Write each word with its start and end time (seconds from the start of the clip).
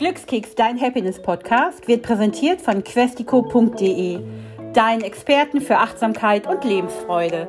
Glückskeks, 0.00 0.54
dein 0.54 0.80
Happiness-Podcast, 0.80 1.86
wird 1.86 2.02
präsentiert 2.02 2.62
von 2.62 2.82
questico.de, 2.82 4.18
deinen 4.72 5.02
Experten 5.02 5.60
für 5.60 5.76
Achtsamkeit 5.76 6.46
und 6.46 6.64
Lebensfreude. 6.64 7.46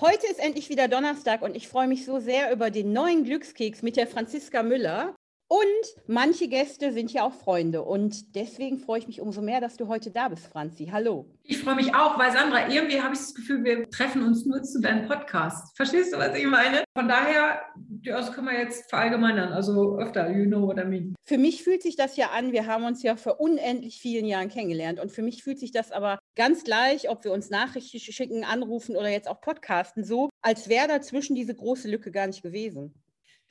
Heute 0.00 0.26
ist 0.30 0.38
endlich 0.42 0.70
wieder 0.70 0.88
Donnerstag 0.88 1.42
und 1.42 1.54
ich 1.54 1.68
freue 1.68 1.88
mich 1.88 2.06
so 2.06 2.20
sehr 2.20 2.50
über 2.54 2.70
den 2.70 2.94
neuen 2.94 3.24
Glückskeks 3.24 3.82
mit 3.82 3.98
der 3.98 4.06
Franziska 4.06 4.62
Müller. 4.62 5.14
Und 5.52 6.06
manche 6.06 6.48
Gäste 6.48 6.94
sind 6.94 7.12
ja 7.12 7.24
auch 7.24 7.34
Freunde. 7.34 7.82
Und 7.82 8.34
deswegen 8.34 8.78
freue 8.78 9.00
ich 9.00 9.06
mich 9.06 9.20
umso 9.20 9.42
mehr, 9.42 9.60
dass 9.60 9.76
du 9.76 9.86
heute 9.86 10.10
da 10.10 10.30
bist, 10.30 10.46
Franzi. 10.46 10.88
Hallo. 10.90 11.26
Ich 11.42 11.58
freue 11.58 11.74
mich 11.74 11.94
auch, 11.94 12.18
weil 12.18 12.32
Sandra, 12.32 12.70
irgendwie 12.70 13.02
habe 13.02 13.12
ich 13.12 13.20
das 13.20 13.34
Gefühl, 13.34 13.62
wir 13.62 13.90
treffen 13.90 14.22
uns 14.22 14.46
nur 14.46 14.62
zu 14.62 14.80
deinem 14.80 15.06
Podcast. 15.06 15.76
Verstehst 15.76 16.14
du, 16.14 16.16
was 16.16 16.34
ich 16.34 16.46
meine? 16.46 16.84
Von 16.96 17.06
daher, 17.06 17.60
das 18.02 18.32
können 18.32 18.46
wir 18.46 18.58
jetzt 18.58 18.88
verallgemeinern. 18.88 19.52
Also 19.52 19.98
öfter, 19.98 20.30
you 20.30 20.46
know 20.46 20.66
what 20.66 20.78
I 20.78 20.86
mean. 20.86 21.14
Für 21.22 21.36
mich 21.36 21.62
fühlt 21.62 21.82
sich 21.82 21.96
das 21.96 22.16
ja 22.16 22.30
an, 22.30 22.52
wir 22.52 22.66
haben 22.66 22.84
uns 22.84 23.02
ja 23.02 23.16
vor 23.16 23.38
unendlich 23.38 24.00
vielen 24.00 24.24
Jahren 24.24 24.48
kennengelernt. 24.48 25.00
Und 25.00 25.12
für 25.12 25.20
mich 25.20 25.42
fühlt 25.42 25.58
sich 25.58 25.70
das 25.70 25.92
aber 25.92 26.18
ganz 26.34 26.64
gleich, 26.64 27.10
ob 27.10 27.24
wir 27.24 27.32
uns 27.32 27.50
Nachrichten 27.50 27.98
schicken, 27.98 28.44
anrufen 28.44 28.96
oder 28.96 29.10
jetzt 29.10 29.28
auch 29.28 29.42
podcasten, 29.42 30.02
so, 30.02 30.30
als 30.40 30.70
wäre 30.70 30.88
dazwischen 30.88 31.34
diese 31.34 31.54
große 31.54 31.90
Lücke 31.90 32.10
gar 32.10 32.26
nicht 32.26 32.42
gewesen. 32.42 32.94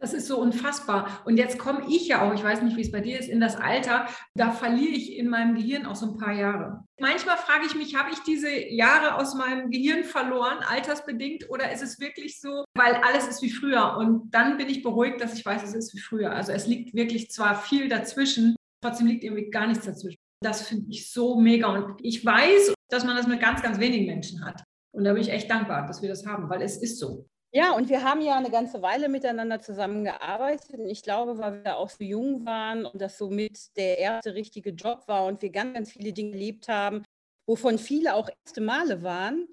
Das 0.02 0.14
ist 0.14 0.28
so 0.28 0.40
unfassbar. 0.40 1.22
Und 1.26 1.38
jetzt 1.38 1.60
komme 1.60 1.86
ich 1.88 2.08
ja 2.08 2.24
auch, 2.28 2.34
ich 2.34 2.44
weiß 2.44 2.64
nicht, 2.64 2.76
wie 2.76 2.82
es 2.82 2.92
bei 2.92 3.02
dir 3.02 3.20
ist, 3.20 3.30
in 3.30 3.40
das 3.40 3.56
Alter, 3.56 4.08
da 4.34 4.52
verliere 4.52 4.94
ich 4.96 5.16
in 5.16 5.30
meinem 5.30 5.54
Gehirn 5.54 5.86
auch 5.86 5.96
so 5.96 6.08
ein 6.08 6.18
paar 6.18 6.34
Jahre. 6.34 6.84
Manchmal 7.00 7.38
frage 7.38 7.68
ich 7.68 7.76
mich, 7.76 7.96
habe 7.96 8.10
ich 8.12 8.18
diese 8.24 8.50
Jahre 8.50 9.16
aus 9.16 9.36
meinem 9.36 9.70
Gehirn 9.70 10.04
verloren, 10.04 10.58
altersbedingt, 10.68 11.52
oder 11.52 11.72
ist 11.72 11.84
es 11.84 12.00
wirklich 12.00 12.42
so, 12.42 12.66
weil 12.76 12.96
alles 12.96 13.28
ist 13.28 13.44
wie 13.44 13.52
früher? 13.52 13.96
Und 13.98 14.34
dann 14.34 14.58
bin 14.58 14.70
ich 14.70 14.82
beruhigt, 14.82 15.22
dass 15.22 15.38
ich 15.38 15.46
weiß, 15.46 15.62
es 15.62 15.76
ist 15.76 15.94
wie 15.94 16.00
früher. 16.00 16.32
Also 16.32 16.52
es 16.52 16.66
liegt 16.66 16.96
wirklich 16.96 17.30
zwar 17.30 17.56
viel 17.56 17.88
dazwischen, 17.88 18.56
trotzdem 18.84 19.06
liegt 19.06 19.24
irgendwie 19.24 19.52
gar 19.52 19.68
nichts 19.68 19.86
dazwischen. 19.86 20.18
Das 20.44 20.68
finde 20.68 20.88
ich 20.90 21.12
so 21.12 21.40
mega. 21.40 21.68
Und 21.68 22.00
ich 22.02 22.26
weiß, 22.26 22.74
dass 22.90 23.06
man 23.06 23.16
das 23.16 23.28
mit 23.28 23.40
ganz, 23.40 23.62
ganz 23.62 23.80
wenigen 23.80 24.08
Menschen 24.08 24.44
hat. 24.44 24.64
Und 24.94 25.04
da 25.04 25.14
bin 25.14 25.22
ich 25.22 25.30
echt 25.30 25.50
dankbar, 25.50 25.86
dass 25.86 26.02
wir 26.02 26.10
das 26.10 26.26
haben, 26.26 26.50
weil 26.50 26.64
es 26.64 26.78
ist 26.82 26.98
so. 26.98 27.28
Ja, 27.54 27.74
und 27.74 27.90
wir 27.90 28.04
haben 28.04 28.22
ja 28.22 28.38
eine 28.38 28.50
ganze 28.50 28.82
Weile 28.82 29.10
miteinander 29.10 29.60
zusammengearbeitet. 29.60 30.80
Und 30.80 30.88
ich 30.88 31.04
glaube, 31.04 31.38
weil 31.38 31.64
wir 31.66 31.78
auch 31.78 31.90
so 31.90 32.04
jung 32.04 32.46
waren 32.46 32.86
und 32.86 33.02
das 33.02 33.18
somit 33.18 33.76
der 33.76 33.98
erste 33.98 34.34
richtige 34.34 34.70
Job 34.70 35.04
war 35.08 35.26
und 35.26 35.42
wir 35.42 35.50
ganz, 35.50 35.74
ganz 35.74 35.92
viele 35.92 36.14
Dinge 36.14 36.32
erlebt 36.32 36.70
haben, 36.70 37.04
wovon 37.46 37.78
viele 37.78 38.16
auch 38.16 38.30
erste 38.46 38.62
Male 38.62 39.04
waren, 39.04 39.48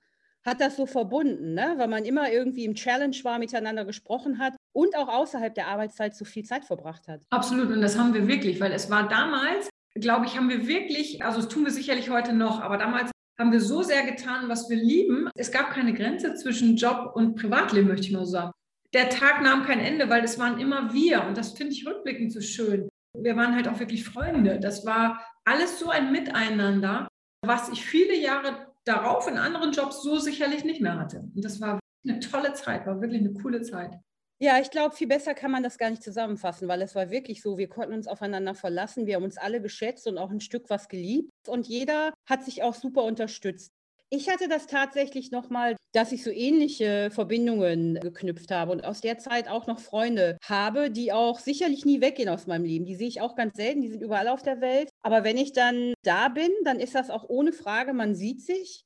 hat 0.45 0.61
das 0.61 0.77
so 0.77 0.87
verbunden, 0.87 1.55
ne? 1.55 1.75
weil 1.77 1.89
man 1.89 2.05
immer 2.05 2.31
irgendwie 2.31 2.65
im 2.65 2.75
Challenge 2.75 3.17
war, 3.23 3.39
miteinander 3.41 3.85
gesprochen 3.85 4.39
hat 4.39 4.55
und 4.73 4.97
auch 4.97 5.09
außerhalb 5.09 5.53
der 5.55 5.67
Arbeitszeit 5.67 6.15
so 6.15 6.25
viel 6.25 6.45
Zeit 6.45 6.65
verbracht 6.65 7.09
hat. 7.09 7.23
Absolut, 7.31 7.71
und 7.71 7.83
das 7.83 7.99
haben 7.99 8.15
wir 8.15 8.29
wirklich, 8.29 8.61
weil 8.61 8.73
es 8.73 8.89
war 8.89 9.09
damals, 9.09 9.69
glaube 9.95 10.27
ich, 10.27 10.37
haben 10.37 10.49
wir 10.49 10.69
wirklich, 10.69 11.23
also 11.23 11.41
das 11.41 11.49
tun 11.49 11.65
wir 11.65 11.73
sicherlich 11.73 12.11
heute 12.11 12.33
noch, 12.33 12.61
aber 12.61 12.79
damals 12.79 13.11
haben 13.39 13.53
wir 13.53 13.61
so 13.61 13.83
sehr 13.83 14.05
getan, 14.05 14.49
was 14.49 14.69
wir 14.69 14.77
lieben. 14.77 15.31
Es 15.35 15.53
gab 15.53 15.71
keine 15.71 15.95
Grenze 15.95 16.35
zwischen 16.35 16.77
Job 16.77 17.13
und 17.15 17.37
Privatleben, 17.37 17.89
möchte 17.89 18.07
ich 18.07 18.13
mal 18.13 18.27
sagen. 18.27 18.53
Der 18.93 19.11
Tag 19.11 19.43
nahm 19.43 19.65
kein 19.65 19.81
Ende, 19.81 20.09
weil 20.09 20.25
es 20.25 20.39
waren 20.39 20.59
immer 20.59 20.93
wir. 20.93 21.25
Und 21.25 21.37
das 21.37 21.53
finde 21.53 21.73
ich 21.73 21.87
rückblickend 21.87 22.33
so 22.33 22.41
schön. 22.41 22.89
Wir 23.17 23.37
waren 23.37 23.55
halt 23.55 23.69
auch 23.69 23.79
wirklich 23.79 24.05
Freunde. 24.05 24.59
Das 24.59 24.85
war 24.85 25.25
alles 25.45 25.79
so 25.79 25.91
ein 25.91 26.11
Miteinander, 26.11 27.09
was 27.45 27.69
ich 27.69 27.85
viele 27.85 28.17
Jahre 28.17 28.67
darauf 28.85 29.29
in 29.29 29.39
anderen 29.39 29.73
Jobs 29.73 30.03
so 30.03 30.19
sicherlich 30.19 30.65
nicht 30.65 30.81
mehr 30.81 30.99
hatte. 30.99 31.21
Und 31.35 31.45
das 31.45 31.61
war 31.61 31.79
eine 32.07 32.21
tolle 32.21 32.55
Zeit, 32.55 32.87
war 32.87 33.01
wirklich 33.01 33.21
eine 33.21 33.35
coole 33.35 33.63
Zeit. 33.63 33.95
Ja, 34.41 34.61
ich 34.61 34.71
glaube, 34.71 34.95
viel 34.95 35.09
besser 35.09 35.35
kann 35.35 35.51
man 35.51 35.65
das 35.65 35.79
gar 35.79 35.91
nicht 35.91 36.03
zusammenfassen, 36.03 36.69
weil 36.69 36.81
es 36.83 36.95
war 36.95 37.11
wirklich 37.11 37.43
so, 37.43 37.59
wir 37.59 37.69
konnten 37.69 37.93
uns 37.95 38.07
aufeinander 38.07 38.55
verlassen, 38.55 39.07
wir 39.07 39.17
haben 39.17 39.25
uns 39.25 39.37
alle 39.37 39.61
geschätzt 39.61 40.07
und 40.07 40.17
auch 40.17 40.31
ein 40.31 40.41
Stück 40.41 40.71
was 40.71 40.89
geliebt 40.89 41.31
und 41.49 41.67
jeder 41.67 42.13
hat 42.29 42.45
sich 42.45 42.63
auch 42.63 42.75
super 42.75 43.03
unterstützt. 43.03 43.73
Ich 44.11 44.31
hatte 44.31 44.49
das 44.49 44.67
tatsächlich 44.67 45.33
nochmal, 45.33 45.77
dass 45.93 46.13
ich 46.13 46.23
so 46.23 46.31
ähnliche 46.31 47.11
Verbindungen 47.11 47.97
geknüpft 48.01 48.51
habe 48.51 48.73
und 48.73 48.85
aus 48.85 49.01
der 49.03 49.19
Zeit 49.19 49.49
auch 49.49 49.67
noch 49.67 49.81
Freunde 49.81 50.39
habe, 50.43 50.91
die 50.91 51.13
auch 51.13 51.39
sicherlich 51.41 51.85
nie 51.85 52.01
weggehen 52.01 52.29
aus 52.31 52.47
meinem 52.47 52.65
Leben. 52.65 52.87
Die 52.87 52.95
sehe 52.95 53.09
ich 53.09 53.21
auch 53.21 53.35
ganz 53.35 53.57
selten, 53.57 53.83
die 53.83 53.89
sind 53.89 54.03
überall 54.03 54.29
auf 54.29 54.43
der 54.43 54.61
Welt. 54.63 54.89
Aber 55.03 55.25
wenn 55.25 55.37
ich 55.37 55.53
dann 55.53 55.93
da 56.05 56.29
bin, 56.29 56.51
dann 56.65 56.81
ist 56.81 56.95
das 56.95 57.11
auch 57.11 57.29
ohne 57.29 57.53
Frage, 57.53 57.93
man 57.93 58.15
sieht 58.15 58.41
sich. 58.41 58.85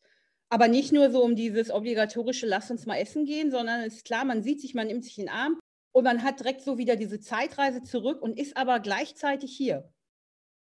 Aber 0.52 0.68
nicht 0.68 0.92
nur 0.92 1.10
so 1.10 1.24
um 1.24 1.34
dieses 1.34 1.70
obligatorische 1.70 2.46
Lass 2.46 2.70
uns 2.70 2.84
mal 2.84 2.96
essen 2.96 3.24
gehen, 3.24 3.50
sondern 3.50 3.80
es 3.80 3.94
ist 3.94 4.04
klar, 4.04 4.26
man 4.26 4.42
sieht 4.42 4.60
sich, 4.60 4.74
man 4.74 4.86
nimmt 4.86 5.02
sich 5.02 5.18
in 5.18 5.24
den 5.24 5.34
Arm 5.34 5.58
und 5.94 6.04
man 6.04 6.22
hat 6.22 6.40
direkt 6.40 6.60
so 6.60 6.76
wieder 6.76 6.96
diese 6.96 7.20
Zeitreise 7.20 7.82
zurück 7.82 8.20
und 8.20 8.38
ist 8.38 8.54
aber 8.54 8.78
gleichzeitig 8.78 9.56
hier. 9.56 9.90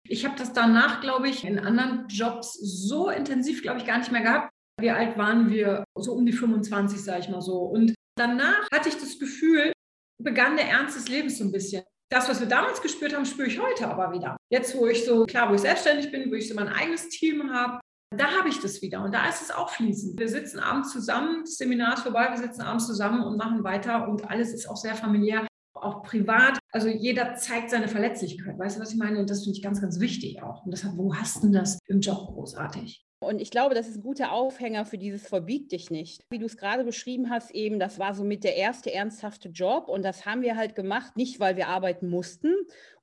Ich 0.07 0.23
habe 0.23 0.37
das 0.37 0.53
danach, 0.53 1.01
glaube 1.01 1.29
ich, 1.29 1.43
in 1.45 1.57
anderen 1.57 2.07
Jobs 2.09 2.53
so 2.53 3.09
intensiv, 3.09 3.63
glaube 3.63 3.79
ich, 3.79 3.85
gar 3.87 3.97
nicht 3.97 4.11
mehr 4.11 4.21
gehabt. 4.21 4.51
Wie 4.79 4.91
alt 4.91 5.17
waren 5.17 5.49
wir? 5.49 5.83
So 5.97 6.13
um 6.13 6.27
die 6.27 6.33
25, 6.33 7.03
sage 7.03 7.21
ich 7.21 7.29
mal 7.29 7.41
so. 7.41 7.61
Und 7.61 7.95
danach 8.15 8.67
hatte 8.71 8.89
ich 8.89 8.99
das 8.99 9.17
Gefühl, 9.17 9.73
begann 10.21 10.57
der 10.57 10.69
Ernst 10.69 10.95
des 10.95 11.09
Lebens 11.09 11.39
so 11.39 11.43
ein 11.43 11.51
bisschen. 11.51 11.81
Das, 12.11 12.29
was 12.29 12.39
wir 12.39 12.47
damals 12.47 12.83
gespürt 12.83 13.15
haben, 13.15 13.25
spüre 13.25 13.47
ich 13.47 13.59
heute 13.59 13.87
aber 13.87 14.13
wieder. 14.13 14.37
Jetzt, 14.51 14.77
wo 14.77 14.85
ich 14.85 15.05
so, 15.05 15.25
klar, 15.25 15.49
wo 15.49 15.55
ich 15.55 15.61
selbstständig 15.61 16.11
bin, 16.11 16.29
wo 16.29 16.35
ich 16.35 16.47
so 16.47 16.53
mein 16.53 16.67
eigenes 16.67 17.09
Team 17.09 17.51
habe, 17.51 17.79
da 18.17 18.27
habe 18.37 18.49
ich 18.49 18.59
das 18.59 18.81
wieder 18.81 19.03
und 19.03 19.13
da 19.13 19.27
ist 19.29 19.41
es 19.41 19.51
auch 19.51 19.69
fließend. 19.69 20.19
Wir 20.19 20.27
sitzen 20.27 20.59
abends 20.59 20.91
zusammen, 20.91 21.41
das 21.43 21.55
Seminar 21.55 21.93
ist 21.93 22.03
vorbei, 22.03 22.27
wir 22.29 22.37
sitzen 22.37 22.61
abends 22.61 22.85
zusammen 22.85 23.23
und 23.23 23.37
machen 23.37 23.63
weiter 23.63 24.07
und 24.07 24.29
alles 24.29 24.53
ist 24.53 24.67
auch 24.67 24.75
sehr 24.75 24.95
familiär, 24.95 25.47
auch 25.73 26.03
privat. 26.03 26.59
Also 26.71 26.89
jeder 26.89 27.35
zeigt 27.35 27.69
seine 27.69 27.87
Verletzlichkeit. 27.87 28.59
Weißt 28.59 28.77
du, 28.77 28.81
was 28.81 28.91
ich 28.91 28.97
meine? 28.97 29.19
Und 29.19 29.29
das 29.29 29.43
finde 29.43 29.57
ich 29.57 29.63
ganz, 29.63 29.81
ganz 29.81 29.99
wichtig 29.99 30.43
auch. 30.43 30.65
Und 30.65 30.71
deshalb, 30.71 30.97
wo 30.97 31.15
hast 31.15 31.43
du 31.43 31.49
das 31.49 31.79
im 31.87 32.01
Job 32.01 32.27
großartig? 32.27 33.05
Und 33.23 33.39
ich 33.39 33.51
glaube, 33.51 33.75
das 33.75 33.87
ist 33.87 33.97
ein 33.97 34.03
guter 34.03 34.31
Aufhänger 34.31 34.83
für 34.83 34.97
dieses 34.97 35.27
Verbieg 35.27 35.69
dich 35.69 35.89
nicht. 35.89 36.23
Wie 36.31 36.39
du 36.39 36.47
es 36.47 36.57
gerade 36.57 36.83
beschrieben 36.83 37.29
hast, 37.29 37.51
eben, 37.51 37.79
das 37.79 37.99
war 37.99 38.15
so 38.15 38.23
mit 38.23 38.43
der 38.43 38.57
erste 38.57 38.93
ernsthafte 38.93 39.49
Job. 39.49 39.87
Und 39.87 40.03
das 40.03 40.25
haben 40.25 40.41
wir 40.41 40.57
halt 40.57 40.75
gemacht, 40.75 41.15
nicht 41.15 41.39
weil 41.39 41.55
wir 41.55 41.67
arbeiten 41.67 42.09
mussten 42.09 42.53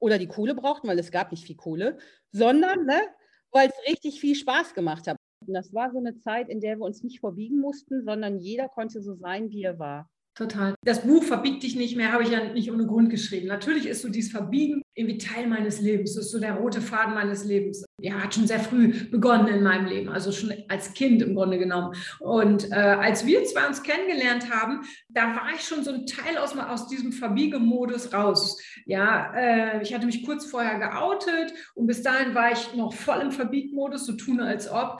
oder 0.01 0.19
die 0.19 0.27
Kohle 0.27 0.55
brauchten, 0.55 0.89
weil 0.89 0.99
es 0.99 1.13
gab 1.13 1.31
nicht 1.31 1.47
viel 1.47 1.57
Kohle, 1.57 1.99
sondern 2.33 2.85
ne, 2.85 3.01
weil 3.53 3.69
es 3.69 3.91
richtig 3.91 4.21
viel 4.21 4.35
Spaß 4.35 4.75
gemacht 4.75 5.07
hat. 5.07 5.17
Und 5.47 5.55
das 5.55 5.73
war 5.73 5.91
so 5.91 5.99
eine 5.99 6.17
Zeit, 6.17 6.49
in 6.49 6.61
der 6.61 6.79
wir 6.79 6.85
uns 6.85 7.03
nicht 7.03 7.21
verbiegen 7.21 7.61
mussten, 7.61 8.05
sondern 8.05 8.39
jeder 8.39 8.69
konnte 8.69 9.01
so 9.01 9.15
sein, 9.15 9.51
wie 9.51 9.63
er 9.63 9.79
war. 9.79 10.11
Total. 10.39 10.77
Das 10.85 11.03
Buch 11.03 11.25
Verbieg 11.25 11.59
dich 11.63 11.75
nicht 11.75 11.97
mehr 11.97 12.13
habe 12.13 12.23
ich 12.23 12.31
ja 12.31 12.53
nicht 12.53 12.71
ohne 12.71 12.87
Grund 12.87 13.11
geschrieben. 13.11 13.49
Natürlich 13.49 13.89
ist 13.89 14.03
so 14.03 14.09
dieses 14.09 14.31
Verbiegen 14.31 14.83
irgendwie 14.95 15.19
Teil 15.19 15.49
meines 15.49 15.81
Lebens. 15.81 16.15
Das 16.15 16.27
ist 16.27 16.31
so 16.31 16.39
der 16.39 16.55
rote 16.55 16.81
Faden 16.81 17.15
meines 17.15 17.45
Lebens. 17.45 17.85
Ja, 18.01 18.23
hat 18.23 18.37
schon 18.37 18.47
sehr 18.47 18.61
früh 18.61 19.09
begonnen 19.11 19.49
in 19.49 19.65
meinem 19.65 19.87
Leben, 19.87 20.09
also 20.11 20.31
schon 20.31 20.55
als 20.69 20.93
Kind 20.95 21.23
im 21.23 21.35
Grunde 21.35 21.59
genommen. 21.59 21.93
Und 22.21 22.71
äh, 22.71 22.77
als 22.77 23.27
wir 23.27 23.43
zwei 23.47 23.67
uns 23.67 23.83
kennengelernt 23.83 24.49
haben, 24.49 24.83
da 25.09 25.35
war 25.35 25.51
ich 25.57 25.63
schon 25.63 25.83
so 25.83 25.91
ein 25.91 26.07
Teil 26.07 26.39
aus, 26.39 26.57
aus 26.57 26.87
diesem 26.87 27.11
Verbiegemodus 27.11 28.13
raus. 28.13 28.63
Ja, 28.87 29.35
äh, 29.35 29.83
ich 29.83 29.93
hatte 29.93 30.07
mich 30.07 30.25
kurz 30.25 30.47
vorher 30.47 30.79
geoutet 30.79 31.53
und 31.75 31.89
bis 31.89 32.05
dahin 32.05 32.37
war 32.37 32.53
ich 32.53 32.77
noch 32.77 32.93
voll 32.93 33.23
im 33.23 33.33
Verbiegmodus, 33.33 34.07
so 34.07 34.13
tun 34.13 34.39
als 34.39 34.71
ob. 34.71 34.99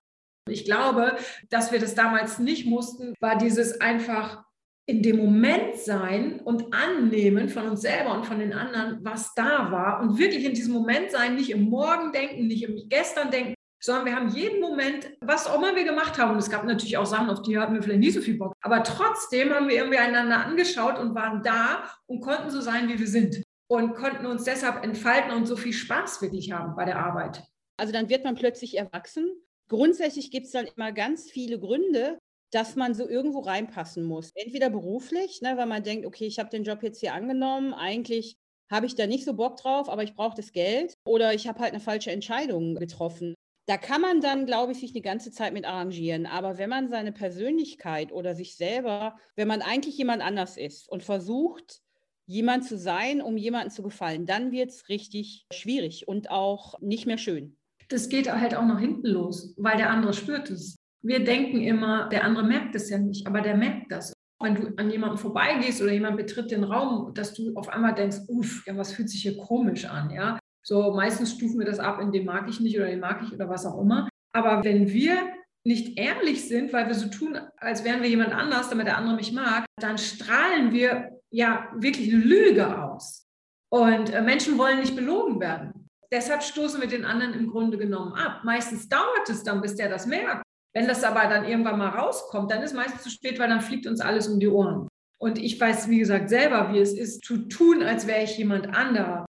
Ich 0.51 0.65
glaube, 0.65 1.17
dass 1.49 1.71
wir 1.71 1.79
das 1.79 1.95
damals 1.95 2.41
nicht 2.41 2.67
mussten, 2.67 3.15
war 3.21 3.39
dieses 3.39 3.81
einfach 3.81 4.48
in 4.89 5.03
dem 5.03 5.19
Moment 5.19 5.77
sein 5.77 6.41
und 6.41 6.73
annehmen 6.73 7.51
von 7.51 7.69
uns 7.69 7.83
selber 7.83 8.15
und 8.15 8.25
von 8.25 8.39
den 8.39 8.55
anderen, 8.55 9.05
was 9.05 9.35
da 9.35 9.71
war 9.71 10.01
und 10.01 10.19
wirklich 10.19 10.45
in 10.45 10.55
diesem 10.55 10.73
Moment 10.73 11.11
sein, 11.11 11.35
nicht 11.35 11.51
im 11.51 11.69
Morgen 11.69 12.11
denken, 12.11 12.47
nicht 12.47 12.63
im 12.63 12.89
Gestern 12.89 13.31
denken, 13.31 13.53
sondern 13.83 14.07
wir 14.07 14.17
haben 14.17 14.31
jeden 14.31 14.63
Moment, 14.63 15.11
was 15.21 15.47
auch 15.47 15.57
immer 15.57 15.77
wir 15.77 15.85
gemacht 15.85 16.19
haben, 16.19 16.33
und 16.33 16.39
es 16.39 16.49
gab 16.49 16.65
natürlich 16.65 16.97
auch 16.97 17.05
Sachen, 17.05 17.29
auf 17.29 17.43
die 17.43 17.59
hatten 17.59 17.75
wir 17.75 17.83
vielleicht 17.83 18.01
nie 18.01 18.11
so 18.11 18.23
viel 18.23 18.39
Bock, 18.39 18.55
aber 18.63 18.83
trotzdem 18.83 19.53
haben 19.53 19.69
wir 19.69 19.77
irgendwie 19.77 19.99
einander 19.99 20.47
angeschaut 20.47 20.99
und 20.99 21.15
waren 21.15 21.43
da 21.43 21.85
und 22.07 22.21
konnten 22.21 22.51
so 22.51 22.63
sein, 22.63 22.89
wie 22.89 22.99
wir 22.99 23.07
sind 23.07 23.43
und 23.71 23.95
konnten 23.95 24.25
uns 24.25 24.45
deshalb 24.45 24.83
entfalten 24.83 25.33
und 25.33 25.45
so 25.45 25.57
viel 25.57 25.75
Spaß 25.75 26.23
wirklich 26.23 26.51
haben 26.53 26.75
bei 26.75 26.87
der 26.87 26.99
Arbeit. 26.99 27.45
Also 27.77 27.93
dann 27.93 28.09
wird 28.09 28.25
man 28.25 28.37
plötzlich 28.37 28.79
erwachsen. 28.79 29.29
Grundsätzlich 29.69 30.31
gibt 30.31 30.47
es 30.47 30.53
dann 30.53 30.67
immer 30.67 30.93
ganz 30.93 31.31
viele 31.31 31.61
Gründe, 31.61 32.19
dass 32.51 32.77
man 32.77 32.95
so 32.95 33.09
irgendwo 33.09 33.41
reinpassen 33.41 34.05
muss. 34.05 34.31
Entweder 34.35 34.71
beruflich, 34.71 35.41
ne, 35.43 35.57
weil 35.57 35.67
man 35.67 35.83
denkt, 35.83 36.07
okay, 36.07 36.27
ich 36.27 36.39
habe 36.39 36.51
den 36.51 36.65
Job 36.65 36.83
jetzt 36.83 37.01
hier 37.01 37.15
angenommen, 37.15 37.75
eigentlich 37.75 38.37
habe 38.71 38.87
ich 38.87 38.95
da 38.95 39.07
nicht 39.07 39.25
so 39.25 39.35
Bock 39.35 39.57
drauf, 39.57 39.89
aber 39.89 40.03
ich 40.03 40.15
brauche 40.15 40.37
das 40.37 40.53
Geld 40.53 40.95
oder 41.05 41.35
ich 41.35 41.49
habe 41.49 41.61
halt 41.61 41.73
eine 41.73 41.81
falsche 41.81 42.11
Entscheidung 42.11 42.75
getroffen. 42.75 43.35
Da 43.67 43.77
kann 43.77 44.01
man 44.01 44.21
dann, 44.21 44.47
glaube 44.47 44.73
ich, 44.73 44.81
sich 44.81 44.93
eine 44.93 45.03
ganze 45.03 45.31
Zeit 45.31 45.53
mit 45.53 45.67
arrangieren. 45.67 46.25
Aber 46.25 46.57
wenn 46.57 46.71
man 46.71 46.89
seine 46.89 47.13
Persönlichkeit 47.13 48.13
oder 48.13 48.35
sich 48.35 48.57
selber, 48.57 49.19
wenn 49.37 49.49
man 49.49 49.61
eigentlich 49.61 49.99
jemand 49.99 50.23
anders 50.23 50.57
ist 50.57 50.89
und 50.89 51.03
versucht, 51.03 51.81
jemand 52.27 52.65
zu 52.65 52.79
sein, 52.79 53.21
um 53.21 53.37
jemanden 53.37 53.71
zu 53.71 53.83
gefallen, 53.83 54.27
dann 54.27 54.53
wird 54.53 54.71
es 54.71 54.89
richtig 54.89 55.47
schwierig 55.53 56.09
und 56.09 56.31
auch 56.31 56.81
nicht 56.81 57.07
mehr 57.07 57.19
schön. 57.19 57.59
Das 57.89 58.09
geht 58.09 58.31
halt 58.31 58.55
auch 58.55 58.65
nach 58.65 58.81
hinten 58.81 59.07
los, 59.07 59.55
weil 59.57 59.79
der 59.79 59.91
andere 59.91 60.13
spürt 60.13 60.51
es. 60.51 60.77
Wir 61.03 61.25
denken 61.25 61.61
immer, 61.61 62.09
der 62.09 62.25
andere 62.25 62.45
merkt 62.45 62.75
es 62.75 62.91
ja 62.91 62.99
nicht, 62.99 63.27
aber 63.27 63.41
der 63.41 63.57
merkt 63.57 63.93
das. 63.93 64.13
wenn 64.41 64.55
du 64.55 64.73
an 64.77 64.91
jemanden 64.91 65.19
vorbeigehst 65.19 65.83
oder 65.83 65.93
jemand 65.93 66.17
betritt 66.17 66.51
den 66.51 66.65
Raum, 66.65 67.13
dass 67.15 67.35
du 67.35 67.55
auf 67.57 67.69
einmal 67.69 67.95
denkst, 67.95 68.19
uff, 68.29 68.65
ja, 68.67 68.77
was 68.77 68.93
fühlt 68.93 69.11
sich 69.11 69.23
hier 69.23 69.37
komisch 69.37 69.85
an, 69.85 70.11
ja. 70.11 70.39
So 70.63 70.93
meistens 70.93 71.33
stufen 71.33 71.59
wir 71.59 71.67
das 71.67 71.79
ab 71.79 72.01
in 72.01 72.13
dem 72.13 72.27
mag 72.27 72.49
ich 72.49 72.61
nicht 72.61 72.77
oder 72.77 72.87
den 72.89 73.01
mag 73.01 73.23
ich 73.25 73.33
oder 73.33 73.49
was 73.49 73.65
auch 73.65 73.81
immer. 73.81 74.09
Aber 74.33 74.63
wenn 74.65 74.89
wir 74.89 75.17
nicht 75.65 75.99
ehrlich 75.99 76.47
sind, 76.47 76.73
weil 76.73 76.87
wir 76.87 76.95
so 76.95 77.09
tun, 77.09 77.39
als 77.57 77.85
wären 77.85 78.03
wir 78.03 78.09
jemand 78.09 78.33
anders, 78.33 78.69
damit 78.71 78.87
der 78.87 78.97
andere 78.97 79.17
mich 79.17 79.33
mag, 79.33 79.67
dann 79.81 79.99
strahlen 79.99 80.73
wir 80.73 81.21
ja 81.31 81.69
wirklich 81.75 82.13
eine 82.13 82.23
Lüge 82.23 82.83
aus. 82.83 83.27
Und 83.71 84.13
äh, 84.13 84.23
Menschen 84.23 84.59
wollen 84.59 84.81
nicht 84.81 84.97
belogen 84.97 85.41
werden. 85.41 85.89
Deshalb 86.11 86.43
stoßen 86.43 86.81
wir 86.81 86.89
den 86.89 87.05
anderen 87.05 87.35
im 87.35 87.51
Grunde 87.51 87.77
genommen 87.77 88.15
ab. 88.15 88.43
Meistens 88.45 88.89
dauert 88.89 89.29
es 89.29 89.43
dann, 89.43 89.61
bis 89.61 89.75
der 89.77 89.91
das 89.91 90.07
merkt. 90.07 90.43
Wenn 90.79 90.87
das 90.87 91.03
aber 91.03 91.29
dann 91.29 91.45
irgendwann 91.45 91.77
mal 91.77 91.89
rauskommt, 91.89 92.53
dann 92.53 92.63
ist 92.63 92.73
meistens 92.73 93.03
zu 93.03 93.11
spät, 93.11 93.41
weil 93.41 93.49
dann 93.49 93.61
fliegt 93.61 93.89
uns 93.89 94.01
alles 94.01 94.29
um 94.29 94.39
die 94.39 94.47
Ohren. 94.47 94.87
Und 95.21 95.37
ich 95.37 95.61
weiß, 95.61 95.91
wie 95.91 95.99
gesagt, 95.99 96.29
selber, 96.29 96.73
wie 96.73 96.79
es 96.79 96.93
ist, 96.93 97.25
zu 97.25 97.49
tun, 97.49 97.83
als 97.83 98.07
wäre 98.07 98.23
ich 98.23 98.39
jemand 98.39 98.69
anderer. 98.69 99.27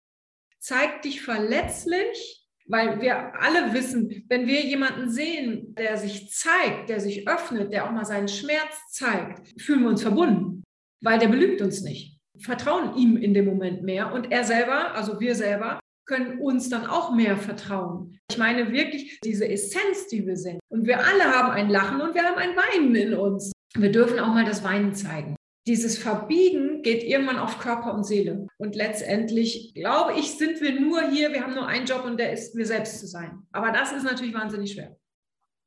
Zeig 0.58 1.02
dich 1.02 1.20
verletzlich, 1.20 2.49
weil 2.67 3.02
wir 3.02 3.35
alle 3.43 3.75
wissen, 3.75 4.25
wenn 4.31 4.46
wir 4.46 4.62
jemanden 4.62 5.11
sehen, 5.11 5.75
der 5.75 5.99
sich 5.99 6.31
zeigt, 6.31 6.88
der 6.88 7.00
sich 7.00 7.29
öffnet, 7.29 7.75
der 7.75 7.85
auch 7.85 7.93
mal 7.93 8.06
seinen 8.06 8.29
Schmerz 8.29 8.79
zeigt, 8.88 9.61
fühlen 9.61 9.82
wir 9.82 9.90
uns 9.90 10.00
verbunden, 10.00 10.64
weil 11.02 11.19
der 11.19 11.29
belügt 11.29 11.61
uns 11.61 11.82
nicht. 11.82 12.19
Vertrauen 12.38 12.97
ihm 12.97 13.19
in 13.19 13.35
dem 13.35 13.44
Moment 13.44 13.82
mehr 13.82 14.14
und 14.14 14.32
er 14.32 14.44
selber, 14.44 14.94
also 14.94 15.20
wir 15.20 15.35
selber, 15.35 15.79
können 16.06 16.38
uns 16.40 16.68
dann 16.68 16.86
auch 16.86 17.14
mehr 17.14 17.36
vertrauen. 17.36 18.18
Ich 18.30 18.38
meine 18.38 18.72
wirklich 18.72 19.20
diese 19.24 19.48
Essenz, 19.48 20.08
die 20.08 20.26
wir 20.26 20.36
sind. 20.36 20.60
Und 20.68 20.86
wir 20.86 20.98
alle 20.98 21.24
haben 21.24 21.50
ein 21.50 21.70
Lachen 21.70 22.00
und 22.00 22.14
wir 22.14 22.24
haben 22.24 22.38
ein 22.38 22.56
Weinen 22.56 22.94
in 22.94 23.14
uns. 23.14 23.52
Wir 23.76 23.90
dürfen 23.90 24.18
auch 24.18 24.28
mal 24.28 24.44
das 24.44 24.62
Weinen 24.64 24.94
zeigen. 24.94 25.36
Dieses 25.66 25.96
Verbiegen 25.96 26.82
geht 26.82 27.02
irgendwann 27.02 27.38
auf 27.38 27.58
Körper 27.58 27.94
und 27.94 28.04
Seele. 28.04 28.46
Und 28.58 28.76
letztendlich, 28.76 29.72
glaube 29.74 30.12
ich, 30.18 30.32
sind 30.32 30.60
wir 30.60 30.78
nur 30.78 31.08
hier, 31.08 31.32
wir 31.32 31.42
haben 31.42 31.54
nur 31.54 31.66
einen 31.66 31.86
Job 31.86 32.04
und 32.04 32.20
der 32.20 32.32
ist, 32.32 32.54
wir 32.54 32.66
selbst 32.66 33.00
zu 33.00 33.06
sein. 33.06 33.46
Aber 33.50 33.70
das 33.70 33.92
ist 33.92 34.04
natürlich 34.04 34.34
wahnsinnig 34.34 34.72
schwer. 34.72 34.94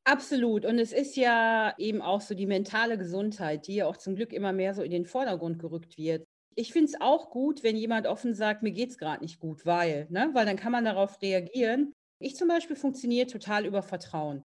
Absolut. 0.05 0.65
Und 0.65 0.77
es 0.77 0.93
ist 0.93 1.17
ja 1.17 1.73
eben 1.79 2.01
auch 2.01 2.21
so 2.21 2.35
die 2.35 2.45
mentale 2.45 2.97
Gesundheit, 2.97 3.67
die 3.67 3.75
ja 3.75 3.87
auch 3.87 3.97
zum 3.97 4.15
Glück 4.15 4.31
immer 4.31 4.53
mehr 4.53 4.75
so 4.75 4.83
in 4.83 4.91
den 4.91 5.05
Vordergrund 5.05 5.59
gerückt 5.59 5.97
wird 5.97 6.26
ich 6.57 6.73
finde 6.73 6.91
es 6.91 6.99
auch 6.99 7.29
gut, 7.29 7.63
wenn 7.63 7.77
jemand 7.77 8.07
offen 8.07 8.33
sagt, 8.33 8.63
mir 8.63 8.71
geht 8.71 8.89
es 8.89 8.97
gerade 8.97 9.23
nicht 9.23 9.39
gut, 9.39 9.65
weil, 9.65 10.07
ne? 10.09 10.31
weil 10.33 10.45
dann 10.45 10.57
kann 10.57 10.71
man 10.71 10.85
darauf 10.85 11.21
reagieren. 11.21 11.93
Ich 12.19 12.35
zum 12.35 12.47
Beispiel 12.47 12.75
funktioniere 12.75 13.27
total 13.27 13.65
über 13.65 13.83
Vertrauen. 13.83 14.41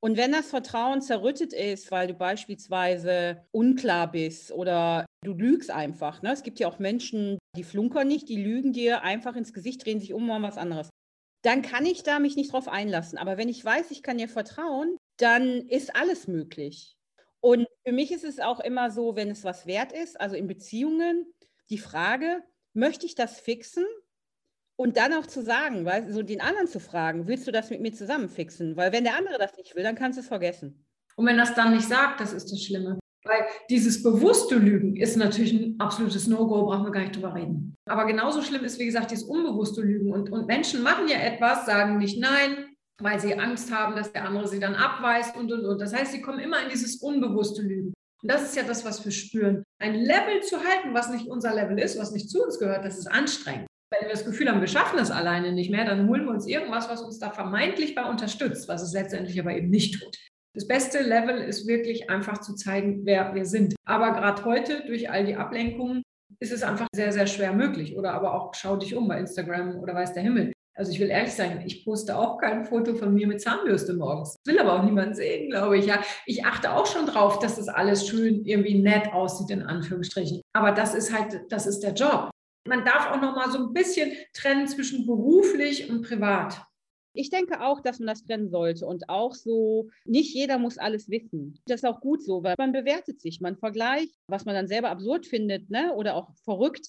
Und 0.00 0.16
wenn 0.16 0.32
das 0.32 0.50
Vertrauen 0.50 1.00
zerrüttet 1.00 1.52
ist, 1.52 1.92
weil 1.92 2.08
du 2.08 2.14
beispielsweise 2.14 3.46
unklar 3.52 4.10
bist 4.10 4.50
oder 4.50 5.06
du 5.24 5.34
lügst 5.34 5.70
einfach, 5.70 6.20
ne? 6.22 6.32
es 6.32 6.42
gibt 6.42 6.58
ja 6.58 6.66
auch 6.66 6.80
Menschen, 6.80 7.38
die 7.56 7.62
flunkern 7.62 8.08
nicht, 8.08 8.28
die 8.28 8.42
lügen 8.42 8.72
dir 8.72 9.02
einfach 9.02 9.36
ins 9.36 9.52
Gesicht, 9.52 9.86
drehen 9.86 10.00
sich 10.00 10.12
um, 10.12 10.26
machen 10.26 10.42
was 10.42 10.58
anderes. 10.58 10.90
Dann 11.44 11.62
kann 11.62 11.86
ich 11.86 12.02
da 12.02 12.18
mich 12.18 12.34
nicht 12.34 12.52
drauf 12.52 12.66
einlassen. 12.66 13.18
Aber 13.18 13.36
wenn 13.36 13.48
ich 13.48 13.64
weiß, 13.64 13.92
ich 13.92 14.02
kann 14.02 14.18
dir 14.18 14.28
vertrauen, 14.28 14.96
dann 15.16 15.68
ist 15.68 15.94
alles 15.94 16.26
möglich. 16.26 16.96
Und 17.40 17.68
für 17.86 17.92
mich 17.92 18.10
ist 18.10 18.24
es 18.24 18.40
auch 18.40 18.58
immer 18.58 18.90
so, 18.90 19.14
wenn 19.14 19.30
es 19.30 19.44
was 19.44 19.66
wert 19.66 19.92
ist, 19.92 20.20
also 20.20 20.34
in 20.34 20.48
Beziehungen, 20.48 21.32
die 21.70 21.78
Frage, 21.78 22.42
möchte 22.74 23.06
ich 23.06 23.14
das 23.14 23.40
fixen? 23.40 23.84
Und 24.76 24.96
dann 24.96 25.12
auch 25.12 25.26
zu 25.26 25.42
sagen, 25.42 25.84
weil 25.84 26.10
so 26.10 26.22
den 26.22 26.40
anderen 26.40 26.66
zu 26.66 26.80
fragen, 26.80 27.28
willst 27.28 27.46
du 27.46 27.52
das 27.52 27.70
mit 27.70 27.80
mir 27.80 27.92
zusammen 27.92 28.28
fixen? 28.28 28.76
Weil 28.76 28.92
wenn 28.92 29.04
der 29.04 29.16
andere 29.16 29.38
das 29.38 29.56
nicht 29.56 29.76
will, 29.76 29.82
dann 29.82 29.94
kannst 29.94 30.16
du 30.16 30.22
es 30.22 30.28
vergessen. 30.28 30.86
Und 31.16 31.26
wenn 31.26 31.36
das 31.36 31.54
dann 31.54 31.74
nicht 31.74 31.86
sagt, 31.86 32.20
das 32.20 32.32
ist 32.32 32.50
das 32.50 32.62
Schlimme. 32.62 32.98
Weil 33.24 33.46
dieses 33.70 34.02
bewusste 34.02 34.56
Lügen 34.56 34.96
ist 34.96 35.16
natürlich 35.16 35.52
ein 35.52 35.78
absolutes 35.78 36.26
No-Go, 36.26 36.66
brauchen 36.66 36.84
wir 36.84 36.90
gar 36.90 37.02
nicht 37.02 37.14
drüber 37.14 37.34
reden. 37.34 37.74
Aber 37.88 38.06
genauso 38.06 38.42
schlimm 38.42 38.64
ist, 38.64 38.78
wie 38.80 38.86
gesagt, 38.86 39.10
dieses 39.10 39.24
unbewusste 39.24 39.82
Lügen. 39.82 40.12
Und, 40.12 40.30
und 40.30 40.46
Menschen 40.46 40.82
machen 40.82 41.06
ja 41.06 41.18
etwas, 41.18 41.66
sagen 41.66 41.98
nicht 41.98 42.18
nein, 42.18 42.74
weil 43.00 43.20
sie 43.20 43.38
Angst 43.38 43.72
haben, 43.72 43.94
dass 43.94 44.12
der 44.12 44.24
andere 44.24 44.48
sie 44.48 44.58
dann 44.58 44.74
abweist 44.74 45.36
und, 45.36 45.52
und, 45.52 45.64
und. 45.64 45.80
Das 45.80 45.94
heißt, 45.94 46.12
sie 46.12 46.22
kommen 46.22 46.40
immer 46.40 46.62
in 46.62 46.70
dieses 46.70 46.96
unbewusste 46.96 47.62
Lügen. 47.62 47.92
Und 48.22 48.30
das 48.30 48.42
ist 48.42 48.56
ja 48.56 48.62
das, 48.62 48.84
was 48.84 49.04
wir 49.04 49.12
spüren. 49.12 49.64
Ein 49.80 49.94
Level 49.94 50.42
zu 50.42 50.58
halten, 50.58 50.94
was 50.94 51.10
nicht 51.10 51.26
unser 51.26 51.54
Level 51.54 51.78
ist, 51.78 51.98
was 51.98 52.12
nicht 52.12 52.30
zu 52.30 52.42
uns 52.42 52.58
gehört, 52.58 52.84
das 52.84 52.98
ist 52.98 53.08
anstrengend. 53.08 53.66
Wenn 53.90 54.06
wir 54.06 54.12
das 54.12 54.24
Gefühl 54.24 54.48
haben, 54.48 54.60
wir 54.60 54.68
schaffen 54.68 54.96
das 54.96 55.10
alleine 55.10 55.52
nicht 55.52 55.70
mehr, 55.70 55.84
dann 55.84 56.08
holen 56.08 56.24
wir 56.24 56.32
uns 56.32 56.46
irgendwas, 56.46 56.88
was 56.88 57.02
uns 57.02 57.18
da 57.18 57.30
vermeintlich 57.30 57.94
bei 57.94 58.04
unterstützt, 58.08 58.68
was 58.68 58.82
es 58.82 58.92
letztendlich 58.92 59.38
aber 59.38 59.54
eben 59.54 59.68
nicht 59.68 60.00
tut. 60.00 60.16
Das 60.54 60.68
beste 60.68 61.02
Level 61.02 61.38
ist 61.38 61.66
wirklich 61.66 62.10
einfach 62.10 62.40
zu 62.40 62.54
zeigen, 62.54 63.04
wer 63.04 63.34
wir 63.34 63.44
sind. 63.44 63.74
Aber 63.84 64.12
gerade 64.12 64.44
heute, 64.44 64.84
durch 64.86 65.10
all 65.10 65.24
die 65.24 65.36
Ablenkungen, 65.36 66.02
ist 66.40 66.52
es 66.52 66.62
einfach 66.62 66.86
sehr, 66.94 67.12
sehr 67.12 67.26
schwer 67.26 67.52
möglich. 67.52 67.96
Oder 67.96 68.12
aber 68.12 68.34
auch 68.34 68.54
schau 68.54 68.76
dich 68.76 68.94
um 68.94 69.08
bei 69.08 69.18
Instagram 69.18 69.78
oder 69.80 69.94
weiß 69.94 70.12
der 70.12 70.22
Himmel. 70.22 70.52
Also 70.74 70.90
ich 70.90 71.00
will 71.00 71.10
ehrlich 71.10 71.32
sein, 71.32 71.62
ich 71.66 71.84
poste 71.84 72.16
auch 72.16 72.38
kein 72.38 72.64
Foto 72.64 72.94
von 72.94 73.12
mir 73.12 73.26
mit 73.26 73.40
Zahnbürste 73.42 73.92
morgens. 73.92 74.36
Will 74.46 74.58
aber 74.58 74.80
auch 74.80 74.84
niemand 74.84 75.16
sehen, 75.16 75.50
glaube 75.50 75.78
ich. 75.78 75.86
Ja, 75.86 76.02
ich 76.24 76.44
achte 76.44 76.72
auch 76.72 76.86
schon 76.86 77.06
drauf, 77.06 77.38
dass 77.40 77.56
das 77.56 77.68
alles 77.68 78.06
schön 78.06 78.44
irgendwie 78.44 78.80
nett 78.80 79.12
aussieht 79.12 79.50
in 79.50 79.62
Anführungsstrichen. 79.62 80.40
Aber 80.54 80.72
das 80.72 80.94
ist 80.94 81.12
halt, 81.12 81.40
das 81.50 81.66
ist 81.66 81.80
der 81.80 81.92
Job. 81.92 82.30
Man 82.66 82.84
darf 82.84 83.10
auch 83.10 83.20
noch 83.20 83.34
mal 83.34 83.50
so 83.50 83.58
ein 83.58 83.72
bisschen 83.72 84.12
trennen 84.32 84.66
zwischen 84.66 85.04
beruflich 85.04 85.90
und 85.90 86.02
privat. 86.02 86.64
Ich 87.14 87.28
denke 87.28 87.60
auch, 87.60 87.80
dass 87.80 87.98
man 87.98 88.06
das 88.06 88.24
trennen 88.24 88.48
sollte 88.48 88.86
und 88.86 89.10
auch 89.10 89.34
so, 89.34 89.90
nicht 90.06 90.34
jeder 90.34 90.58
muss 90.58 90.78
alles 90.78 91.10
wissen. 91.10 91.60
Das 91.66 91.82
ist 91.82 91.84
auch 91.84 92.00
gut 92.00 92.22
so, 92.22 92.42
weil 92.42 92.54
man 92.56 92.72
bewertet 92.72 93.20
sich, 93.20 93.40
man 93.40 93.58
vergleicht, 93.58 94.14
was 94.28 94.46
man 94.46 94.54
dann 94.54 94.68
selber 94.68 94.88
absurd 94.88 95.26
findet 95.26 95.68
ne? 95.68 95.92
oder 95.94 96.14
auch 96.14 96.34
verrückt. 96.44 96.88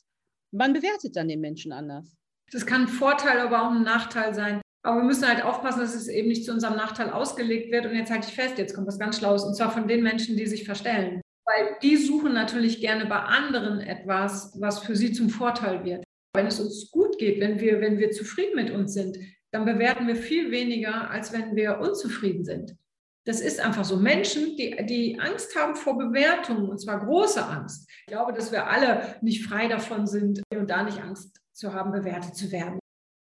Man 0.52 0.72
bewertet 0.72 1.18
dann 1.18 1.28
den 1.28 1.42
Menschen 1.42 1.74
anders. 1.74 2.16
Das 2.52 2.66
kann 2.66 2.84
ein 2.84 2.88
Vorteil, 2.88 3.40
aber 3.40 3.64
auch 3.64 3.72
ein 3.72 3.84
Nachteil 3.84 4.34
sein. 4.34 4.62
Aber 4.84 4.98
wir 4.98 5.06
müssen 5.06 5.28
halt 5.28 5.44
aufpassen, 5.44 5.80
dass 5.80 5.96
es 5.96 6.10
eben 6.10 6.28
nicht 6.28 6.46
zu 6.46 6.52
unserem 6.52 6.76
Nachteil 6.76 7.10
ausgelegt 7.10 7.72
wird. 7.72 7.86
Und 7.86 7.96
jetzt 7.96 8.12
halte 8.12 8.28
ich 8.28 8.36
fest, 8.36 8.58
jetzt 8.58 8.76
kommt 8.76 8.88
was 8.88 9.00
ganz 9.00 9.18
Schlaues, 9.18 9.44
und 9.44 9.56
zwar 9.56 9.72
von 9.72 9.88
den 9.88 10.04
Menschen, 10.04 10.36
die 10.36 10.46
sich 10.46 10.66
verstellen. 10.66 11.22
Weil 11.46 11.78
die 11.82 11.98
suchen 11.98 12.34
natürlich 12.34 12.82
gerne 12.82 13.06
bei 13.06 13.20
anderen 13.20 13.80
etwas, 13.80 14.54
was 14.60 14.80
für 14.80 14.96
sie 14.96 15.14
zum 15.14 15.30
Vorteil 15.30 15.84
wird. 15.86 16.04
Wenn 16.36 16.48
es 16.48 16.60
uns 16.60 16.92
gut 16.92 17.18
geht, 17.18 17.40
wenn 17.40 17.60
wir, 17.60 17.80
wenn 17.80 17.98
wir 17.98 18.12
zufrieden 18.12 18.56
mit 18.56 18.72
uns 18.72 18.94
sind, 18.94 19.18
dann 19.52 19.66
bewerten 19.66 20.08
wir 20.08 20.16
viel 20.16 20.52
weniger, 20.52 21.10
als 21.10 21.32
wenn 21.32 21.56
wir 21.56 21.80
unzufrieden 21.80 22.44
sind. 22.44 22.76
Das 23.26 23.40
ist 23.40 23.62
einfach 23.62 23.86
so. 23.86 23.96
Menschen, 23.96 24.58
die, 24.58 24.76
die 24.86 25.18
Angst 25.20 25.56
haben 25.56 25.76
vor 25.76 25.98
Bewertungen, 25.98 26.70
und 26.70 26.80
zwar 26.80 27.06
große 27.06 27.46
Angst. 27.46 27.90
Ich 28.02 28.08
glaube, 28.08 28.34
dass 28.34 28.52
wir 28.52 28.68
alle 28.68 29.16
nicht 29.22 29.46
frei 29.46 29.68
davon 29.68 30.08
sind 30.08 30.42
und 30.54 30.70
da 30.70 30.84
nicht 30.84 31.02
Angst 31.02 31.40
zu 31.54 31.74
haben, 31.74 31.92
bewertet 31.92 32.36
zu 32.36 32.52
werden. 32.52 32.80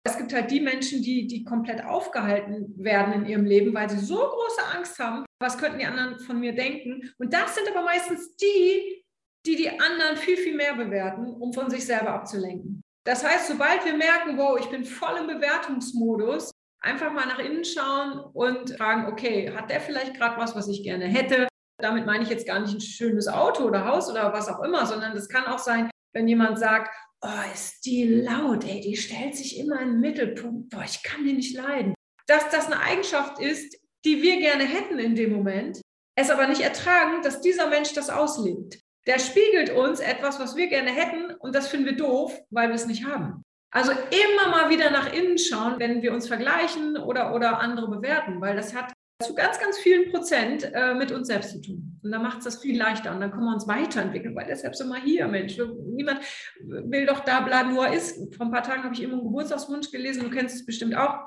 Es 0.06 0.16
gibt 0.16 0.32
halt 0.32 0.50
die 0.50 0.60
Menschen, 0.60 1.02
die, 1.02 1.26
die 1.26 1.44
komplett 1.44 1.84
aufgehalten 1.84 2.74
werden 2.78 3.12
in 3.12 3.26
ihrem 3.26 3.44
Leben, 3.44 3.74
weil 3.74 3.90
sie 3.90 3.98
so 3.98 4.16
große 4.16 4.62
Angst 4.74 4.98
haben, 4.98 5.24
was 5.40 5.58
könnten 5.58 5.78
die 5.78 5.84
anderen 5.84 6.18
von 6.18 6.40
mir 6.40 6.54
denken. 6.54 7.12
Und 7.18 7.34
das 7.34 7.54
sind 7.54 7.68
aber 7.68 7.82
meistens 7.82 8.34
die, 8.36 9.04
die 9.46 9.56
die 9.56 9.68
anderen 9.68 10.16
viel, 10.16 10.36
viel 10.36 10.56
mehr 10.56 10.74
bewerten, 10.74 11.26
um 11.26 11.52
von 11.52 11.70
sich 11.70 11.84
selber 11.84 12.12
abzulenken. 12.12 12.82
Das 13.06 13.24
heißt, 13.24 13.48
sobald 13.48 13.84
wir 13.84 13.96
merken, 13.96 14.38
wow, 14.38 14.58
ich 14.58 14.70
bin 14.70 14.84
voll 14.84 15.18
im 15.18 15.26
Bewertungsmodus, 15.26 16.50
einfach 16.82 17.12
mal 17.12 17.26
nach 17.26 17.38
innen 17.38 17.64
schauen 17.64 18.20
und 18.32 18.76
fragen, 18.76 19.06
okay, 19.06 19.52
hat 19.54 19.70
der 19.70 19.80
vielleicht 19.80 20.14
gerade 20.14 20.38
was, 20.38 20.54
was 20.54 20.68
ich 20.68 20.82
gerne 20.82 21.06
hätte? 21.06 21.48
Damit 21.78 22.06
meine 22.06 22.22
ich 22.22 22.30
jetzt 22.30 22.46
gar 22.46 22.60
nicht 22.60 22.74
ein 22.74 22.80
schönes 22.80 23.28
Auto 23.28 23.64
oder 23.64 23.86
Haus 23.86 24.10
oder 24.10 24.32
was 24.32 24.48
auch 24.48 24.62
immer, 24.62 24.86
sondern 24.86 25.14
das 25.14 25.28
kann 25.28 25.46
auch 25.46 25.58
sein, 25.58 25.90
wenn 26.14 26.28
jemand 26.28 26.58
sagt, 26.58 26.94
oh, 27.22 27.52
ist 27.52 27.84
die 27.84 28.04
laut, 28.04 28.64
ey, 28.64 28.80
die 28.80 28.96
stellt 28.96 29.36
sich 29.36 29.58
immer 29.58 29.80
in 29.80 29.88
den 29.88 30.00
Mittelpunkt, 30.00 30.70
boah, 30.70 30.84
ich 30.84 31.02
kann 31.02 31.24
die 31.24 31.32
nicht 31.32 31.56
leiden. 31.56 31.94
Dass 32.26 32.48
das 32.50 32.66
eine 32.66 32.80
Eigenschaft 32.80 33.40
ist, 33.40 33.76
die 34.04 34.22
wir 34.22 34.38
gerne 34.38 34.64
hätten 34.64 34.98
in 34.98 35.14
dem 35.14 35.32
Moment, 35.32 35.80
es 36.16 36.30
aber 36.30 36.46
nicht 36.46 36.60
ertragen, 36.60 37.22
dass 37.22 37.40
dieser 37.40 37.68
Mensch 37.68 37.92
das 37.92 38.10
auslebt. 38.10 38.80
Der 39.06 39.18
spiegelt 39.18 39.70
uns 39.70 40.00
etwas, 40.00 40.38
was 40.38 40.56
wir 40.56 40.68
gerne 40.68 40.90
hätten 40.90 41.34
und 41.36 41.54
das 41.54 41.68
finden 41.68 41.86
wir 41.86 41.96
doof, 41.96 42.38
weil 42.50 42.68
wir 42.68 42.74
es 42.74 42.86
nicht 42.86 43.04
haben. 43.04 43.44
Also 43.72 43.92
immer 43.92 44.48
mal 44.50 44.68
wieder 44.68 44.90
nach 44.90 45.12
innen 45.12 45.38
schauen, 45.38 45.78
wenn 45.78 46.02
wir 46.02 46.12
uns 46.12 46.26
vergleichen 46.26 46.96
oder, 46.96 47.34
oder 47.34 47.60
andere 47.60 47.88
bewerten, 47.88 48.40
weil 48.40 48.56
das 48.56 48.74
hat 48.74 48.92
zu 49.20 49.34
ganz, 49.34 49.58
ganz 49.58 49.78
vielen 49.78 50.10
Prozent 50.10 50.70
äh, 50.72 50.94
mit 50.94 51.12
uns 51.12 51.28
selbst 51.28 51.50
zu 51.52 51.60
tun. 51.60 52.00
Und 52.02 52.10
dann 52.10 52.22
macht 52.22 52.38
es 52.38 52.44
das 52.44 52.62
viel 52.62 52.78
leichter 52.78 53.14
und 53.14 53.20
dann 53.20 53.30
können 53.30 53.44
wir 53.44 53.54
uns 53.54 53.68
weiterentwickeln, 53.68 54.34
weil 54.34 54.46
deshalb 54.46 54.74
sind 54.74 54.88
wir 54.88 55.00
hier, 55.00 55.28
Mensch. 55.28 55.58
Niemand 55.86 56.20
will 56.64 57.06
doch 57.06 57.20
da 57.20 57.40
bleiben, 57.40 57.76
wo 57.76 57.82
er 57.82 57.92
ist. 57.92 58.34
Vor 58.34 58.46
ein 58.46 58.52
paar 58.52 58.62
Tagen 58.62 58.82
habe 58.82 58.94
ich 58.94 59.02
immer 59.02 59.14
einen 59.14 59.24
Geburtstagswunsch 59.24 59.90
gelesen, 59.90 60.24
du 60.24 60.30
kennst 60.30 60.56
es 60.56 60.66
bestimmt 60.66 60.94
auch. 60.96 61.18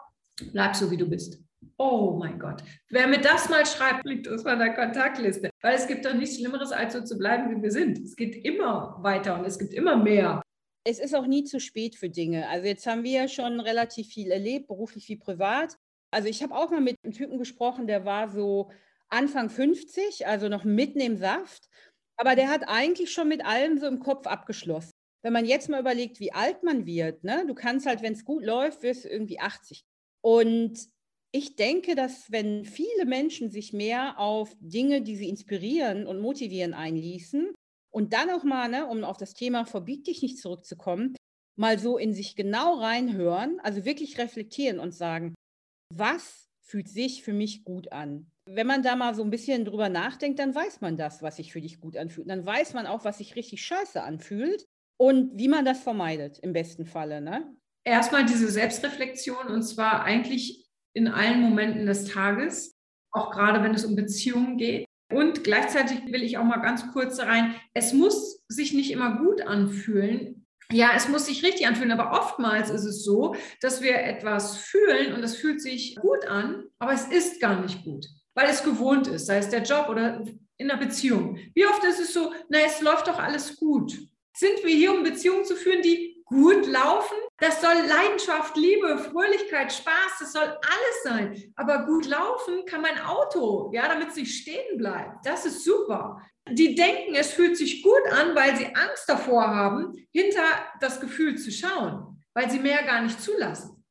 Bleib 0.52 0.76
so, 0.76 0.90
wie 0.90 0.98
du 0.98 1.08
bist. 1.08 1.40
Oh 1.78 2.18
mein 2.20 2.40
Gott. 2.40 2.64
Wer 2.90 3.08
mir 3.08 3.22
das 3.22 3.50
mal 3.50 3.66
schreibt, 3.66 4.06
liegt 4.06 4.28
aus 4.28 4.44
meiner 4.44 4.72
Kontaktliste. 4.72 5.50
Weil 5.62 5.76
es 5.76 5.88
gibt 5.88 6.06
doch 6.06 6.14
nichts 6.14 6.38
Schlimmeres, 6.38 6.72
als 6.72 6.94
so 6.94 7.02
zu 7.02 7.18
bleiben, 7.18 7.56
wie 7.56 7.62
wir 7.62 7.72
sind. 7.72 8.00
Es 8.00 8.16
geht 8.16 8.44
immer 8.44 8.98
weiter 9.02 9.38
und 9.38 9.46
es 9.46 9.60
gibt 9.60 9.74
immer 9.74 9.96
mehr. 9.96 10.42
Es 10.86 11.00
ist 11.00 11.16
auch 11.16 11.28
nie 11.28 11.46
zu 11.46 11.60
spät 11.60 11.96
für 11.96 12.10
Dinge. 12.10 12.50
Also 12.50 12.68
jetzt 12.68 12.86
haben 12.88 13.04
wir 13.04 13.12
ja 13.12 13.28
schon 13.28 13.60
relativ 13.60 14.08
viel 14.08 14.32
erlebt, 14.32 14.68
beruflich 14.68 15.08
wie 15.08 15.16
privat. 15.16 15.78
Also 16.14 16.28
ich 16.28 16.44
habe 16.44 16.56
auch 16.56 16.70
mal 16.70 16.80
mit 16.80 16.96
einem 17.04 17.14
Typen 17.14 17.40
gesprochen, 17.40 17.88
der 17.88 18.06
war 18.06 18.30
so 18.30 18.70
Anfang 19.10 19.50
50, 19.50 20.28
also 20.28 20.48
noch 20.48 20.64
mitten 20.64 21.00
im 21.00 21.18
Saft. 21.18 21.70
Aber 22.18 22.36
der 22.36 22.50
hat 22.50 22.68
eigentlich 22.68 23.12
schon 23.12 23.28
mit 23.28 23.44
allem 23.44 23.80
so 23.80 23.88
im 23.88 24.00
Kopf 24.00 24.28
abgeschlossen. 24.28 24.92
Wenn 25.24 25.34
man 25.34 25.46
jetzt 25.46 25.70
mal 25.70 25.80
überlegt, 25.80 26.20
wie 26.20 26.32
alt 26.32 26.64
man 26.64 26.86
wird, 26.86 27.24
ne? 27.24 27.46
du 27.48 27.56
kannst 27.56 27.86
halt, 27.86 28.02
wenn 28.02 28.14
es 28.14 28.26
gut 28.26 28.46
läuft, 28.46 28.84
wirst 28.84 29.06
du 29.06 29.10
irgendwie 29.10 29.40
80. 29.40 29.84
Und 30.22 30.88
ich 31.32 31.56
denke, 31.56 31.96
dass 31.96 32.32
wenn 32.32 32.66
viele 32.66 33.06
Menschen 33.06 33.50
sich 33.50 33.74
mehr 33.74 34.20
auf 34.20 34.56
Dinge, 34.60 35.02
die 35.02 35.16
sie 35.16 35.30
inspirieren 35.30 36.06
und 36.06 36.20
motivieren, 36.20 36.76
einließen 36.76 37.54
und 37.92 38.14
dann 38.14 38.30
auch 38.30 38.44
mal, 38.44 38.70
ne, 38.70 38.86
um 38.86 39.04
auf 39.04 39.18
das 39.18 39.34
Thema 39.34 39.66
verbiet 39.66 40.06
dich 40.06 40.22
nicht 40.22 40.38
zurückzukommen, 40.38 41.16
mal 41.58 41.80
so 41.80 41.98
in 41.98 42.14
sich 42.14 42.36
genau 42.36 42.76
reinhören, 42.76 43.60
also 43.62 43.86
wirklich 43.86 44.20
reflektieren 44.20 44.80
und 44.80 44.94
sagen, 44.94 45.34
was 45.98 46.50
fühlt 46.62 46.90
sich 46.90 47.24
für 47.24 47.34
mich 47.34 47.64
gut 47.64 47.92
an? 47.92 48.28
Wenn 48.46 48.68
man 48.68 48.84
da 48.84 48.96
mal 48.96 49.16
so 49.16 49.24
ein 49.24 49.30
bisschen 49.30 49.66
drüber 49.66 49.90
nachdenkt, 49.90 50.40
dann 50.40 50.54
weiß 50.54 50.82
man 50.82 50.98
das, 50.98 51.22
was 51.22 51.38
sich 51.38 51.54
für 51.54 51.62
dich 51.62 51.80
gut 51.80 51.96
anfühlt. 51.98 52.30
Dann 52.30 52.46
weiß 52.46 52.74
man 52.74 52.88
auch, 52.88 53.06
was 53.06 53.20
sich 53.20 53.36
richtig 53.36 53.64
scheiße 53.66 54.02
anfühlt 54.02 54.66
und 54.98 55.38
wie 55.38 55.48
man 55.48 55.66
das 55.66 55.82
vermeidet, 55.82 56.40
im 56.40 56.54
besten 56.54 56.86
Falle. 56.86 57.22
Ne? 57.22 57.56
Erstmal 57.86 58.26
diese 58.26 58.50
Selbstreflexion 58.50 59.48
und 59.48 59.64
zwar 59.64 60.04
eigentlich 60.04 60.70
in 60.94 61.08
allen 61.08 61.42
Momenten 61.42 61.86
des 61.86 62.06
Tages, 62.06 62.78
auch 63.12 63.32
gerade 63.32 63.64
wenn 63.64 63.74
es 63.74 63.86
um 63.86 63.96
Beziehungen 63.96 64.58
geht. 64.58 64.86
Und 65.12 65.44
gleichzeitig 65.44 66.12
will 66.12 66.24
ich 66.24 66.38
auch 66.38 66.44
mal 66.44 66.62
ganz 66.62 66.92
kurz 66.92 67.20
rein, 67.20 67.56
es 67.74 67.94
muss 67.94 68.44
sich 68.48 68.74
nicht 68.74 68.92
immer 68.92 69.18
gut 69.18 69.42
anfühlen. 69.42 70.43
Ja, 70.72 70.92
es 70.96 71.08
muss 71.08 71.26
sich 71.26 71.44
richtig 71.44 71.68
anfühlen, 71.68 71.92
aber 71.92 72.18
oftmals 72.20 72.70
ist 72.70 72.86
es 72.86 73.04
so, 73.04 73.36
dass 73.62 73.82
wir 73.82 73.96
etwas 73.96 74.58
fühlen 74.58 75.14
und 75.14 75.24
es 75.24 75.36
fühlt 75.36 75.62
sich 75.62 75.96
gut 75.98 76.26
an, 76.26 76.64
aber 76.80 76.94
es 76.94 77.08
ist 77.08 77.40
gar 77.40 77.62
nicht 77.62 77.84
gut, 77.84 78.06
weil 78.34 78.50
es 78.50 78.64
gewohnt 78.64 79.08
ist, 79.08 79.28
sei 79.28 79.38
es 79.38 79.50
der 79.50 79.64
Job 79.64 79.90
oder 79.90 80.24
in 80.58 80.68
der 80.68 80.78
Beziehung. 80.78 81.38
Wie 81.54 81.66
oft 81.66 81.84
ist 81.84 82.00
es 82.00 82.14
so, 82.14 82.32
na, 82.50 82.60
es 82.66 82.82
läuft 82.82 83.08
doch 83.08 83.20
alles 83.20 83.58
gut. 83.58 83.98
Sind 84.36 84.64
wir 84.64 84.76
hier, 84.76 84.94
um 84.94 85.04
Beziehungen 85.04 85.46
zu 85.46 85.56
führen, 85.56 85.82
die 85.82 86.24
gut 86.26 86.66
laufen. 86.66 87.18
Das 87.38 87.62
soll 87.62 87.74
Leidenschaft, 87.74 88.56
Liebe, 88.58 88.98
Fröhlichkeit, 88.98 89.72
Spaß, 89.72 90.20
das 90.20 90.34
soll 90.34 90.44
alles 90.44 91.04
sein. 91.04 91.54
Aber 91.56 91.86
gut 91.86 92.06
laufen 92.08 92.66
kann 92.66 92.82
mein 92.82 93.00
Auto, 93.00 93.72
ja, 93.74 93.88
damit 93.88 94.10
es 94.10 94.16
nicht 94.16 94.42
stehen 94.42 94.78
bleibt. 94.78 95.26
Das 95.26 95.46
ist 95.46 95.64
super. 95.64 96.22
Die 96.52 96.76
denken, 96.76 97.16
es 97.16 97.32
fühlt 97.32 97.58
sich 97.58 97.82
gut 97.82 98.02
an, 98.12 98.36
weil 98.36 98.56
sie 98.58 98.66
Angst 98.76 99.08
davor 99.08 99.48
haben, 99.48 99.94
hinter 100.12 100.44
das 100.82 101.00
Gefühl 101.00 101.38
zu 101.38 101.52
schauen, 101.52 102.22
weil 102.34 102.52
sie 102.52 102.60
mehr 102.60 102.84
gar 102.84 103.02
nicht 103.02 103.22
zulassen. 103.22 103.84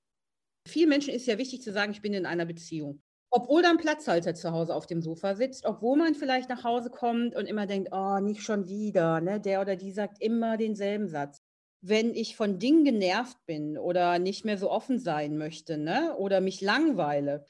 Vielen 0.69 0.91
Menschen 0.91 1.15
ist 1.15 1.27
ja 1.27 1.39
wichtig 1.39 1.63
zu 1.63 1.73
sagen, 1.73 1.93
ich 1.93 2.03
bin 2.03 2.13
in 2.15 2.27
einer 2.27 2.45
Beziehung. 2.45 3.03
Obwohl 3.31 3.63
dann 3.63 3.79
Platzhalter 3.79 4.35
zu 4.35 4.53
Hause 4.53 4.75
auf 4.75 4.87
dem 4.87 5.01
Sofa 5.01 5.35
sitzt, 5.35 5.65
obwohl 5.65 5.97
man 5.97 6.15
vielleicht 6.15 6.51
nach 6.51 6.65
Hause 6.65 6.91
kommt 6.91 7.35
und 7.35 7.47
immer 7.47 7.67
denkt, 7.67 7.89
oh, 7.91 8.19
nicht 8.21 8.43
schon 8.43 8.69
wieder, 8.69 9.23
ne? 9.23 9.41
Der 9.41 9.63
oder 9.63 9.75
die 9.75 9.91
sagt 9.91 10.21
immer 10.21 10.59
denselben 10.59 11.09
Satz 11.09 11.41
wenn 11.83 12.15
ich 12.15 12.37
von 12.37 12.61
Dingen 12.61 12.85
genervt 12.85 13.45
bin 13.45 13.77
oder 13.77 14.21
nicht 14.21 14.45
mehr 14.45 14.57
so 14.57 14.71
offen 14.71 15.01
sein 15.01 15.37
möchte 15.37 15.77
ne? 15.77 16.17
oder 16.17 16.41
mich 16.41 16.61
langweile, 16.61 17.45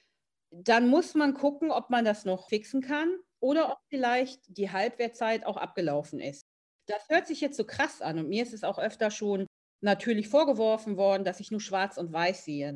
dann 0.51 0.89
muss 0.89 1.15
man 1.15 1.35
gucken, 1.35 1.71
ob 1.71 1.91
man 1.91 2.05
das 2.05 2.25
noch 2.25 2.49
fixen 2.49 2.81
kann 2.81 3.15
oder 3.43 3.73
ob 3.73 3.79
vielleicht 3.91 4.41
die 4.57 4.71
Halbwertzeit 4.71 5.45
auch 5.47 5.57
abgelaufen 5.57 6.21
ist. 6.21 6.43
Das 6.87 7.09
hört 7.09 7.27
sich 7.27 7.41
jetzt 7.41 7.57
so 7.57 7.65
krass 7.65 8.01
an 8.03 8.19
und 8.19 8.29
mir 8.29 8.43
ist 8.43 8.55
es 8.55 8.65
auch 8.65 8.79
öfter 8.79 9.11
schon 9.11 9.47
natürlich 9.83 10.29
vorgeworfen 10.29 10.97
worden, 10.97 11.25
dass 11.25 11.41
ich 11.41 11.51
nur 11.51 11.61
schwarz 11.61 11.99
und 11.99 12.13
weiß 12.13 12.45
sehe. 12.45 12.75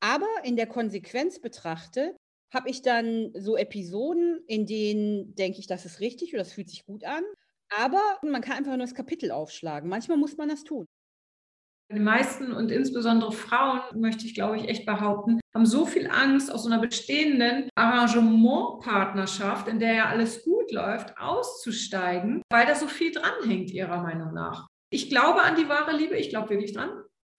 Aber 0.00 0.28
in 0.44 0.56
der 0.56 0.66
Konsequenz 0.66 1.40
betrachtet, 1.40 2.16
habe 2.54 2.70
ich 2.70 2.82
dann 2.82 3.32
so 3.38 3.56
Episoden, 3.56 4.42
in 4.46 4.66
denen 4.66 5.34
denke 5.34 5.58
ich, 5.60 5.66
das 5.66 5.84
ist 5.84 6.00
richtig 6.00 6.32
oder 6.34 6.42
das 6.44 6.52
fühlt 6.52 6.70
sich 6.70 6.84
gut 6.86 7.04
an. 7.04 7.24
Aber 7.70 8.18
man 8.22 8.40
kann 8.42 8.56
einfach 8.58 8.72
nur 8.76 8.86
das 8.86 8.94
Kapitel 8.94 9.30
aufschlagen. 9.30 9.88
Manchmal 9.90 10.16
muss 10.18 10.36
man 10.36 10.48
das 10.48 10.64
tun. 10.64 10.86
Die 11.90 12.00
meisten 12.00 12.52
und 12.52 12.70
insbesondere 12.70 13.32
Frauen, 13.32 13.80
möchte 13.94 14.26
ich 14.26 14.34
glaube 14.34 14.58
ich 14.58 14.68
echt 14.68 14.84
behaupten, 14.84 15.40
haben 15.54 15.64
so 15.64 15.86
viel 15.86 16.06
Angst, 16.10 16.52
aus 16.52 16.64
so 16.64 16.70
einer 16.70 16.82
bestehenden 16.82 17.70
Arrangementpartnerschaft, 17.74 19.68
in 19.68 19.80
der 19.80 19.94
ja 19.94 20.06
alles 20.06 20.44
gut 20.44 20.70
läuft, 20.70 21.16
auszusteigen, 21.18 22.42
weil 22.50 22.66
da 22.66 22.74
so 22.74 22.88
viel 22.88 23.10
dranhängt, 23.10 23.70
ihrer 23.70 24.02
Meinung 24.02 24.34
nach. 24.34 24.66
Ich 24.90 25.08
glaube 25.08 25.40
an 25.42 25.56
die 25.56 25.68
wahre 25.70 25.96
Liebe, 25.96 26.16
ich 26.16 26.28
glaube 26.28 26.50
wirklich 26.50 26.74
dran. 26.74 26.90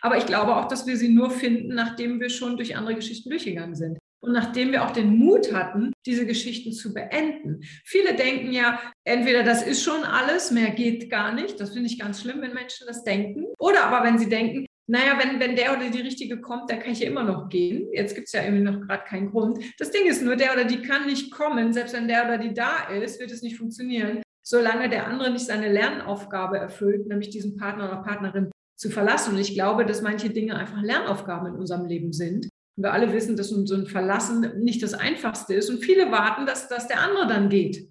Aber 0.02 0.18
ich 0.18 0.26
glaube 0.26 0.56
auch, 0.56 0.68
dass 0.68 0.88
wir 0.88 0.98
sie 0.98 1.10
nur 1.10 1.30
finden, 1.30 1.76
nachdem 1.76 2.20
wir 2.20 2.30
schon 2.30 2.58
durch 2.58 2.76
andere 2.76 2.96
Geschichten 2.96 3.30
durchgegangen 3.30 3.76
sind. 3.76 3.99
Und 4.22 4.34
nachdem 4.34 4.72
wir 4.72 4.84
auch 4.84 4.92
den 4.92 5.18
Mut 5.18 5.54
hatten, 5.54 5.94
diese 6.06 6.26
Geschichten 6.26 6.74
zu 6.74 6.94
beenden. 6.94 7.62
Viele 7.86 8.16
denken 8.16 8.52
ja, 8.52 8.80
entweder 9.06 9.44
das 9.44 9.64
ist 9.66 9.84
schon 9.84 10.04
alles, 10.04 10.52
mehr 10.52 10.72
geht 10.72 11.10
gar 11.10 11.34
nicht. 11.34 11.60
Das 11.60 11.72
finde 11.72 11.88
ich 11.88 12.00
ganz 12.00 12.22
schlimm, 12.22 12.42
wenn 12.42 12.54
Menschen 12.54 12.86
das 12.88 13.04
denken. 13.04 13.46
Oder 13.58 13.86
aber 13.86 14.06
wenn 14.06 14.20
sie 14.20 14.28
denken, 14.28 14.66
naja, 14.88 15.20
wenn, 15.20 15.40
wenn 15.40 15.56
der 15.56 15.78
oder 15.78 15.90
die 15.90 16.02
Richtige 16.02 16.42
kommt, 16.42 16.72
dann 16.72 16.80
kann 16.80 16.92
ich 16.92 17.00
ja 17.00 17.08
immer 17.08 17.24
noch 17.24 17.48
gehen. 17.48 17.88
Jetzt 17.94 18.16
gibt 18.16 18.26
es 18.26 18.34
ja 18.34 18.44
irgendwie 18.44 18.64
noch 18.64 18.82
gerade 18.82 19.04
keinen 19.06 19.30
Grund. 19.30 19.64
Das 19.78 19.92
Ding 19.92 20.08
ist 20.08 20.24
nur, 20.24 20.36
der 20.36 20.52
oder 20.52 20.66
die 20.66 20.82
kann 20.82 21.06
nicht 21.06 21.32
kommen. 21.32 21.72
Selbst 21.74 21.94
wenn 21.94 22.08
der 22.08 22.26
oder 22.26 22.40
die 22.40 22.56
da 22.56 22.88
ist, 22.88 23.20
wird 23.20 23.32
es 23.32 23.44
nicht 23.44 23.58
funktionieren, 23.58 24.24
solange 24.42 24.90
der 24.90 25.06
andere 25.06 25.32
nicht 25.32 25.46
seine 25.46 25.72
Lernaufgabe 25.72 26.58
erfüllt, 26.58 27.08
nämlich 27.08 27.30
diesen 27.30 27.56
Partner 27.56 27.88
oder 27.88 28.02
Partnerin 28.02 28.50
zu 28.76 28.90
verlassen. 28.90 29.36
Und 29.36 29.40
ich 29.40 29.54
glaube, 29.54 29.86
dass 29.86 30.02
manche 30.02 30.32
Dinge 30.32 30.56
einfach 30.56 30.82
Lernaufgaben 30.82 31.54
in 31.54 31.60
unserem 31.60 31.86
Leben 31.86 32.12
sind. 32.12 32.50
Und 32.80 32.84
wir 32.86 32.94
alle 32.94 33.12
wissen, 33.12 33.36
dass 33.36 33.50
so 33.50 33.76
ein 33.76 33.88
Verlassen 33.88 34.54
nicht 34.60 34.82
das 34.82 34.94
Einfachste 34.94 35.54
ist. 35.54 35.70
Und 35.70 35.84
viele 35.84 36.14
warten, 36.14 36.46
dass, 36.46 36.70
dass 36.70 36.88
der 36.88 37.02
andere 37.02 37.28
dann 37.28 37.50
geht. 37.50 37.90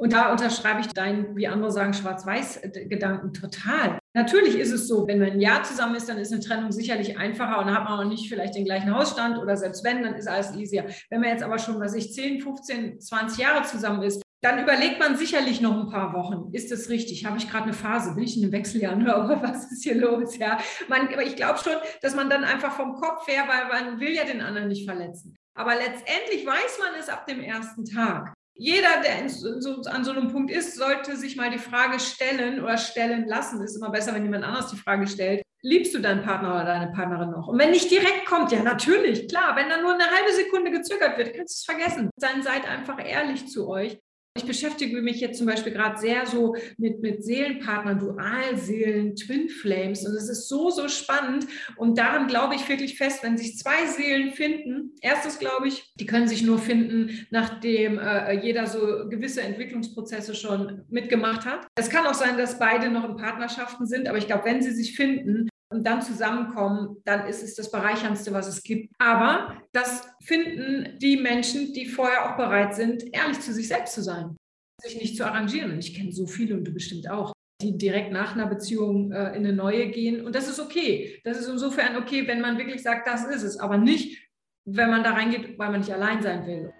Und 0.00 0.12
da 0.12 0.32
unterschreibe 0.32 0.80
ich 0.80 0.88
deinen, 0.88 1.36
wie 1.36 1.46
andere 1.46 1.70
sagen, 1.70 1.94
Schwarz-Weiß-Gedanken 1.94 3.32
total. 3.32 3.96
Natürlich 4.12 4.58
ist 4.58 4.72
es 4.72 4.88
so, 4.88 5.06
wenn 5.06 5.20
man 5.20 5.30
ein 5.30 5.40
Jahr 5.40 5.62
zusammen 5.62 5.94
ist, 5.94 6.08
dann 6.08 6.18
ist 6.18 6.32
eine 6.32 6.42
Trennung 6.42 6.72
sicherlich 6.72 7.16
einfacher 7.16 7.60
und 7.60 7.66
dann 7.66 7.76
hat 7.76 7.84
man 7.84 8.00
auch 8.00 8.10
nicht 8.10 8.28
vielleicht 8.28 8.56
den 8.56 8.64
gleichen 8.64 8.92
Hausstand 8.92 9.38
oder 9.38 9.56
selbst 9.56 9.84
wenn, 9.84 10.02
dann 10.02 10.16
ist 10.16 10.26
alles 10.26 10.52
easier. 10.56 10.86
Wenn 11.10 11.20
man 11.20 11.30
jetzt 11.30 11.44
aber 11.44 11.60
schon, 11.60 11.78
was 11.78 11.94
ich, 11.94 12.12
10, 12.12 12.40
15, 12.40 13.00
20 13.00 13.38
Jahre 13.38 13.62
zusammen 13.62 14.02
ist, 14.02 14.23
dann 14.44 14.62
überlegt 14.62 14.98
man 14.98 15.16
sicherlich 15.16 15.62
noch 15.62 15.72
ein 15.72 15.88
paar 15.88 16.12
Wochen. 16.12 16.52
Ist 16.52 16.70
das 16.70 16.90
richtig? 16.90 17.24
Habe 17.24 17.38
ich 17.38 17.50
gerade 17.50 17.64
eine 17.64 17.72
Phase? 17.72 18.14
Bin 18.14 18.24
ich 18.24 18.36
in 18.36 18.42
einem 18.42 18.52
Wechseljahr? 18.52 18.94
Oder 19.00 19.42
was 19.42 19.72
ist 19.72 19.82
hier 19.82 19.94
los? 19.94 20.36
Ja, 20.36 20.58
man, 20.86 21.08
aber 21.08 21.22
ich 21.22 21.34
glaube 21.34 21.58
schon, 21.58 21.72
dass 22.02 22.14
man 22.14 22.28
dann 22.28 22.44
einfach 22.44 22.72
vom 22.72 22.94
Kopf 22.94 23.26
her, 23.26 23.44
weil 23.48 23.68
man 23.68 24.00
will 24.00 24.10
ja 24.10 24.24
den 24.24 24.42
anderen 24.42 24.68
nicht 24.68 24.84
verletzen. 24.84 25.34
Aber 25.54 25.74
letztendlich 25.74 26.44
weiß 26.44 26.78
man 26.78 27.00
es 27.00 27.08
ab 27.08 27.24
dem 27.26 27.40
ersten 27.40 27.86
Tag. 27.86 28.34
Jeder, 28.52 29.00
der 29.02 29.28
so, 29.30 29.80
an 29.86 30.04
so 30.04 30.10
einem 30.10 30.28
Punkt 30.28 30.50
ist, 30.50 30.76
sollte 30.76 31.16
sich 31.16 31.36
mal 31.36 31.50
die 31.50 31.58
Frage 31.58 31.98
stellen 31.98 32.62
oder 32.62 32.76
stellen 32.76 33.26
lassen. 33.26 33.62
Ist 33.62 33.76
immer 33.76 33.90
besser, 33.90 34.14
wenn 34.14 34.24
jemand 34.24 34.44
anders 34.44 34.70
die 34.70 34.76
Frage 34.76 35.06
stellt. 35.06 35.42
Liebst 35.62 35.94
du 35.94 36.00
deinen 36.00 36.22
Partner 36.22 36.54
oder 36.54 36.64
deine 36.66 36.92
Partnerin 36.92 37.30
noch? 37.30 37.48
Und 37.48 37.58
wenn 37.58 37.70
nicht 37.70 37.90
direkt 37.90 38.26
kommt, 38.26 38.52
ja 38.52 38.62
natürlich, 38.62 39.26
klar. 39.26 39.56
Wenn 39.56 39.70
dann 39.70 39.80
nur 39.80 39.94
eine 39.94 40.04
halbe 40.04 40.32
Sekunde 40.34 40.70
gezögert 40.70 41.16
wird, 41.16 41.34
kannst 41.34 41.66
du 41.66 41.72
es 41.72 41.78
vergessen. 41.78 42.10
Dann 42.18 42.42
seid 42.42 42.68
einfach 42.68 43.02
ehrlich 43.02 43.48
zu 43.48 43.66
euch 43.68 43.98
ich 44.36 44.46
beschäftige 44.46 45.00
mich 45.00 45.20
jetzt 45.20 45.38
zum 45.38 45.46
Beispiel 45.46 45.72
gerade 45.72 45.96
sehr 45.98 46.26
so 46.26 46.56
mit, 46.76 47.00
mit 47.00 47.24
Seelenpartnern, 47.24 48.00
Dualseelen, 48.00 49.14
Twin 49.14 49.48
Flames. 49.48 50.04
Und 50.04 50.14
es 50.14 50.28
ist 50.28 50.48
so, 50.48 50.70
so 50.70 50.88
spannend. 50.88 51.46
Und 51.76 51.98
daran 51.98 52.26
glaube 52.26 52.56
ich 52.56 52.68
wirklich 52.68 52.98
fest, 52.98 53.22
wenn 53.22 53.38
sich 53.38 53.56
zwei 53.56 53.86
Seelen 53.86 54.32
finden, 54.32 54.92
erstens 55.00 55.38
glaube 55.38 55.68
ich, 55.68 55.92
die 56.00 56.06
können 56.06 56.26
sich 56.26 56.42
nur 56.42 56.58
finden, 56.58 57.26
nachdem 57.30 58.00
äh, 58.00 58.32
jeder 58.44 58.66
so 58.66 59.08
gewisse 59.08 59.42
Entwicklungsprozesse 59.42 60.34
schon 60.34 60.82
mitgemacht 60.88 61.46
hat. 61.46 61.68
Es 61.76 61.88
kann 61.88 62.06
auch 62.06 62.14
sein, 62.14 62.36
dass 62.36 62.58
beide 62.58 62.90
noch 62.90 63.08
in 63.08 63.16
Partnerschaften 63.16 63.86
sind, 63.86 64.08
aber 64.08 64.18
ich 64.18 64.26
glaube, 64.26 64.46
wenn 64.46 64.62
sie 64.62 64.72
sich 64.72 64.96
finden, 64.96 65.48
und 65.70 65.86
dann 65.86 66.02
zusammenkommen, 66.02 66.96
dann 67.04 67.26
ist 67.26 67.42
es 67.42 67.54
das 67.54 67.70
Bereicherndste, 67.70 68.32
was 68.32 68.46
es 68.46 68.62
gibt. 68.62 68.94
Aber 68.98 69.60
das 69.72 70.06
finden 70.22 70.98
die 70.98 71.16
Menschen, 71.16 71.72
die 71.72 71.86
vorher 71.86 72.30
auch 72.30 72.36
bereit 72.36 72.74
sind, 72.74 73.04
ehrlich 73.12 73.40
zu 73.40 73.52
sich 73.52 73.68
selbst 73.68 73.94
zu 73.94 74.02
sein, 74.02 74.36
sich 74.82 75.00
nicht 75.00 75.16
zu 75.16 75.24
arrangieren. 75.24 75.72
Und 75.72 75.78
ich 75.78 75.94
kenne 75.94 76.12
so 76.12 76.26
viele 76.26 76.56
und 76.56 76.64
du 76.64 76.72
bestimmt 76.72 77.08
auch, 77.10 77.32
die 77.62 77.76
direkt 77.76 78.12
nach 78.12 78.34
einer 78.34 78.46
Beziehung 78.46 79.12
äh, 79.12 79.28
in 79.30 79.44
eine 79.44 79.52
neue 79.52 79.88
gehen. 79.90 80.24
Und 80.24 80.34
das 80.34 80.48
ist 80.48 80.60
okay. 80.60 81.20
Das 81.24 81.38
ist 81.38 81.48
insofern 81.48 81.96
okay, 81.96 82.26
wenn 82.26 82.40
man 82.40 82.58
wirklich 82.58 82.82
sagt, 82.82 83.06
das 83.06 83.24
ist 83.24 83.42
es, 83.42 83.58
aber 83.58 83.78
nicht, 83.78 84.30
wenn 84.66 84.90
man 84.90 85.04
da 85.04 85.12
reingeht, 85.12 85.58
weil 85.58 85.70
man 85.70 85.80
nicht 85.80 85.92
allein 85.92 86.22
sein 86.22 86.46
will. 86.46 86.72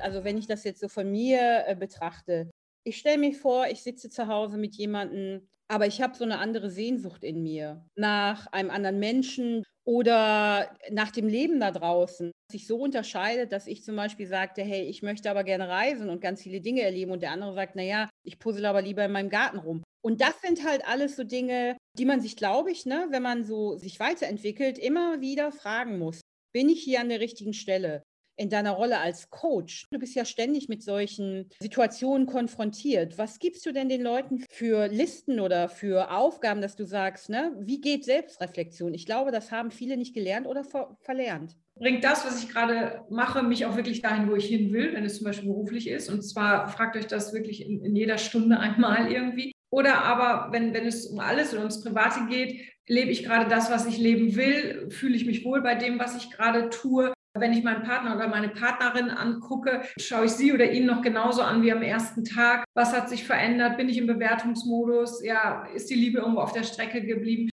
Also 0.00 0.24
wenn 0.24 0.38
ich 0.38 0.46
das 0.46 0.64
jetzt 0.64 0.80
so 0.80 0.88
von 0.88 1.10
mir 1.10 1.64
äh, 1.66 1.76
betrachte, 1.76 2.50
ich 2.84 2.98
stelle 2.98 3.18
mir 3.18 3.34
vor, 3.34 3.66
ich 3.66 3.82
sitze 3.82 4.08
zu 4.08 4.26
Hause 4.26 4.56
mit 4.56 4.74
jemandem, 4.76 5.46
aber 5.70 5.86
ich 5.86 6.00
habe 6.02 6.16
so 6.16 6.24
eine 6.24 6.38
andere 6.38 6.70
Sehnsucht 6.70 7.22
in 7.22 7.42
mir 7.42 7.86
nach 7.96 8.46
einem 8.48 8.70
anderen 8.70 8.98
Menschen 8.98 9.62
oder 9.86 10.76
nach 10.90 11.10
dem 11.10 11.28
Leben 11.28 11.60
da 11.60 11.70
draußen. 11.70 12.32
Sich 12.50 12.66
so 12.66 12.78
unterscheidet, 12.78 13.52
dass 13.52 13.66
ich 13.66 13.84
zum 13.84 13.96
Beispiel 13.96 14.26
sagte, 14.26 14.62
hey, 14.62 14.82
ich 14.82 15.02
möchte 15.02 15.30
aber 15.30 15.44
gerne 15.44 15.68
reisen 15.68 16.08
und 16.10 16.20
ganz 16.20 16.42
viele 16.42 16.60
Dinge 16.60 16.82
erleben 16.82 17.12
und 17.12 17.22
der 17.22 17.32
andere 17.32 17.54
sagt, 17.54 17.76
naja, 17.76 18.08
ich 18.26 18.38
puzzle 18.38 18.66
aber 18.66 18.82
lieber 18.82 19.04
in 19.04 19.12
meinem 19.12 19.30
Garten 19.30 19.58
rum. 19.58 19.82
Und 20.02 20.20
das 20.20 20.40
sind 20.40 20.64
halt 20.66 20.86
alles 20.86 21.16
so 21.16 21.24
Dinge, 21.24 21.76
die 21.98 22.06
man 22.06 22.20
sich, 22.20 22.36
glaube 22.36 22.70
ich, 22.70 22.86
ne, 22.86 23.06
wenn 23.10 23.22
man 23.22 23.44
so 23.44 23.76
sich 23.76 24.00
weiterentwickelt, 24.00 24.78
immer 24.78 25.20
wieder 25.20 25.52
fragen 25.52 25.98
muss. 25.98 26.20
Bin 26.52 26.68
ich 26.68 26.82
hier 26.82 27.00
an 27.00 27.10
der 27.10 27.20
richtigen 27.20 27.52
Stelle? 27.52 28.02
In 28.40 28.48
deiner 28.48 28.72
Rolle 28.72 28.98
als 28.98 29.28
Coach? 29.28 29.86
Du 29.90 29.98
bist 29.98 30.14
ja 30.14 30.24
ständig 30.24 30.70
mit 30.70 30.82
solchen 30.82 31.50
Situationen 31.60 32.26
konfrontiert. 32.26 33.18
Was 33.18 33.38
gibst 33.38 33.66
du 33.66 33.72
denn 33.72 33.90
den 33.90 34.00
Leuten 34.00 34.44
für 34.48 34.88
Listen 34.88 35.40
oder 35.40 35.68
für 35.68 36.10
Aufgaben, 36.10 36.62
dass 36.62 36.74
du 36.74 36.86
sagst, 36.86 37.28
ne, 37.28 37.54
wie 37.60 37.82
geht 37.82 38.06
Selbstreflexion? 38.06 38.94
Ich 38.94 39.04
glaube, 39.04 39.30
das 39.30 39.52
haben 39.52 39.70
viele 39.70 39.98
nicht 39.98 40.14
gelernt 40.14 40.46
oder 40.46 40.64
ver 40.64 40.96
verlernt. 41.02 41.54
Bringt 41.74 42.02
das, 42.02 42.24
was 42.24 42.42
ich 42.42 42.48
gerade 42.48 43.02
mache, 43.10 43.42
mich 43.42 43.66
auch 43.66 43.76
wirklich 43.76 44.00
dahin, 44.00 44.30
wo 44.30 44.36
ich 44.36 44.46
hin 44.46 44.72
will, 44.72 44.94
wenn 44.94 45.04
es 45.04 45.18
zum 45.18 45.26
Beispiel 45.26 45.48
beruflich 45.48 45.88
ist. 45.88 46.08
Und 46.08 46.22
zwar 46.22 46.68
fragt 46.68 46.96
euch 46.96 47.06
das 47.06 47.34
wirklich 47.34 47.64
in, 47.66 47.84
in 47.84 47.94
jeder 47.94 48.16
Stunde 48.16 48.58
einmal 48.58 49.12
irgendwie. 49.12 49.52
Oder 49.70 50.02
aber, 50.02 50.50
wenn, 50.52 50.72
wenn 50.72 50.86
es 50.86 51.06
um 51.06 51.20
alles 51.20 51.52
oder 51.52 51.60
ums 51.60 51.82
Private 51.82 52.26
geht, 52.28 52.60
lebe 52.88 53.10
ich 53.10 53.22
gerade 53.22 53.48
das, 53.48 53.70
was 53.70 53.86
ich 53.86 53.98
leben 53.98 54.34
will? 54.34 54.90
Fühle 54.90 55.14
ich 55.14 55.26
mich 55.26 55.44
wohl 55.44 55.62
bei 55.62 55.74
dem, 55.74 55.98
was 55.98 56.16
ich 56.16 56.30
gerade 56.30 56.70
tue? 56.70 57.12
Wenn 57.38 57.52
ich 57.52 57.62
meinen 57.62 57.84
Partner 57.84 58.16
oder 58.16 58.26
meine 58.26 58.48
Partnerin 58.48 59.08
angucke, 59.08 59.82
schaue 59.98 60.24
ich 60.24 60.32
sie 60.32 60.52
oder 60.52 60.70
ihn 60.70 60.86
noch 60.86 61.00
genauso 61.00 61.42
an 61.42 61.62
wie 61.62 61.70
am 61.70 61.82
ersten 61.82 62.24
Tag. 62.24 62.64
Was 62.74 62.92
hat 62.92 63.08
sich 63.08 63.24
verändert? 63.24 63.76
Bin 63.76 63.88
ich 63.88 63.98
im 63.98 64.08
Bewertungsmodus? 64.08 65.22
Ja, 65.22 65.64
ist 65.66 65.90
die 65.90 65.94
Liebe 65.94 66.18
irgendwo 66.18 66.40
auf 66.40 66.52
der 66.52 66.64
Strecke 66.64 67.02
geblieben? 67.02 67.48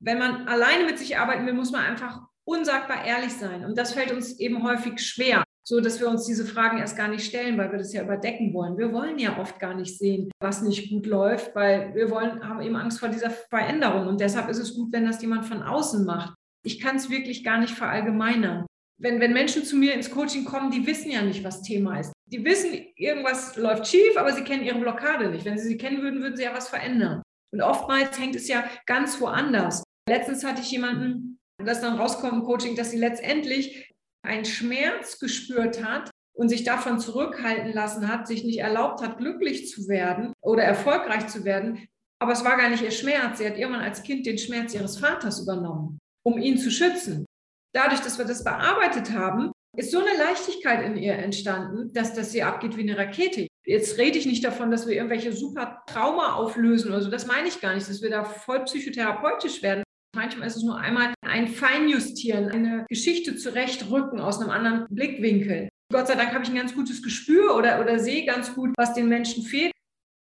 Wenn 0.00 0.18
man 0.18 0.48
alleine 0.48 0.84
mit 0.84 0.98
sich 0.98 1.18
arbeiten 1.18 1.46
will, 1.46 1.52
muss 1.52 1.70
man 1.70 1.84
einfach 1.84 2.22
unsagbar 2.44 3.04
ehrlich 3.04 3.32
sein. 3.32 3.64
Und 3.64 3.78
das 3.78 3.92
fällt 3.92 4.10
uns 4.10 4.40
eben 4.40 4.64
häufig 4.64 4.98
schwer, 4.98 5.44
so 5.64 5.80
dass 5.80 6.00
wir 6.00 6.08
uns 6.08 6.26
diese 6.26 6.44
Fragen 6.44 6.78
erst 6.78 6.96
gar 6.96 7.06
nicht 7.06 7.24
stellen, 7.24 7.56
weil 7.56 7.70
wir 7.70 7.78
das 7.78 7.92
ja 7.92 8.02
überdecken 8.02 8.52
wollen. 8.52 8.76
Wir 8.76 8.92
wollen 8.92 9.20
ja 9.20 9.38
oft 9.38 9.60
gar 9.60 9.74
nicht 9.74 9.96
sehen, 9.96 10.32
was 10.40 10.62
nicht 10.62 10.90
gut 10.90 11.06
läuft, 11.06 11.54
weil 11.54 11.94
wir 11.94 12.10
wollen, 12.10 12.42
haben 12.48 12.60
eben 12.60 12.74
Angst 12.74 12.98
vor 12.98 13.08
dieser 13.08 13.30
Veränderung. 13.30 14.08
Und 14.08 14.20
deshalb 14.20 14.48
ist 14.48 14.58
es 14.58 14.74
gut, 14.74 14.92
wenn 14.92 15.06
das 15.06 15.22
jemand 15.22 15.46
von 15.46 15.62
außen 15.62 16.04
macht. 16.04 16.34
Ich 16.64 16.80
kann 16.80 16.96
es 16.96 17.08
wirklich 17.08 17.44
gar 17.44 17.58
nicht 17.58 17.74
verallgemeinern 17.74 18.66
wenn, 18.98 19.20
wenn 19.20 19.32
Menschen 19.32 19.64
zu 19.64 19.76
mir 19.76 19.94
ins 19.94 20.10
Coaching 20.10 20.44
kommen, 20.44 20.70
die 20.70 20.86
wissen 20.86 21.10
ja 21.10 21.22
nicht, 21.22 21.42
was 21.44 21.62
Thema 21.62 21.98
ist. 21.98 22.12
Die 22.26 22.44
wissen, 22.44 22.86
irgendwas 22.96 23.56
läuft 23.56 23.86
schief, 23.86 24.16
aber 24.16 24.32
sie 24.32 24.44
kennen 24.44 24.62
ihre 24.62 24.78
Blockade 24.78 25.28
nicht. 25.28 25.44
Wenn 25.44 25.58
sie 25.58 25.68
sie 25.68 25.76
kennen 25.76 26.02
würden, 26.02 26.22
würden 26.22 26.36
sie 26.36 26.44
ja 26.44 26.54
was 26.54 26.68
verändern. 26.68 27.22
Und 27.52 27.60
oftmals 27.62 28.18
hängt 28.18 28.36
es 28.36 28.48
ja 28.48 28.64
ganz 28.86 29.20
woanders. 29.20 29.82
Letztens 30.08 30.44
hatte 30.44 30.62
ich 30.62 30.70
jemanden, 30.70 31.38
das 31.58 31.80
dann 31.80 31.98
rauskommt 31.98 32.32
im 32.32 32.42
Coaching, 32.44 32.76
dass 32.76 32.90
sie 32.90 32.98
letztendlich 32.98 33.92
einen 34.24 34.44
Schmerz 34.44 35.18
gespürt 35.18 35.84
hat 35.84 36.10
und 36.34 36.48
sich 36.48 36.64
davon 36.64 36.98
zurückhalten 36.98 37.72
lassen 37.72 38.08
hat, 38.08 38.26
sich 38.26 38.44
nicht 38.44 38.58
erlaubt 38.58 39.02
hat, 39.02 39.18
glücklich 39.18 39.68
zu 39.68 39.88
werden 39.88 40.32
oder 40.40 40.62
erfolgreich 40.62 41.26
zu 41.26 41.44
werden. 41.44 41.86
Aber 42.20 42.32
es 42.32 42.44
war 42.44 42.56
gar 42.56 42.70
nicht 42.70 42.82
ihr 42.82 42.92
Schmerz. 42.92 43.38
Sie 43.38 43.46
hat 43.46 43.58
irgendwann 43.58 43.82
als 43.82 44.02
Kind 44.02 44.26
den 44.26 44.38
Schmerz 44.38 44.74
ihres 44.74 44.98
Vaters 44.98 45.40
übernommen, 45.40 45.98
um 46.24 46.38
ihn 46.38 46.56
zu 46.56 46.70
schützen 46.70 47.26
dadurch, 47.72 48.00
dass 48.00 48.18
wir 48.18 48.24
das 48.24 48.44
bearbeitet 48.44 49.12
haben, 49.12 49.52
ist 49.76 49.90
so 49.90 50.00
eine 50.00 50.16
Leichtigkeit 50.18 50.84
in 50.84 50.96
ihr 50.96 51.14
entstanden, 51.14 51.92
dass 51.92 52.14
das 52.14 52.32
sie 52.32 52.42
abgeht 52.42 52.76
wie 52.76 52.82
eine 52.82 52.98
Rakete. 52.98 53.46
Jetzt 53.64 53.96
rede 53.96 54.18
ich 54.18 54.26
nicht 54.26 54.44
davon, 54.44 54.70
dass 54.70 54.86
wir 54.86 54.94
irgendwelche 54.94 55.32
super 55.32 55.82
Trauma 55.86 56.34
auflösen 56.34 56.90
oder 56.90 57.00
so. 57.00 57.10
Das 57.10 57.26
meine 57.26 57.48
ich 57.48 57.60
gar 57.60 57.74
nicht, 57.74 57.88
dass 57.88 58.02
wir 58.02 58.10
da 58.10 58.24
voll 58.24 58.64
psychotherapeutisch 58.64 59.62
werden. 59.62 59.82
Manchmal 60.14 60.48
ist 60.48 60.56
es 60.56 60.62
nur 60.62 60.76
einmal 60.76 61.14
ein 61.22 61.48
Feinjustieren, 61.48 62.50
eine 62.50 62.84
Geschichte 62.88 63.36
zurechtrücken 63.36 64.20
aus 64.20 64.40
einem 64.40 64.50
anderen 64.50 64.86
Blickwinkel. 64.90 65.68
Gott 65.90 66.06
sei 66.06 66.16
Dank 66.16 66.34
habe 66.34 66.44
ich 66.44 66.50
ein 66.50 66.56
ganz 66.56 66.74
gutes 66.74 67.02
Gespür 67.02 67.56
oder, 67.56 67.80
oder 67.80 67.98
sehe 67.98 68.26
ganz 68.26 68.54
gut, 68.54 68.70
was 68.76 68.92
den 68.92 69.08
Menschen 69.08 69.44
fehlt. 69.44 69.72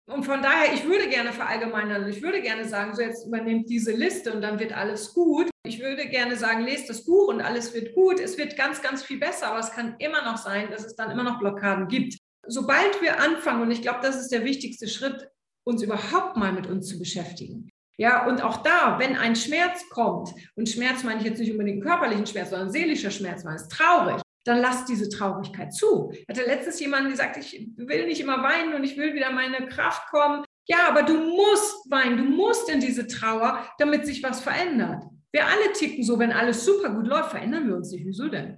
Und 0.09 0.23
von 0.23 0.41
daher, 0.41 0.73
ich 0.73 0.85
würde 0.85 1.07
gerne 1.07 1.31
verallgemeinern. 1.31 2.09
Ich 2.09 2.23
würde 2.23 2.41
gerne 2.41 2.67
sagen, 2.67 2.95
so 2.95 3.01
jetzt 3.01 3.27
übernehmt 3.27 3.69
diese 3.69 3.91
Liste 3.91 4.33
und 4.33 4.41
dann 4.41 4.59
wird 4.59 4.75
alles 4.75 5.13
gut. 5.13 5.49
Ich 5.63 5.79
würde 5.79 6.07
gerne 6.07 6.35
sagen, 6.35 6.63
lest 6.65 6.89
das 6.89 7.05
Buch 7.05 7.27
und 7.27 7.41
alles 7.41 7.75
wird 7.75 7.93
gut. 7.93 8.19
Es 8.19 8.37
wird 8.37 8.57
ganz, 8.57 8.81
ganz 8.81 9.03
viel 9.03 9.19
besser, 9.19 9.47
aber 9.47 9.59
es 9.59 9.71
kann 9.71 9.95
immer 9.99 10.23
noch 10.23 10.37
sein, 10.37 10.71
dass 10.71 10.83
es 10.83 10.95
dann 10.95 11.11
immer 11.11 11.23
noch 11.23 11.39
Blockaden 11.39 11.87
gibt. 11.87 12.17
Sobald 12.47 13.01
wir 13.03 13.19
anfangen, 13.19 13.61
und 13.61 13.69
ich 13.69 13.83
glaube, 13.83 13.99
das 14.01 14.19
ist 14.19 14.31
der 14.31 14.43
wichtigste 14.43 14.87
Schritt, 14.87 15.29
uns 15.63 15.83
überhaupt 15.83 16.37
mal 16.37 16.53
mit 16.53 16.65
uns 16.65 16.87
zu 16.87 16.97
beschäftigen. 16.97 17.69
Ja, 17.97 18.25
und 18.25 18.41
auch 18.41 18.63
da, 18.63 18.97
wenn 18.97 19.15
ein 19.15 19.35
Schmerz 19.35 19.87
kommt, 19.89 20.33
und 20.55 20.69
Schmerz 20.69 21.03
meine 21.03 21.19
ich 21.19 21.27
jetzt 21.27 21.39
nicht 21.39 21.51
unbedingt 21.51 21.83
körperlichen 21.83 22.25
Schmerz, 22.25 22.49
sondern 22.49 22.71
seelischer 22.71 23.11
Schmerz, 23.11 23.43
man 23.43 23.57
ist 23.57 23.69
traurig, 23.69 24.21
dann 24.49 24.61
lass 24.61 24.85
diese 24.85 25.09
Traurigkeit 25.09 25.73
zu. 25.73 26.11
Ich 26.11 26.25
hatte 26.27 26.45
letztens 26.45 26.79
jemanden 26.79 27.11
gesagt, 27.11 27.37
ich 27.37 27.69
will 27.77 28.07
nicht 28.07 28.19
immer 28.19 28.43
weinen 28.43 28.73
und 28.73 28.83
ich 28.83 28.97
will 28.97 29.13
wieder 29.13 29.31
meine 29.31 29.67
Kraft 29.67 30.09
kommen. 30.09 30.43
Ja, 30.67 30.87
aber 30.87 31.03
du 31.03 31.13
musst 31.13 31.89
weinen, 31.89 32.17
du 32.17 32.23
musst 32.23 32.69
in 32.69 32.79
diese 32.79 33.07
Trauer, 33.07 33.65
damit 33.77 34.05
sich 34.05 34.21
was 34.23 34.41
verändert. 34.41 35.03
Wir 35.31 35.45
alle 35.45 35.71
ticken 35.73 36.03
so, 36.03 36.17
wenn 36.19 36.31
alles 36.31 36.65
super 36.65 36.89
gut 36.89 37.07
läuft, 37.07 37.31
verändern 37.31 37.67
wir 37.67 37.75
uns 37.75 37.91
nicht. 37.91 38.05
Wieso 38.05 38.27
denn? 38.27 38.57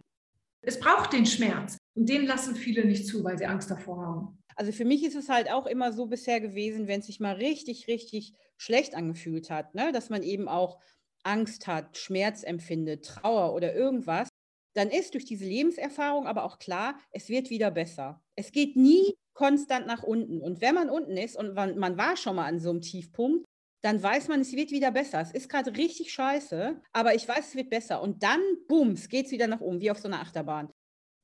Es 0.62 0.80
braucht 0.80 1.12
den 1.14 1.26
Schmerz 1.26 1.78
und 1.96 2.08
den 2.08 2.26
lassen 2.26 2.56
viele 2.56 2.86
nicht 2.86 3.08
zu, 3.08 3.24
weil 3.24 3.38
sie 3.38 3.46
Angst 3.46 3.70
davor 3.70 4.06
haben. 4.06 4.38
Also 4.56 4.72
für 4.72 4.86
mich 4.86 5.04
ist 5.04 5.16
es 5.16 5.28
halt 5.28 5.52
auch 5.52 5.66
immer 5.66 5.92
so 5.92 6.06
bisher 6.06 6.40
gewesen, 6.40 6.88
wenn 6.88 7.00
es 7.00 7.08
sich 7.08 7.20
mal 7.20 7.36
richtig, 7.36 7.88
richtig 7.88 8.34
schlecht 8.58 8.96
angefühlt 8.96 9.50
hat, 9.50 9.74
ne? 9.76 9.92
dass 9.92 10.10
man 10.10 10.24
eben 10.24 10.48
auch 10.48 10.80
Angst 11.24 11.68
hat, 11.68 11.98
Schmerz 11.98 12.44
empfindet, 12.44 13.06
Trauer 13.06 13.54
oder 13.54 13.74
irgendwas, 13.74 14.30
dann 14.74 14.90
ist 14.90 15.14
durch 15.14 15.26
diese 15.26 15.46
Lebenserfahrung 15.46 16.28
aber 16.28 16.44
auch 16.44 16.60
klar, 16.60 16.98
es 17.12 17.30
wird 17.30 17.50
wieder 17.50 17.72
besser. 17.72 18.22
Es 18.36 18.52
geht 18.52 18.76
nie 18.76 19.16
konstant 19.34 19.88
nach 19.88 20.04
unten. 20.04 20.42
Und 20.42 20.62
wenn 20.62 20.76
man 20.76 20.90
unten 20.90 21.18
ist 21.18 21.36
und 21.36 21.54
man, 21.56 21.78
man 21.78 21.98
war 21.98 22.18
schon 22.18 22.36
mal 22.36 22.46
an 22.46 22.60
so 22.60 22.70
einem 22.70 22.82
Tiefpunkt, 22.82 23.46
dann 23.84 24.02
weiß 24.02 24.28
man, 24.28 24.42
es 24.42 24.54
wird 24.54 24.72
wieder 24.72 24.92
besser. 24.92 25.22
Es 25.22 25.32
ist 25.32 25.50
gerade 25.50 25.76
richtig 25.76 26.14
scheiße, 26.14 26.80
aber 26.94 27.16
ich 27.16 27.28
weiß, 27.28 27.50
es 27.50 27.56
wird 27.56 27.70
besser. 27.70 28.02
Und 28.02 28.22
dann, 28.22 28.40
bums, 28.68 29.10
geht 29.10 29.26
es 29.26 29.32
wieder 29.32 29.48
nach 29.48 29.62
oben, 29.62 29.82
wie 29.82 29.90
auf 29.90 29.98
so 29.98 30.08
einer 30.08 30.22
Achterbahn. 30.22 30.70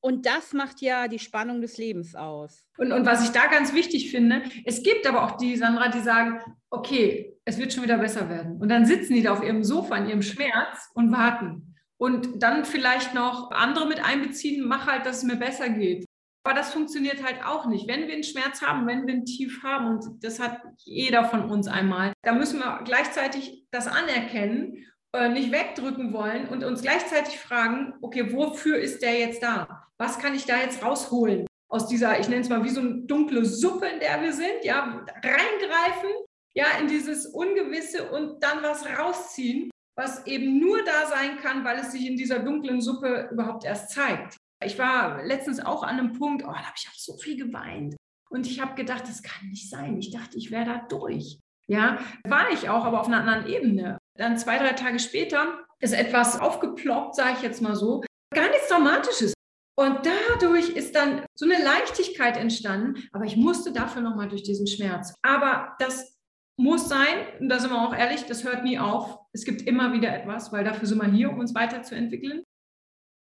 Und 0.00 0.26
das 0.26 0.52
macht 0.52 0.80
ja 0.80 1.08
die 1.08 1.18
Spannung 1.18 1.60
des 1.60 1.76
Lebens 1.76 2.14
aus. 2.14 2.64
Und, 2.76 2.92
und 2.92 3.04
was 3.04 3.24
ich 3.24 3.30
da 3.30 3.46
ganz 3.46 3.74
wichtig 3.74 4.10
finde, 4.10 4.42
es 4.64 4.82
gibt 4.82 5.06
aber 5.06 5.24
auch 5.24 5.36
die, 5.36 5.56
Sandra, 5.56 5.88
die 5.88 6.00
sagen, 6.00 6.40
okay, 6.70 7.36
es 7.44 7.58
wird 7.58 7.72
schon 7.72 7.84
wieder 7.84 7.98
besser 7.98 8.28
werden. 8.28 8.60
Und 8.60 8.68
dann 8.68 8.86
sitzen 8.86 9.14
die 9.14 9.22
da 9.22 9.32
auf 9.32 9.42
ihrem 9.42 9.64
Sofa 9.64 9.96
in 9.96 10.08
ihrem 10.08 10.22
Schmerz 10.22 10.90
und 10.94 11.10
warten 11.10 11.67
und 11.98 12.42
dann 12.42 12.64
vielleicht 12.64 13.14
noch 13.14 13.50
andere 13.50 13.86
mit 13.86 14.02
einbeziehen, 14.04 14.66
mach 14.66 14.86
halt, 14.86 15.04
dass 15.04 15.18
es 15.18 15.24
mir 15.24 15.36
besser 15.36 15.68
geht. 15.68 16.06
Aber 16.44 16.54
das 16.54 16.72
funktioniert 16.72 17.22
halt 17.22 17.44
auch 17.44 17.66
nicht. 17.66 17.88
Wenn 17.88 18.06
wir 18.06 18.14
einen 18.14 18.22
Schmerz 18.22 18.62
haben, 18.62 18.86
wenn 18.86 19.06
wir 19.06 19.14
ein 19.14 19.26
Tief 19.26 19.62
haben, 19.62 19.86
und 19.88 20.24
das 20.24 20.40
hat 20.40 20.62
jeder 20.78 21.24
von 21.24 21.50
uns 21.50 21.66
einmal, 21.66 22.12
da 22.22 22.32
müssen 22.32 22.60
wir 22.60 22.80
gleichzeitig 22.84 23.66
das 23.70 23.86
anerkennen, 23.86 24.86
äh, 25.12 25.28
nicht 25.28 25.52
wegdrücken 25.52 26.12
wollen 26.12 26.48
und 26.48 26.64
uns 26.64 26.82
gleichzeitig 26.82 27.38
fragen, 27.38 27.94
okay, 28.00 28.32
wofür 28.32 28.78
ist 28.78 29.02
der 29.02 29.18
jetzt 29.18 29.42
da? 29.42 29.86
Was 29.98 30.18
kann 30.18 30.34
ich 30.34 30.46
da 30.46 30.58
jetzt 30.58 30.82
rausholen? 30.82 31.46
Aus 31.70 31.86
dieser, 31.88 32.18
ich 32.18 32.28
nenne 32.28 32.42
es 32.42 32.48
mal 32.48 32.64
wie 32.64 32.70
so 32.70 32.80
eine 32.80 33.02
dunkle 33.02 33.44
Suppe, 33.44 33.86
in 33.86 34.00
der 34.00 34.22
wir 34.22 34.32
sind, 34.32 34.64
ja, 34.64 35.04
reingreifen, 35.22 36.10
ja, 36.54 36.66
in 36.80 36.86
dieses 36.86 37.26
Ungewisse 37.26 38.10
und 38.10 38.42
dann 38.42 38.62
was 38.62 38.86
rausziehen 38.86 39.70
was 39.98 40.24
eben 40.26 40.60
nur 40.60 40.84
da 40.84 41.06
sein 41.08 41.38
kann, 41.38 41.64
weil 41.64 41.80
es 41.80 41.90
sich 41.90 42.06
in 42.06 42.16
dieser 42.16 42.38
dunklen 42.38 42.80
Suppe 42.80 43.28
überhaupt 43.32 43.64
erst 43.64 43.90
zeigt. 43.90 44.36
Ich 44.64 44.78
war 44.78 45.24
letztens 45.24 45.58
auch 45.58 45.82
an 45.82 45.98
einem 45.98 46.12
Punkt, 46.12 46.44
oh, 46.44 46.52
da 46.52 46.62
habe 46.62 46.74
ich 46.76 46.88
auch 46.88 46.96
so 46.96 47.16
viel 47.18 47.36
geweint. 47.36 47.96
Und 48.30 48.46
ich 48.46 48.60
habe 48.60 48.76
gedacht, 48.76 49.08
das 49.08 49.22
kann 49.22 49.48
nicht 49.48 49.68
sein. 49.68 49.98
Ich 49.98 50.12
dachte, 50.12 50.38
ich 50.38 50.52
wäre 50.52 50.64
da 50.66 50.86
durch. 50.88 51.38
Ja, 51.66 51.98
war 52.24 52.50
ich 52.50 52.68
auch, 52.68 52.84
aber 52.84 53.00
auf 53.00 53.08
einer 53.08 53.20
anderen 53.20 53.46
Ebene. 53.46 53.98
Dann 54.16 54.38
zwei, 54.38 54.58
drei 54.58 54.72
Tage 54.72 55.00
später 55.00 55.64
ist 55.80 55.94
etwas 55.94 56.38
aufgeploppt, 56.40 57.16
sage 57.16 57.34
ich 57.36 57.42
jetzt 57.42 57.60
mal 57.60 57.74
so. 57.74 58.02
Gar 58.32 58.50
nichts 58.50 58.68
Dramatisches. 58.68 59.34
Und 59.76 60.00
dadurch 60.06 60.70
ist 60.70 60.94
dann 60.94 61.24
so 61.34 61.44
eine 61.44 61.62
Leichtigkeit 61.62 62.36
entstanden. 62.36 63.08
Aber 63.12 63.24
ich 63.24 63.36
musste 63.36 63.72
dafür 63.72 64.02
nochmal 64.02 64.28
durch 64.28 64.44
diesen 64.44 64.66
Schmerz. 64.66 65.14
Aber 65.22 65.74
das 65.78 66.17
muss 66.58 66.88
sein, 66.88 67.16
und 67.38 67.48
da 67.48 67.58
sind 67.60 67.70
wir 67.70 67.80
auch 67.80 67.94
ehrlich, 67.94 68.24
das 68.24 68.44
hört 68.44 68.64
nie 68.64 68.78
auf. 68.78 69.18
Es 69.32 69.44
gibt 69.44 69.62
immer 69.62 69.92
wieder 69.92 70.14
etwas, 70.14 70.52
weil 70.52 70.64
dafür 70.64 70.88
sind 70.88 70.98
wir 70.98 71.10
hier, 71.10 71.30
um 71.30 71.38
uns 71.38 71.54
weiterzuentwickeln. 71.54 72.42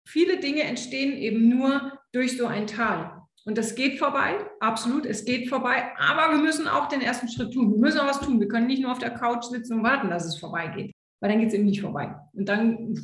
Viele 0.06 0.38
Dinge 0.38 0.62
entstehen 0.62 1.12
eben 1.14 1.48
nur 1.48 1.98
durch 2.12 2.36
so 2.36 2.46
ein 2.46 2.66
Tal. 2.66 3.22
Und 3.44 3.58
das 3.58 3.74
geht 3.74 3.98
vorbei, 3.98 4.36
absolut, 4.60 5.06
es 5.06 5.24
geht 5.24 5.48
vorbei, 5.48 5.92
aber 5.98 6.36
wir 6.36 6.42
müssen 6.42 6.68
auch 6.68 6.88
den 6.88 7.00
ersten 7.00 7.28
Schritt 7.28 7.52
tun. 7.52 7.72
Wir 7.72 7.80
müssen 7.80 7.98
auch 7.98 8.06
was 8.06 8.20
tun. 8.20 8.38
Wir 8.38 8.48
können 8.48 8.66
nicht 8.66 8.82
nur 8.82 8.92
auf 8.92 8.98
der 8.98 9.14
Couch 9.14 9.44
sitzen 9.44 9.78
und 9.78 9.82
warten, 9.82 10.10
dass 10.10 10.26
es 10.26 10.38
vorbeigeht, 10.38 10.92
weil 11.20 11.30
dann 11.30 11.40
geht 11.40 11.48
es 11.48 11.54
eben 11.54 11.64
nicht 11.64 11.80
vorbei. 11.80 12.14
Und 12.34 12.48
dann 12.48 12.94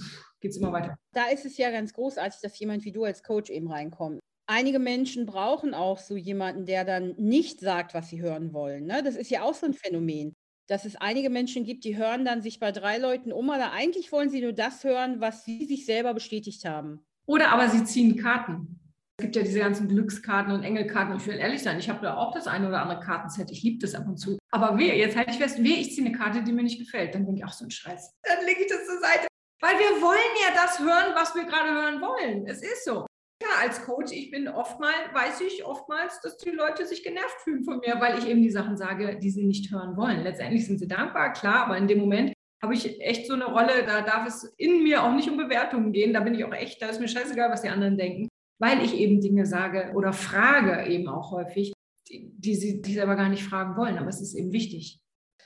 geht 0.41 0.53
es 0.53 0.59
immer 0.59 0.73
weiter. 0.73 0.97
Da 1.15 1.29
ist 1.29 1.47
es 1.47 1.57
ja 1.57 1.71
ganz 1.71 1.93
großartig, 1.93 2.41
dass 2.43 2.59
jemand 2.59 2.85
wie 2.85 2.93
du 2.93 3.05
als 3.05 3.23
Coach 3.23 3.51
eben 3.51 3.69
reinkommt 3.69 4.21
einige 4.49 4.79
Menschen 4.79 5.27
brauchen 5.27 5.75
auch 5.75 5.99
so 5.99 6.17
jemanden, 6.17 6.67
der 6.67 6.85
dann 6.85 7.15
nicht 7.17 7.61
sagt, 7.61 7.95
was 7.95 8.09
sie 8.09 8.21
hören 8.21 8.53
wollen. 8.53 8.87
Ne? 8.87 9.03
Das 9.05 9.15
ist 9.15 9.31
ja 9.31 9.43
auch 9.43 9.55
so 9.55 9.67
ein 9.67 9.75
Phänomen, 9.75 10.35
dass 10.67 10.85
es 10.85 10.97
einige 10.97 11.31
Menschen 11.31 11.65
gibt, 11.65 11.85
die 11.85 11.97
hören 11.97 12.25
dann 12.25 12.43
sich 12.43 12.59
bei 12.59 12.73
drei 12.73 12.99
Leuten 12.99 13.33
um, 13.33 13.51
aber 13.51 13.73
eigentlich 13.73 14.11
wollen 14.11 14.31
sie 14.31 14.41
nur 14.41 14.53
das 14.53 14.85
hören, 14.85 15.21
was 15.21 15.45
sie 15.45 15.65
sich 15.67 15.87
selber 15.87 16.15
bestätigt 16.15 16.65
haben. 16.65 17.05
Oder 17.27 17.51
aber 17.51 17.69
sie 17.69 17.85
ziehen 17.85 18.17
Karten. 18.17 18.81
Es 19.19 19.25
gibt 19.25 19.37
ja 19.37 19.43
diese 19.43 19.59
ganzen 19.59 19.89
Glückskarten 19.89 20.53
und 20.53 20.63
Engelkarten. 20.63 21.17
Ich 21.17 21.27
will 21.27 21.37
ehrlich 21.37 21.63
sein, 21.63 21.79
ich 21.79 21.89
habe 21.89 22.01
da 22.03 22.17
auch 22.17 22.33
das 22.33 22.47
eine 22.47 22.69
oder 22.69 22.83
andere 22.83 23.01
Kartenset. 23.01 23.51
Ich 23.51 23.63
liebe 23.63 23.79
das 23.79 23.95
ab 23.95 24.07
und 24.07 24.17
zu. 24.17 24.39
Aber 24.51 24.79
wehe, 24.79 24.95
jetzt 24.95 25.17
halte 25.17 25.33
ich 25.33 25.39
fest, 25.39 25.63
wehe, 25.63 25.77
ich 25.77 25.95
ziehe 25.95 26.07
eine 26.07 26.17
Karte, 26.17 26.43
die 26.43 26.53
mir 26.53 26.63
nicht 26.63 26.79
gefällt. 26.79 27.15
Dann 27.15 27.27
denke 27.27 27.41
ich, 27.41 27.45
ach, 27.45 27.53
so 27.53 27.65
ein 27.65 27.71
Scheiß. 27.71 28.15
Dann 28.23 28.47
lege 28.47 28.63
ich 28.63 28.69
das 28.69 28.87
zur 28.87 29.01
Seite. 29.01 29.27
Weil 29.61 29.77
wir 29.77 30.01
wollen 30.01 30.21
ja 30.47 30.55
das 30.55 30.79
hören, 30.79 31.15
was 31.17 31.35
wir 31.35 31.45
gerade 31.45 31.69
hören 31.69 32.01
wollen. 32.01 32.47
Es 32.47 32.63
ist 32.63 32.85
so. 32.85 33.07
Ja, 33.41 33.49
als 33.63 33.83
Coach, 33.83 34.13
ich 34.13 34.31
bin 34.31 34.49
oftmals, 34.49 34.97
weiß 35.13 35.41
ich 35.43 35.65
oftmals, 35.65 36.21
dass 36.23 36.39
die 36.39 36.51
Leute 36.51 36.85
sich 36.87 37.05
genervt 37.05 37.41
fühlen 37.43 37.63
von 37.65 37.79
mir, 37.79 38.01
weil 38.01 38.19
ich 38.19 38.27
eben 38.27 38.43
die 38.43 38.51
Sachen 38.51 38.77
sage, 38.77 39.19
die 39.19 39.31
sie 39.31 39.45
nicht 39.45 39.71
hören 39.71 39.97
wollen. 39.97 40.25
Letztendlich 40.25 40.67
sind 40.67 40.79
sie 40.79 40.89
dankbar, 40.89 41.33
klar, 41.33 41.67
aber 41.67 41.79
in 41.79 41.87
dem 41.87 41.99
Moment 41.99 42.33
habe 42.61 42.75
ich 42.75 43.01
echt 43.01 43.29
so 43.29 43.35
eine 43.35 43.45
Rolle, 43.45 43.85
da 43.87 44.01
darf 44.01 44.27
es 44.27 44.43
in 44.57 44.83
mir 44.83 45.05
auch 45.05 45.15
nicht 45.15 45.31
um 45.31 45.37
Bewertungen 45.37 45.93
gehen. 45.93 46.13
Da 46.13 46.21
bin 46.21 46.35
ich 46.35 46.45
auch 46.45 46.53
echt, 46.53 46.83
da 46.83 46.89
ist 46.89 47.01
mir 47.01 47.07
scheißegal, 47.07 47.51
was 47.51 47.63
die 47.63 47.69
anderen 47.69 47.97
denken 47.97 48.29
weil 48.59 48.85
ich 48.85 48.95
eben 48.95 49.21
Dinge 49.21 49.47
sage 49.47 49.93
oder 49.95 50.13
frage 50.13 50.91
eben 50.91 51.09
auch 51.09 51.31
häufig, 51.31 51.73
die, 52.09 52.31
die 52.37 52.55
sie 52.55 52.83
die 52.83 52.95
selber 52.95 53.17
gar 53.17 53.29
nicht 53.29 53.45
fragen 53.45 53.77
wollen. 53.77 53.99
Aber 53.99 54.09
es 54.09 54.21
ist 54.21 54.35
eben 54.35 54.53
wichtig. 54.53 54.99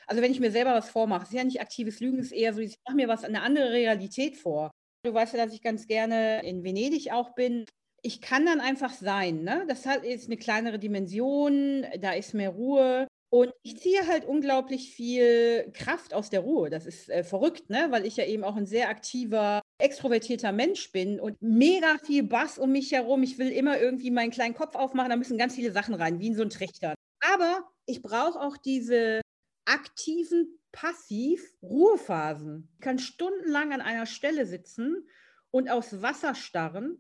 Also 0.06 0.22
wenn 0.22 0.32
ich 0.32 0.40
mir 0.40 0.50
selber 0.50 0.74
was 0.74 0.90
vormache, 0.90 1.24
ist 1.24 1.32
ja 1.32 1.44
nicht 1.44 1.60
aktives 1.60 2.00
Lügen, 2.00 2.18
ist 2.18 2.32
eher 2.32 2.52
so, 2.52 2.60
ich 2.60 2.76
mache 2.86 2.96
mir 2.96 3.08
was 3.08 3.24
eine 3.24 3.42
andere 3.42 3.70
Realität 3.70 4.36
vor. 4.36 4.70
Du 5.04 5.12
weißt 5.12 5.34
ja, 5.34 5.44
dass 5.44 5.54
ich 5.54 5.62
ganz 5.62 5.86
gerne 5.86 6.44
in 6.44 6.64
Venedig 6.64 7.12
auch 7.12 7.34
bin. 7.34 7.64
Ich 8.04 8.20
kann 8.20 8.44
dann 8.46 8.60
einfach 8.60 8.92
sein. 8.92 9.42
Ne? 9.44 9.64
Das 9.68 9.86
ist 9.86 10.26
eine 10.26 10.36
kleinere 10.36 10.78
Dimension, 10.78 11.86
da 12.00 12.12
ist 12.12 12.34
mehr 12.34 12.50
Ruhe. 12.50 13.06
Und 13.30 13.54
ich 13.62 13.78
ziehe 13.78 14.06
halt 14.08 14.26
unglaublich 14.26 14.92
viel 14.94 15.70
Kraft 15.72 16.12
aus 16.12 16.28
der 16.28 16.40
Ruhe. 16.40 16.68
Das 16.68 16.84
ist 16.84 17.08
äh, 17.08 17.24
verrückt, 17.24 17.70
ne? 17.70 17.86
weil 17.90 18.04
ich 18.04 18.16
ja 18.18 18.26
eben 18.26 18.44
auch 18.44 18.56
ein 18.56 18.66
sehr 18.66 18.90
aktiver, 18.90 19.62
extrovertierter 19.78 20.52
Mensch 20.52 20.92
bin 20.92 21.18
und 21.18 21.40
mega 21.40 21.96
viel 22.04 22.24
Bass 22.24 22.58
um 22.58 22.72
mich 22.72 22.92
herum. 22.92 23.22
Ich 23.22 23.38
will 23.38 23.50
immer 23.50 23.80
irgendwie 23.80 24.10
meinen 24.10 24.32
kleinen 24.32 24.54
Kopf 24.54 24.74
aufmachen, 24.74 25.08
da 25.08 25.16
müssen 25.16 25.38
ganz 25.38 25.54
viele 25.54 25.72
Sachen 25.72 25.94
rein, 25.94 26.18
wie 26.18 26.26
in 26.26 26.34
so 26.34 26.42
ein 26.42 26.50
Trichter. 26.50 26.94
Aber 27.20 27.64
ich 27.86 28.02
brauche 28.02 28.38
auch 28.38 28.58
diese 28.58 29.22
aktiven, 29.64 30.58
passiv 30.72 31.42
Ruhephasen. 31.62 32.68
Ich 32.74 32.80
kann 32.80 32.98
stundenlang 32.98 33.72
an 33.72 33.80
einer 33.80 34.06
Stelle 34.06 34.44
sitzen 34.44 35.08
und 35.50 35.70
aufs 35.70 36.02
Wasser 36.02 36.34
starren. 36.34 36.98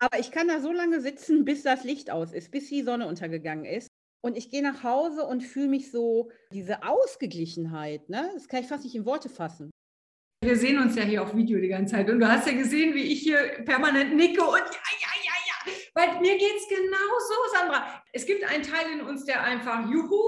Aber 0.00 0.18
ich 0.18 0.30
kann 0.30 0.48
da 0.48 0.60
so 0.60 0.72
lange 0.72 1.00
sitzen, 1.00 1.44
bis 1.44 1.62
das 1.62 1.84
Licht 1.84 2.10
aus 2.10 2.32
ist, 2.32 2.50
bis 2.50 2.68
die 2.68 2.82
Sonne 2.82 3.06
untergegangen 3.06 3.64
ist. 3.64 3.88
Und 4.20 4.36
ich 4.36 4.50
gehe 4.50 4.62
nach 4.62 4.82
Hause 4.82 5.24
und 5.24 5.42
fühle 5.42 5.68
mich 5.68 5.90
so, 5.90 6.30
diese 6.52 6.82
Ausgeglichenheit, 6.82 8.08
ne? 8.08 8.30
das 8.34 8.48
kann 8.48 8.60
ich 8.60 8.68
fast 8.68 8.84
nicht 8.84 8.94
in 8.94 9.04
Worte 9.04 9.28
fassen. 9.28 9.70
Wir 10.44 10.56
sehen 10.56 10.78
uns 10.78 10.94
ja 10.94 11.02
hier 11.02 11.22
auf 11.22 11.34
Video 11.34 11.60
die 11.60 11.68
ganze 11.68 11.96
Zeit 11.96 12.08
und 12.08 12.20
du 12.20 12.28
hast 12.28 12.46
ja 12.46 12.52
gesehen, 12.52 12.94
wie 12.94 13.12
ich 13.12 13.22
hier 13.22 13.62
permanent 13.64 14.14
nicke 14.14 14.42
und 14.42 14.58
ja, 14.58 14.92
ja, 15.00 15.08
ja, 15.24 15.32
ja, 15.66 15.72
weil 15.94 16.20
mir 16.20 16.36
geht 16.38 16.56
es 16.56 16.68
genauso, 16.68 17.34
Sandra. 17.52 18.02
Es 18.12 18.24
gibt 18.24 18.44
einen 18.44 18.62
Teil 18.62 18.86
in 18.92 19.00
uns, 19.00 19.24
der 19.24 19.42
einfach 19.42 19.90
Juhu 19.90 20.22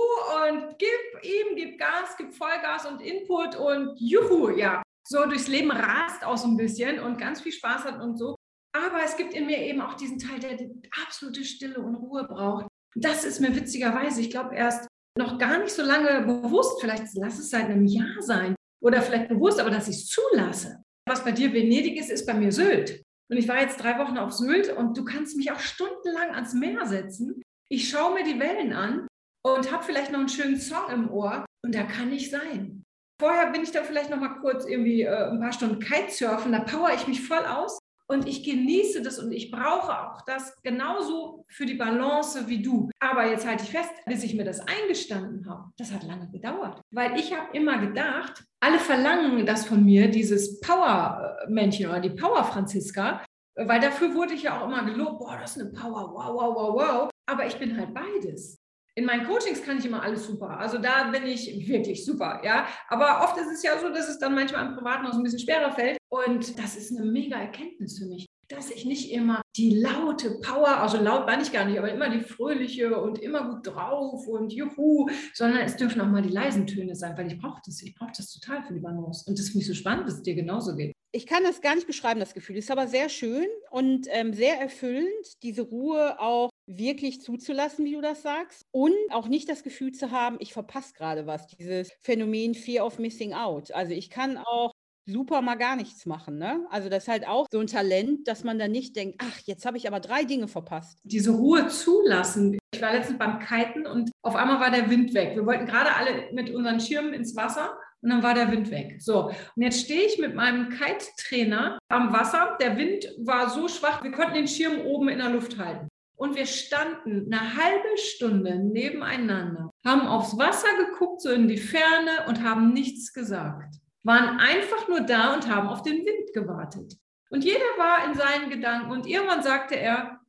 und 0.44 0.76
gib 0.78 1.24
ihm, 1.24 1.54
gib 1.54 1.78
Gas, 1.78 2.16
gib 2.18 2.34
Vollgas 2.34 2.86
und 2.86 3.00
Input 3.00 3.54
und 3.54 4.00
Juhu, 4.00 4.50
ja, 4.50 4.82
so 5.06 5.24
durchs 5.26 5.46
Leben 5.46 5.70
rast 5.70 6.24
auch 6.24 6.36
so 6.36 6.48
ein 6.48 6.56
bisschen 6.56 6.98
und 6.98 7.18
ganz 7.18 7.40
viel 7.40 7.52
Spaß 7.52 7.84
hat 7.84 8.00
und 8.00 8.16
so. 8.16 8.34
Aber 8.72 9.02
es 9.04 9.16
gibt 9.16 9.34
in 9.34 9.46
mir 9.46 9.58
eben 9.58 9.80
auch 9.80 9.94
diesen 9.94 10.18
Teil, 10.18 10.38
der 10.38 10.56
die 10.56 10.70
absolute 11.04 11.44
Stille 11.44 11.80
und 11.80 11.96
Ruhe 11.96 12.24
braucht. 12.24 12.66
Das 12.94 13.24
ist 13.24 13.40
mir 13.40 13.54
witzigerweise, 13.54 14.20
ich 14.20 14.30
glaube, 14.30 14.54
erst 14.54 14.86
noch 15.18 15.38
gar 15.38 15.58
nicht 15.58 15.72
so 15.72 15.82
lange 15.82 16.24
bewusst, 16.24 16.80
vielleicht 16.80 17.04
lass 17.14 17.38
es 17.38 17.50
seit 17.50 17.64
einem 17.64 17.84
Jahr 17.86 18.20
sein 18.20 18.54
oder 18.82 19.02
vielleicht 19.02 19.28
bewusst, 19.28 19.60
aber 19.60 19.70
dass 19.70 19.88
ich 19.88 19.96
es 19.96 20.06
zulasse. 20.06 20.82
Was 21.08 21.24
bei 21.24 21.32
dir 21.32 21.52
Venedig 21.52 21.98
ist, 21.98 22.10
ist 22.10 22.26
bei 22.26 22.34
mir 22.34 22.52
Sylt. 22.52 23.02
Und 23.30 23.36
ich 23.36 23.48
war 23.48 23.60
jetzt 23.60 23.82
drei 23.82 23.98
Wochen 23.98 24.18
auf 24.18 24.32
Sylt 24.32 24.76
und 24.76 24.96
du 24.96 25.04
kannst 25.04 25.36
mich 25.36 25.50
auch 25.50 25.60
stundenlang 25.60 26.30
ans 26.34 26.54
Meer 26.54 26.86
setzen. 26.86 27.42
Ich 27.70 27.88
schaue 27.88 28.14
mir 28.14 28.24
die 28.24 28.38
Wellen 28.38 28.72
an 28.72 29.06
und 29.44 29.72
habe 29.72 29.84
vielleicht 29.84 30.12
noch 30.12 30.20
einen 30.20 30.28
schönen 30.28 30.58
Song 30.58 30.90
im 30.90 31.10
Ohr 31.10 31.44
und 31.64 31.74
da 31.74 31.84
kann 31.84 32.12
ich 32.12 32.30
sein. 32.30 32.82
Vorher 33.20 33.52
bin 33.52 33.62
ich 33.62 33.70
dann 33.70 33.84
vielleicht 33.84 34.10
noch 34.10 34.18
mal 34.18 34.40
kurz 34.40 34.64
irgendwie 34.64 35.02
äh, 35.02 35.30
ein 35.30 35.40
paar 35.40 35.52
Stunden 35.52 35.78
Kitesurfen, 35.78 36.52
da 36.52 36.60
power 36.60 36.92
ich 36.94 37.06
mich 37.06 37.20
voll 37.26 37.44
aus 37.44 37.79
und 38.10 38.26
ich 38.26 38.42
genieße 38.42 39.02
das 39.02 39.20
und 39.20 39.30
ich 39.30 39.52
brauche 39.52 39.92
auch 39.92 40.22
das 40.22 40.60
genauso 40.62 41.44
für 41.48 41.64
die 41.64 41.74
Balance 41.74 42.48
wie 42.48 42.60
du. 42.60 42.90
Aber 42.98 43.30
jetzt 43.30 43.46
halte 43.46 43.62
ich 43.62 43.70
fest, 43.70 43.92
bis 44.04 44.24
ich 44.24 44.34
mir 44.34 44.44
das 44.44 44.60
eingestanden 44.60 45.48
habe, 45.48 45.70
das 45.78 45.92
hat 45.92 46.02
lange 46.02 46.28
gedauert. 46.28 46.80
Weil 46.90 47.18
ich 47.18 47.32
habe 47.32 47.56
immer 47.56 47.78
gedacht, 47.78 48.44
alle 48.60 48.80
verlangen 48.80 49.46
das 49.46 49.64
von 49.64 49.84
mir, 49.84 50.10
dieses 50.10 50.60
Power-Männchen 50.60 51.88
oder 51.88 52.00
die 52.00 52.10
Power-Franziska. 52.10 53.24
Weil 53.54 53.80
dafür 53.80 54.14
wurde 54.14 54.34
ich 54.34 54.42
ja 54.42 54.60
auch 54.60 54.66
immer 54.66 54.84
gelobt, 54.84 55.20
boah, 55.20 55.38
das 55.40 55.56
ist 55.56 55.62
eine 55.62 55.70
Power, 55.70 56.10
wow, 56.12 56.34
wow, 56.34 56.54
wow, 56.56 56.74
wow. 56.74 57.10
Aber 57.26 57.46
ich 57.46 57.56
bin 57.58 57.76
halt 57.76 57.94
beides. 57.94 58.59
In 59.00 59.06
meinen 59.06 59.24
Coachings 59.24 59.62
kann 59.62 59.78
ich 59.78 59.86
immer 59.86 60.02
alles 60.02 60.26
super. 60.26 60.58
Also 60.58 60.76
da 60.76 61.04
bin 61.04 61.24
ich 61.24 61.66
wirklich 61.66 62.04
super, 62.04 62.42
ja. 62.44 62.66
Aber 62.86 63.24
oft 63.24 63.38
ist 63.38 63.50
es 63.50 63.62
ja 63.62 63.78
so, 63.78 63.88
dass 63.88 64.10
es 64.10 64.18
dann 64.18 64.34
manchmal 64.34 64.66
im 64.66 64.74
Privaten 64.74 65.04
noch 65.04 65.14
so 65.14 65.20
ein 65.20 65.22
bisschen 65.22 65.38
schwerer 65.38 65.72
fällt. 65.72 65.96
Und 66.10 66.58
das 66.58 66.76
ist 66.76 66.94
eine 66.94 67.10
mega 67.10 67.38
Erkenntnis 67.38 67.98
für 67.98 68.04
mich, 68.04 68.26
dass 68.48 68.70
ich 68.70 68.84
nicht 68.84 69.10
immer 69.10 69.40
die 69.56 69.70
laute 69.70 70.32
Power, 70.42 70.82
also 70.82 70.98
laut 70.98 71.24
meine 71.24 71.42
ich 71.42 71.50
gar 71.50 71.64
nicht, 71.64 71.78
aber 71.78 71.90
immer 71.90 72.10
die 72.10 72.20
fröhliche 72.20 73.00
und 73.00 73.18
immer 73.20 73.48
gut 73.48 73.68
drauf 73.68 74.26
und 74.26 74.52
juhu, 74.52 75.08
sondern 75.32 75.62
es 75.62 75.76
dürfen 75.76 76.02
auch 76.02 76.08
mal 76.08 76.20
die 76.20 76.28
leisen 76.28 76.66
Töne 76.66 76.94
sein, 76.94 77.16
weil 77.16 77.28
ich 77.28 77.38
brauche 77.38 77.62
das. 77.64 77.80
Ich 77.80 77.94
brauche 77.94 78.12
das 78.14 78.30
total 78.30 78.62
für 78.64 78.74
die 78.74 78.80
Balance. 78.80 79.24
Und 79.26 79.38
das 79.38 79.46
finde 79.46 79.60
ich 79.60 79.66
so 79.66 79.72
spannend, 79.72 80.08
dass 80.08 80.16
es 80.16 80.22
dir 80.22 80.34
genauso 80.34 80.76
geht. 80.76 80.92
Ich 81.12 81.26
kann 81.26 81.42
das 81.42 81.62
gar 81.62 81.74
nicht 81.74 81.86
beschreiben, 81.86 82.20
das 82.20 82.34
Gefühl. 82.34 82.56
Ist 82.56 82.70
aber 82.70 82.86
sehr 82.86 83.08
schön 83.08 83.46
und 83.70 84.08
ähm, 84.10 84.34
sehr 84.34 84.60
erfüllend, 84.60 85.42
diese 85.42 85.62
Ruhe 85.62 86.20
auch 86.20 86.49
wirklich 86.78 87.20
zuzulassen, 87.20 87.84
wie 87.84 87.94
du 87.94 88.00
das 88.00 88.22
sagst. 88.22 88.64
Und 88.70 88.94
auch 89.10 89.28
nicht 89.28 89.48
das 89.48 89.62
Gefühl 89.62 89.92
zu 89.92 90.10
haben, 90.10 90.36
ich 90.40 90.52
verpasse 90.52 90.94
gerade 90.94 91.26
was. 91.26 91.46
Dieses 91.48 91.90
Phänomen 92.00 92.54
Fear 92.54 92.86
of 92.86 92.98
Missing 92.98 93.34
Out. 93.34 93.72
Also 93.72 93.92
ich 93.92 94.10
kann 94.10 94.38
auch 94.38 94.72
super 95.06 95.42
mal 95.42 95.56
gar 95.56 95.76
nichts 95.76 96.06
machen. 96.06 96.38
Ne? 96.38 96.66
Also 96.70 96.88
das 96.88 97.04
ist 97.04 97.08
halt 97.08 97.26
auch 97.26 97.46
so 97.50 97.58
ein 97.58 97.66
Talent, 97.66 98.28
dass 98.28 98.44
man 98.44 98.58
dann 98.58 98.70
nicht 98.70 98.96
denkt, 98.96 99.16
ach, 99.18 99.38
jetzt 99.44 99.66
habe 99.66 99.76
ich 99.76 99.88
aber 99.88 100.00
drei 100.00 100.24
Dinge 100.24 100.48
verpasst. 100.48 100.98
Diese 101.02 101.32
Ruhe 101.32 101.68
zulassen. 101.68 102.58
Ich 102.72 102.82
war 102.82 102.92
letztens 102.92 103.18
beim 103.18 103.40
Kiten 103.40 103.86
und 103.86 104.10
auf 104.22 104.36
einmal 104.36 104.60
war 104.60 104.70
der 104.70 104.88
Wind 104.90 105.12
weg. 105.14 105.34
Wir 105.34 105.44
wollten 105.46 105.66
gerade 105.66 105.94
alle 105.94 106.32
mit 106.32 106.50
unseren 106.50 106.80
Schirmen 106.80 107.12
ins 107.12 107.34
Wasser 107.34 107.76
und 108.02 108.10
dann 108.10 108.22
war 108.22 108.34
der 108.34 108.50
Wind 108.50 108.70
weg. 108.70 108.96
So, 109.00 109.26
und 109.26 109.62
jetzt 109.62 109.80
stehe 109.80 110.02
ich 110.02 110.18
mit 110.18 110.34
meinem 110.34 110.70
Kite-Trainer 110.70 111.78
am 111.88 112.12
Wasser. 112.12 112.56
Der 112.60 112.76
Wind 112.76 113.12
war 113.18 113.50
so 113.50 113.68
schwach, 113.68 114.02
wir 114.02 114.12
konnten 114.12 114.34
den 114.34 114.48
Schirm 114.48 114.80
oben 114.86 115.08
in 115.08 115.18
der 115.18 115.30
Luft 115.30 115.58
halten. 115.58 115.88
Und 116.20 116.36
wir 116.36 116.46
standen 116.46 117.32
eine 117.32 117.56
halbe 117.56 117.96
Stunde 117.96 118.58
nebeneinander, 118.58 119.70
haben 119.84 120.06
aufs 120.06 120.36
Wasser 120.36 120.68
geguckt, 120.86 121.22
so 121.22 121.30
in 121.30 121.48
die 121.48 121.56
Ferne 121.56 122.26
und 122.28 122.44
haben 122.44 122.72
nichts 122.72 123.12
gesagt 123.12 123.80
waren 124.02 124.38
einfach 124.38 124.88
nur 124.88 125.00
da 125.00 125.34
und 125.34 125.48
haben 125.48 125.68
auf 125.68 125.82
den 125.82 126.04
Wind 126.04 126.32
gewartet. 126.32 126.98
Und 127.30 127.44
jeder 127.44 127.60
war 127.78 128.08
in 128.08 128.14
seinen 128.14 128.50
Gedanken 128.50 128.90
und 128.90 129.06
irgendwann 129.06 129.42
sagte 129.42 129.76
er, 129.76 130.20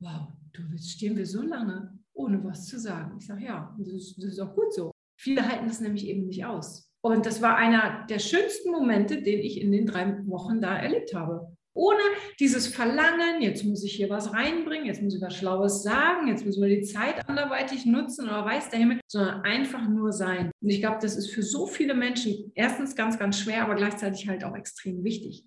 wow, 0.00 0.28
du 0.52 0.62
stehen 0.78 1.16
wir 1.16 1.26
so 1.26 1.42
lange, 1.42 1.98
ohne 2.12 2.42
was 2.44 2.66
zu 2.66 2.78
sagen. 2.78 3.16
Ich 3.18 3.26
sage, 3.26 3.44
ja, 3.44 3.74
das 3.78 3.88
ist, 3.88 4.16
das 4.18 4.32
ist 4.32 4.40
auch 4.40 4.54
gut 4.54 4.74
so. 4.74 4.90
Viele 5.18 5.46
halten 5.46 5.68
das 5.68 5.80
nämlich 5.80 6.06
eben 6.06 6.26
nicht 6.26 6.44
aus. 6.44 6.90
Und 7.02 7.24
das 7.24 7.40
war 7.40 7.56
einer 7.56 8.04
der 8.08 8.18
schönsten 8.18 8.72
Momente, 8.72 9.22
den 9.22 9.38
ich 9.38 9.60
in 9.60 9.72
den 9.72 9.86
drei 9.86 10.18
Wochen 10.26 10.60
da 10.60 10.76
erlebt 10.76 11.14
habe. 11.14 11.49
Ohne 11.72 12.00
dieses 12.40 12.66
Verlangen, 12.66 13.42
jetzt 13.42 13.64
muss 13.64 13.84
ich 13.84 13.92
hier 13.92 14.10
was 14.10 14.32
reinbringen, 14.32 14.86
jetzt 14.86 15.02
muss 15.02 15.14
ich 15.14 15.20
was 15.22 15.36
Schlaues 15.36 15.82
sagen, 15.82 16.26
jetzt 16.26 16.44
müssen 16.44 16.62
wir 16.62 16.68
die 16.68 16.82
Zeit 16.82 17.28
anderweitig 17.28 17.86
nutzen 17.86 18.26
oder 18.26 18.44
weiß 18.44 18.70
der 18.70 18.80
Himmel, 18.80 19.00
sondern 19.06 19.42
einfach 19.42 19.88
nur 19.88 20.12
sein. 20.12 20.50
Und 20.60 20.68
ich 20.68 20.80
glaube, 20.80 20.98
das 21.00 21.16
ist 21.16 21.30
für 21.30 21.44
so 21.44 21.66
viele 21.66 21.94
Menschen 21.94 22.50
erstens 22.54 22.96
ganz, 22.96 23.18
ganz 23.18 23.38
schwer, 23.38 23.62
aber 23.62 23.76
gleichzeitig 23.76 24.28
halt 24.28 24.42
auch 24.42 24.56
extrem 24.56 25.04
wichtig. 25.04 25.44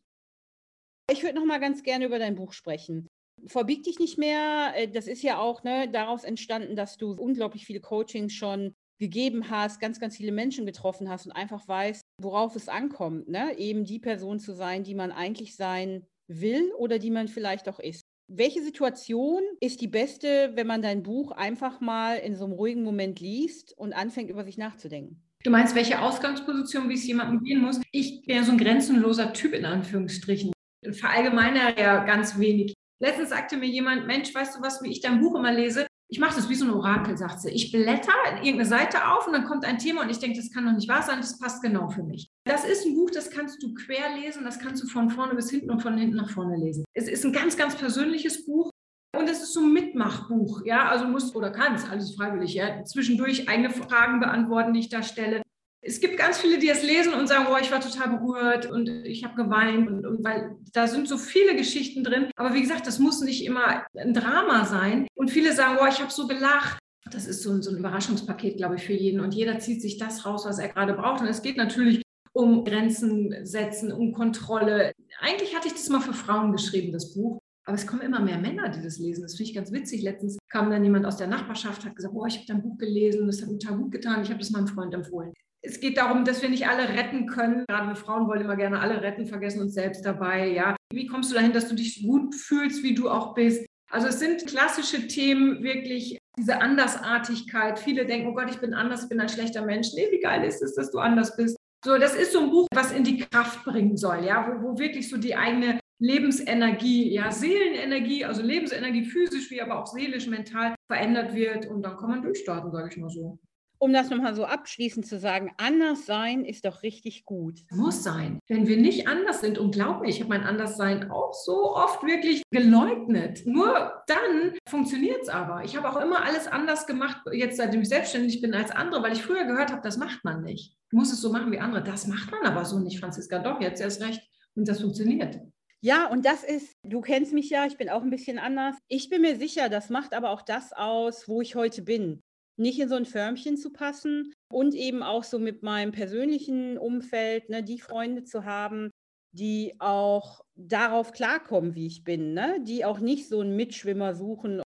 Ich 1.12 1.24
würde 1.24 1.36
noch 1.36 1.46
mal 1.46 1.60
ganz 1.60 1.84
gerne 1.84 2.06
über 2.06 2.20
dein 2.20 2.36
Buch 2.36 2.54
sprechen. 2.54 3.10
Verbieg 3.46 3.84
dich 3.84 4.00
nicht 4.00 4.18
mehr. 4.18 4.74
Äh, 4.76 4.88
das 4.88 5.08
ist 5.08 5.22
ja 5.22 5.40
auch 5.40 5.64
ne, 5.64 5.90
daraus 5.92 6.24
entstanden, 6.24 6.78
dass 6.78 6.98
du 6.98 7.12
unglaublich 7.12 7.66
viele 7.66 7.82
Coachings 7.82 8.34
schon 8.34 8.74
gegeben 9.00 9.50
hast, 9.50 9.82
ganz, 9.82 10.00
ganz 10.00 10.16
viele 10.16 10.32
Menschen 10.32 10.66
getroffen 10.66 11.10
hast 11.10 11.26
und 11.26 11.34
einfach 11.34 11.68
weißt, 11.68 12.04
worauf 12.22 12.56
es 12.56 12.70
ankommt, 12.70 13.28
ne? 13.28 13.58
eben 13.58 13.84
die 13.84 14.00
Person 14.00 14.40
zu 14.40 14.54
sein, 14.54 14.84
die 14.84 14.96
man 14.96 15.12
eigentlich 15.12 15.58
sein 15.58 16.08
will 16.42 16.72
oder 16.78 17.00
die 17.00 17.12
man 17.12 17.28
vielleicht 17.28 17.68
auch 17.70 17.80
ist. 17.80 18.02
Welche 18.28 18.64
Situation 18.64 19.42
ist 19.60 19.82
die 19.82 19.88
beste, 19.88 20.52
wenn 20.56 20.66
man 20.66 20.82
dein 20.82 21.04
Buch 21.04 21.32
einfach 21.32 21.82
mal 21.82 22.16
in 22.18 22.36
so 22.36 22.46
einem 22.46 22.54
ruhigen 22.54 22.84
Moment 22.84 23.20
liest 23.20 23.78
und 23.78 23.94
anfängt, 23.94 24.30
über 24.30 24.44
sich 24.44 24.58
nachzudenken? 24.58 25.22
Du 25.44 25.52
meinst, 25.52 25.76
welche 25.76 26.02
Ausgangsposition, 26.02 26.90
wie 26.90 26.94
es 26.94 27.06
jemandem 27.06 27.44
gehen 27.44 27.62
muss? 27.62 27.82
Ich 27.92 28.24
bin 28.26 28.38
ja 28.38 28.44
so 28.44 28.54
ein 28.54 28.58
grenzenloser 28.58 29.34
Typ 29.34 29.54
in 29.54 29.66
Anführungsstrichen. 29.66 30.54
Verallgemeiner 30.92 31.78
ja 31.78 32.06
ganz 32.06 32.40
wenig. 32.40 32.74
Letztens 33.00 33.30
sagte 33.30 33.58
mir 33.58 33.68
jemand, 33.68 34.08
Mensch, 34.08 34.34
weißt 34.34 34.56
du 34.56 34.62
was, 34.62 34.82
wie 34.82 34.92
ich 34.92 35.02
dein 35.02 35.20
Buch 35.20 35.36
immer 35.36 35.52
lese? 35.52 35.86
Ich 36.14 36.20
mache 36.20 36.36
das 36.36 36.48
wie 36.48 36.54
so 36.54 36.66
ein 36.66 36.72
Orakel, 36.72 37.18
sagt 37.18 37.42
sie. 37.42 37.50
Ich 37.50 37.72
blätter 37.72 38.14
irgendeine 38.36 38.68
Seite 38.68 39.08
auf 39.08 39.26
und 39.26 39.34
dann 39.34 39.46
kommt 39.46 39.66
ein 39.66 39.80
Thema 39.80 40.04
und 40.04 40.12
ich 40.12 40.20
denke, 40.20 40.38
das 40.38 40.52
kann 40.52 40.64
doch 40.64 40.72
nicht 40.72 40.88
wahr 40.88 41.02
sein, 41.02 41.18
das 41.18 41.40
passt 41.40 41.64
genau 41.64 41.90
für 41.90 42.04
mich. 42.04 42.30
Das 42.46 42.66
ist 42.66 42.86
ein 42.86 42.94
Buch, 42.94 43.10
das 43.10 43.32
kannst 43.32 43.64
du 43.64 43.74
quer 43.74 44.16
lesen, 44.22 44.44
das 44.44 44.60
kannst 44.60 44.84
du 44.84 44.88
von 44.88 45.10
vorne 45.10 45.34
bis 45.34 45.50
hinten 45.50 45.72
und 45.72 45.82
von 45.82 45.98
hinten 45.98 46.16
nach 46.16 46.30
vorne 46.30 46.56
lesen. 46.56 46.86
Es 46.94 47.08
ist 47.08 47.26
ein 47.26 47.34
ganz, 47.34 47.58
ganz 47.58 47.76
persönliches 47.76 48.46
Buch. 48.46 48.70
Und 49.18 49.28
es 49.28 49.42
ist 49.42 49.54
so 49.54 49.62
ein 49.62 49.74
Mitmachbuch, 49.74 50.64
ja, 50.66 50.88
also 50.88 51.06
musst 51.06 51.36
oder 51.36 51.50
kannst, 51.50 51.90
alles 51.90 52.16
freiwillig, 52.16 52.54
ja, 52.54 52.84
zwischendurch 52.84 53.50
eigene 53.50 53.72
Fragen 53.72 54.20
beantworten, 54.20 54.74
die 54.74 54.82
ich 54.82 54.90
da 54.90 55.02
stelle. 55.02 55.42
Es 55.86 56.00
gibt 56.00 56.18
ganz 56.18 56.38
viele, 56.38 56.60
die 56.60 56.70
es 56.70 56.82
lesen 56.82 57.14
und 57.14 57.28
sagen, 57.28 57.48
oh, 57.52 57.58
ich 57.62 57.72
war 57.72 57.82
total 57.82 58.18
berührt 58.18 58.72
und 58.72 58.88
ich 58.88 59.26
habe 59.26 59.36
geweint 59.36 59.90
und, 59.90 60.06
und 60.06 60.24
weil 60.24 60.56
da 60.72 60.88
sind 60.88 61.10
so 61.10 61.18
viele 61.18 61.58
Geschichten 61.58 62.06
drin. 62.06 62.28
Aber 62.38 62.54
wie 62.54 62.62
gesagt, 62.62 62.88
das 62.88 63.00
muss 63.00 63.22
nicht 63.22 63.46
immer 63.46 63.84
ein 63.96 64.14
Drama 64.14 64.66
sein. 64.66 65.08
Und 65.14 65.30
viele 65.30 65.54
sagen, 65.54 65.78
oh, 65.82 65.88
ich 65.88 66.00
habe 66.00 66.12
so 66.12 66.26
gelacht. 66.26 66.80
Das 67.12 67.28
ist 67.28 67.44
so 67.44 67.52
ein, 67.52 67.62
so 67.62 67.70
ein 67.70 67.78
Überraschungspaket, 67.78 68.56
glaube 68.58 68.76
ich, 68.76 68.84
für 68.84 68.94
jeden. 68.94 69.20
Und 69.20 69.34
jeder 69.34 69.60
zieht 69.60 69.82
sich 69.82 69.98
das 69.98 70.26
raus, 70.26 70.46
was 70.46 70.58
er 70.58 70.70
gerade 70.70 70.94
braucht. 70.94 71.22
Und 71.22 71.28
es 71.28 71.42
geht 71.42 71.58
natürlich 71.58 72.02
um 72.32 72.64
Grenzen 72.64 73.46
setzen, 73.46 73.92
um 73.92 74.14
Kontrolle. 74.14 74.94
Eigentlich 75.20 75.54
hatte 75.54 75.68
ich 75.68 75.74
das 75.74 75.90
mal 75.90 76.02
für 76.02 76.14
Frauen 76.14 76.54
geschrieben, 76.54 76.94
das 76.94 77.14
Buch. 77.14 77.40
Aber 77.66 77.76
es 77.76 77.88
kommen 77.88 78.02
immer 78.02 78.20
mehr 78.20 78.38
Männer, 78.38 78.70
die 78.70 78.82
das 78.82 79.00
lesen. 79.00 79.22
Das 79.22 79.36
finde 79.36 79.50
ich 79.50 79.56
ganz 79.56 79.72
witzig. 79.72 80.02
Letztens 80.02 80.38
kam 80.50 80.70
dann 80.70 80.84
jemand 80.84 81.06
aus 81.06 81.18
der 81.18 81.28
Nachbarschaft, 81.28 81.86
hat 81.86 81.96
gesagt, 81.96 82.14
oh, 82.16 82.26
ich 82.26 82.36
habe 82.36 82.46
dein 82.48 82.62
Buch 82.62 82.78
gelesen, 82.78 83.28
das 83.28 83.42
hat 83.42 83.50
mir 83.50 83.58
total 83.58 83.78
gut 83.78 83.92
getan, 83.92 84.22
ich 84.22 84.30
habe 84.30 84.40
das 84.40 84.52
meinem 84.52 84.68
Freund 84.68 84.94
empfohlen. 84.94 85.34
Es 85.66 85.80
geht 85.80 85.98
darum, 85.98 86.26
dass 86.26 86.42
wir 86.42 86.50
nicht 86.50 86.68
alle 86.68 86.90
retten 86.90 87.26
können. 87.26 87.64
Gerade 87.70 87.88
wir 87.88 87.96
Frauen 87.96 88.28
wollen 88.28 88.42
immer 88.42 88.58
gerne 88.58 88.82
alle 88.82 89.02
retten, 89.02 89.26
vergessen 89.26 89.62
uns 89.62 89.74
selbst 89.74 90.06
dabei. 90.06 90.50
Ja, 90.50 90.76
wie 90.92 91.08
kommst 91.08 91.32
du 91.32 91.36
dahin, 91.36 91.54
dass 91.54 91.70
du 91.70 91.76
dich 91.76 92.06
gut 92.06 92.36
fühlst, 92.36 92.84
wie 92.84 92.94
du 92.94 93.10
auch 93.10 93.34
bist? 93.34 93.66
Also 93.90 94.08
es 94.08 94.20
sind 94.20 94.46
klassische 94.46 95.08
Themen, 95.08 95.64
wirklich 95.64 96.18
diese 96.38 96.60
Andersartigkeit. 96.60 97.80
Viele 97.80 98.06
denken, 98.06 98.28
oh 98.28 98.34
Gott, 98.34 98.50
ich 98.50 98.60
bin 98.60 98.74
anders, 98.74 99.04
ich 99.04 99.10
bin 99.10 99.22
ein 99.22 99.30
schlechter 99.30 99.64
Mensch. 99.64 99.90
Nee, 99.96 100.08
wie 100.12 100.20
geil 100.20 100.44
ist 100.44 100.62
es, 100.62 100.76
dass 100.76 100.92
du 100.92 101.00
anders 101.00 101.36
bist? 101.38 101.56
So, 101.86 101.98
das 101.98 102.16
ist 102.16 102.34
so 102.34 102.40
ein 102.40 102.50
Buch, 102.50 102.68
was 102.74 102.92
in 102.92 103.04
die 103.04 103.20
Kraft 103.20 103.64
bringen 103.66 103.98
soll, 103.98 104.24
ja, 104.26 104.48
wo, 104.48 104.70
wo 104.70 104.80
wirklich 104.80 105.10
so 105.10 105.18
die 105.18 105.36
eigene 105.36 105.80
Lebensenergie, 106.00 107.14
ja, 107.14 107.32
Seelenenergie, 107.32 108.26
also 108.26 108.42
Lebensenergie 108.42 109.06
physisch 109.06 109.52
wie 109.52 109.62
aber 109.62 109.82
auch 109.82 109.88
seelisch, 109.88 110.28
mental 110.28 110.76
verändert 110.90 111.36
wird 111.36 111.66
und 111.68 111.82
dann 111.82 111.98
kann 111.98 112.10
man 112.10 112.22
durchstarten, 112.22 112.72
sage 112.72 112.90
ich 112.90 112.98
mal 112.98 113.10
so. 113.10 113.38
Um 113.84 113.92
das 113.92 114.10
nochmal 114.10 114.34
so 114.34 114.46
abschließend 114.46 115.06
zu 115.06 115.20
sagen, 115.20 115.52
anders 115.58 116.06
sein 116.06 116.46
ist 116.46 116.64
doch 116.64 116.84
richtig 116.84 117.26
gut. 117.26 117.66
Muss 117.70 118.02
sein. 118.02 118.40
Wenn 118.48 118.66
wir 118.66 118.78
nicht 118.78 119.10
anders 119.10 119.42
sind, 119.42 119.58
und 119.58 119.76
glaub 119.76 120.00
mir, 120.00 120.08
ich 120.08 120.22
habe 120.22 120.30
mein 120.30 120.46
Anderssein 120.46 121.12
auch 121.12 121.34
so 121.34 121.76
oft 121.76 122.02
wirklich 122.02 122.44
geleugnet. 122.50 123.46
Nur 123.46 124.02
dann 124.08 124.54
funktioniert 124.70 125.24
es 125.24 125.28
aber. 125.28 125.66
Ich 125.66 125.76
habe 125.76 125.90
auch 125.90 126.02
immer 126.02 126.24
alles 126.24 126.48
anders 126.48 126.88
gemacht, 126.88 127.24
jetzt 127.34 127.58
seitdem 127.58 127.82
ich 127.82 127.90
selbstständig 127.90 128.40
bin, 128.40 128.54
als 128.54 128.72
andere, 128.72 129.04
weil 129.04 129.12
ich 129.12 129.22
früher 129.22 129.44
gehört 129.44 129.74
habe, 129.74 129.82
das 129.82 129.98
macht 129.98 130.24
man 130.24 130.44
nicht. 130.44 130.78
Du 130.90 130.96
musst 130.96 131.12
es 131.12 131.20
so 131.20 131.34
machen 131.34 131.52
wie 131.52 131.60
andere. 131.60 131.84
Das 131.84 132.08
macht 132.08 132.32
man 132.32 132.44
aber 132.46 132.64
so 132.64 132.80
nicht, 132.80 133.02
Franziska. 133.02 133.40
Doch, 133.40 133.60
jetzt 133.60 133.82
erst 133.82 134.02
recht. 134.02 134.22
Und 134.56 134.66
das 134.66 134.80
funktioniert. 134.80 135.42
Ja, 135.82 136.08
und 136.08 136.24
das 136.24 136.46
ist, 136.46 136.78
du 136.84 137.02
kennst 137.02 137.34
mich 137.34 137.50
ja, 137.50 137.66
ich 137.66 137.76
bin 137.76 137.90
auch 137.90 138.02
ein 138.02 138.12
bisschen 138.12 138.40
anders. 138.40 138.78
Ich 138.88 139.10
bin 139.10 139.22
mir 139.22 139.36
sicher, 139.36 139.68
das 139.68 139.90
macht 139.90 140.14
aber 140.14 140.30
auch 140.30 140.42
das 140.42 140.72
aus, 140.72 141.28
wo 141.28 141.42
ich 141.42 141.56
heute 141.56 141.82
bin. 141.82 142.24
Nicht 142.56 142.80
in 142.80 142.90
so 142.90 142.96
ein 142.96 143.06
Förmchen 143.06 143.58
zu 143.58 143.72
passen 143.72 144.34
und 144.52 144.76
eben 144.76 145.04
auch 145.04 145.24
so 145.24 145.40
mit 145.40 145.64
meinem 145.64 145.92
persönlichen 145.92 146.78
Umfeld, 146.78 147.50
ne, 147.50 147.64
die 147.64 147.80
Freunde 147.80 148.24
zu 148.24 148.46
haben, 148.46 148.92
die 149.32 149.76
auch 149.80 150.42
darauf 150.56 151.12
klarkommen, 151.12 151.74
wie 151.74 151.88
ich 151.88 152.04
bin, 152.04 152.34
ne? 152.34 152.60
die 152.62 152.86
auch 152.86 153.00
nicht 153.00 153.28
so 153.28 153.40
einen 153.40 153.56
Mitschwimmer 153.56 154.14
suchen, 154.14 154.62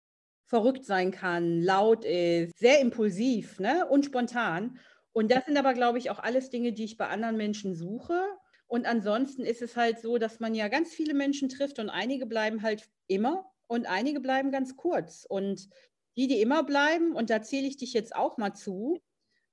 verrückt 0.46 0.84
sein 0.84 1.10
kann, 1.10 1.62
laut 1.62 2.04
ist, 2.04 2.58
sehr 2.58 2.80
impulsiv 2.80 3.58
ne? 3.60 3.86
und 3.86 4.04
spontan. 4.04 4.78
Und 5.12 5.32
das 5.32 5.46
sind 5.46 5.56
aber, 5.56 5.72
glaube 5.72 5.96
ich, 5.96 6.10
auch 6.10 6.18
alles 6.18 6.50
Dinge, 6.50 6.74
die 6.74 6.84
ich 6.84 6.98
bei 6.98 7.08
anderen 7.08 7.38
Menschen 7.38 7.74
suche 7.74 8.22
und 8.68 8.86
ansonsten 8.86 9.42
ist 9.44 9.62
es 9.62 9.76
halt 9.76 9.98
so, 9.98 10.18
dass 10.18 10.40
man 10.40 10.54
ja 10.54 10.68
ganz 10.68 10.92
viele 10.92 11.14
Menschen 11.14 11.48
trifft 11.48 11.78
und 11.78 11.88
einige 11.88 12.26
bleiben 12.26 12.62
halt 12.62 12.88
immer 13.06 13.50
und 13.66 13.86
einige 13.86 14.20
bleiben 14.20 14.52
ganz 14.52 14.76
kurz. 14.76 15.24
Und 15.26 15.70
die, 16.18 16.28
die 16.28 16.42
immer 16.42 16.64
bleiben, 16.64 17.12
und 17.12 17.30
da 17.30 17.40
zähle 17.40 17.66
ich 17.66 17.76
dich 17.76 17.94
jetzt 17.94 18.14
auch 18.14 18.36
mal 18.36 18.52
zu, 18.52 19.00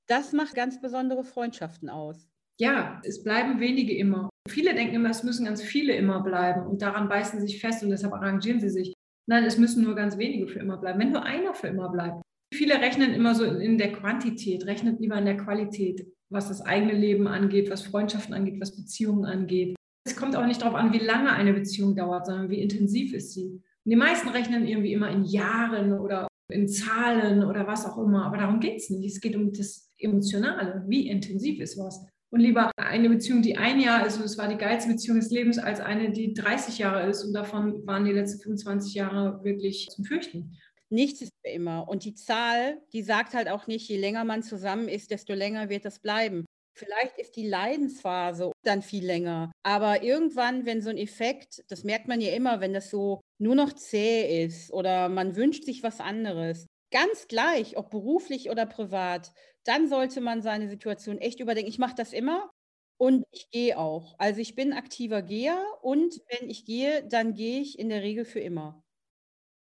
das 0.08 0.34
macht 0.34 0.56
ganz 0.56 0.82
besondere 0.82 1.24
Freundschaften 1.24 1.90
aus. 1.90 2.28
Ja, 2.60 3.02
es 3.04 3.24
bleiben 3.24 3.60
wenige 3.60 3.96
immer. 3.96 4.30
Viele 4.50 4.74
denken 4.74 4.96
immer, 4.96 5.10
es 5.10 5.24
müssen 5.24 5.46
ganz 5.46 5.62
viele 5.62 5.96
immer 5.96 6.22
bleiben 6.22 6.66
und 6.68 6.82
daran 6.82 7.10
beißen 7.10 7.40
sie 7.40 7.48
sich 7.48 7.62
fest 7.62 7.84
und 7.84 7.90
deshalb 7.90 8.14
arrangieren 8.14 8.60
sie 8.60 8.70
sich. 8.70 8.94
Nein, 9.28 9.44
es 9.44 9.58
müssen 9.58 9.84
nur 9.84 9.96
ganz 9.96 10.18
wenige 10.18 10.48
für 10.48 10.60
immer 10.60 10.78
bleiben. 10.78 11.00
Wenn 11.00 11.12
nur 11.12 11.24
einer 11.24 11.54
für 11.54 11.68
immer 11.68 11.90
bleibt. 11.90 12.22
Viele 12.54 12.76
rechnen 12.76 13.14
immer 13.14 13.36
so 13.36 13.44
in 13.44 13.78
der 13.78 13.92
Quantität, 13.92 14.66
rechnet 14.66 15.00
lieber 15.00 15.18
in 15.18 15.26
der 15.26 15.38
Qualität 15.38 16.06
was 16.30 16.48
das 16.48 16.62
eigene 16.62 16.94
Leben 16.94 17.28
angeht, 17.28 17.70
was 17.70 17.84
Freundschaften 17.84 18.34
angeht, 18.34 18.60
was 18.60 18.76
Beziehungen 18.76 19.26
angeht. 19.26 19.76
Es 20.08 20.16
kommt 20.16 20.36
auch 20.36 20.46
nicht 20.46 20.62
darauf 20.62 20.76
an, 20.76 20.94
wie 20.94 21.00
lange 21.00 21.32
eine 21.32 21.54
Beziehung 21.54 21.96
dauert, 21.96 22.28
sondern 22.28 22.50
wie 22.50 22.62
intensiv 22.62 23.14
ist 23.14 23.34
sie. 23.34 23.46
Und 23.46 23.92
die 23.92 23.96
meisten 23.96 24.30
rechnen 24.30 24.68
irgendwie 24.68 24.94
immer 24.94 25.10
in 25.10 25.24
Jahren 25.24 25.94
oder 25.94 26.28
in 26.50 26.68
Zahlen 26.68 27.44
oder 27.44 27.68
was 27.68 27.86
auch 27.86 27.98
immer. 27.98 28.26
Aber 28.26 28.38
darum 28.38 28.60
geht 28.60 28.78
es 28.78 28.90
nicht. 28.90 29.06
Es 29.06 29.22
geht 29.22 29.36
um 29.36 29.52
das 29.52 29.92
Emotionale. 29.98 30.84
Wie 30.88 31.10
intensiv 31.10 31.60
ist 31.60 31.78
was? 31.78 32.06
Und 32.30 32.42
lieber 32.42 32.72
eine 32.76 33.10
Beziehung, 33.10 33.42
die 33.42 33.58
ein 33.58 33.80
Jahr 33.80 34.06
ist 34.06 34.18
und 34.18 34.26
es 34.26 34.38
war 34.38 34.48
die 34.48 34.58
geilste 34.58 34.92
Beziehung 34.92 35.20
des 35.20 35.32
Lebens, 35.32 35.58
als 35.58 35.80
eine, 35.80 36.12
die 36.12 36.34
30 36.34 36.80
Jahre 36.80 37.10
ist 37.10 37.24
und 37.24 37.34
davon 37.34 37.86
waren 37.88 38.04
die 38.04 38.12
letzten 38.12 38.42
25 38.42 38.94
Jahre 38.94 39.44
wirklich 39.44 39.88
zum 39.90 40.04
Fürchten. 40.04 40.58
Nichts 40.90 41.22
ist 41.22 41.32
für 41.46 41.52
immer. 41.52 41.88
Und 41.88 42.04
die 42.04 42.14
Zahl, 42.14 42.82
die 42.94 43.04
sagt 43.04 43.34
halt 43.34 43.50
auch 43.50 43.68
nicht, 43.68 43.88
je 43.88 43.98
länger 43.98 44.24
man 44.24 44.44
zusammen 44.44 44.88
ist, 44.88 45.12
desto 45.12 45.34
länger 45.34 45.70
wird 45.70 45.86
das 45.86 46.00
bleiben. 46.00 46.46
Vielleicht 46.78 47.18
ist 47.18 47.38
die 47.38 47.48
Leidensphase 47.48 48.52
dann 48.64 48.82
viel 48.82 49.06
länger. 49.06 49.52
Aber 49.64 50.04
irgendwann, 50.04 50.66
wenn 50.66 50.82
so 50.82 50.90
ein 50.90 50.98
Effekt, 50.98 51.64
das 51.70 51.84
merkt 51.86 52.08
man 52.08 52.20
ja 52.20 52.34
immer, 52.34 52.60
wenn 52.60 52.74
das 52.74 52.90
so 52.90 53.22
nur 53.40 53.56
noch 53.56 53.72
zäh 53.74 54.44
ist 54.44 54.72
oder 54.74 55.08
man 55.08 55.38
wünscht 55.38 55.64
sich 55.64 55.84
was 55.84 56.02
anderes, 56.02 56.66
ganz 56.92 57.28
gleich, 57.28 57.78
ob 57.78 57.90
beruflich 57.92 58.50
oder 58.50 58.66
privat, 58.66 59.32
dann 59.64 59.88
sollte 59.88 60.20
man 60.20 60.42
seine 60.42 60.70
Situation 60.70 61.18
echt 61.18 61.40
überdenken. 61.40 61.70
Ich 61.70 61.80
mache 61.80 61.96
das 61.96 62.12
immer 62.12 62.50
und 62.98 63.24
ich 63.32 63.50
gehe 63.52 63.78
auch. 63.78 64.16
Also 64.18 64.42
ich 64.42 64.56
bin 64.56 64.74
aktiver 64.74 65.22
Geher 65.22 65.64
und 65.82 66.22
wenn 66.30 66.50
ich 66.50 66.66
gehe, 66.66 67.08
dann 67.08 67.34
gehe 67.34 67.62
ich 67.62 67.80
in 67.80 67.90
der 67.90 68.02
Regel 68.02 68.26
für 68.26 68.40
immer. 68.42 68.84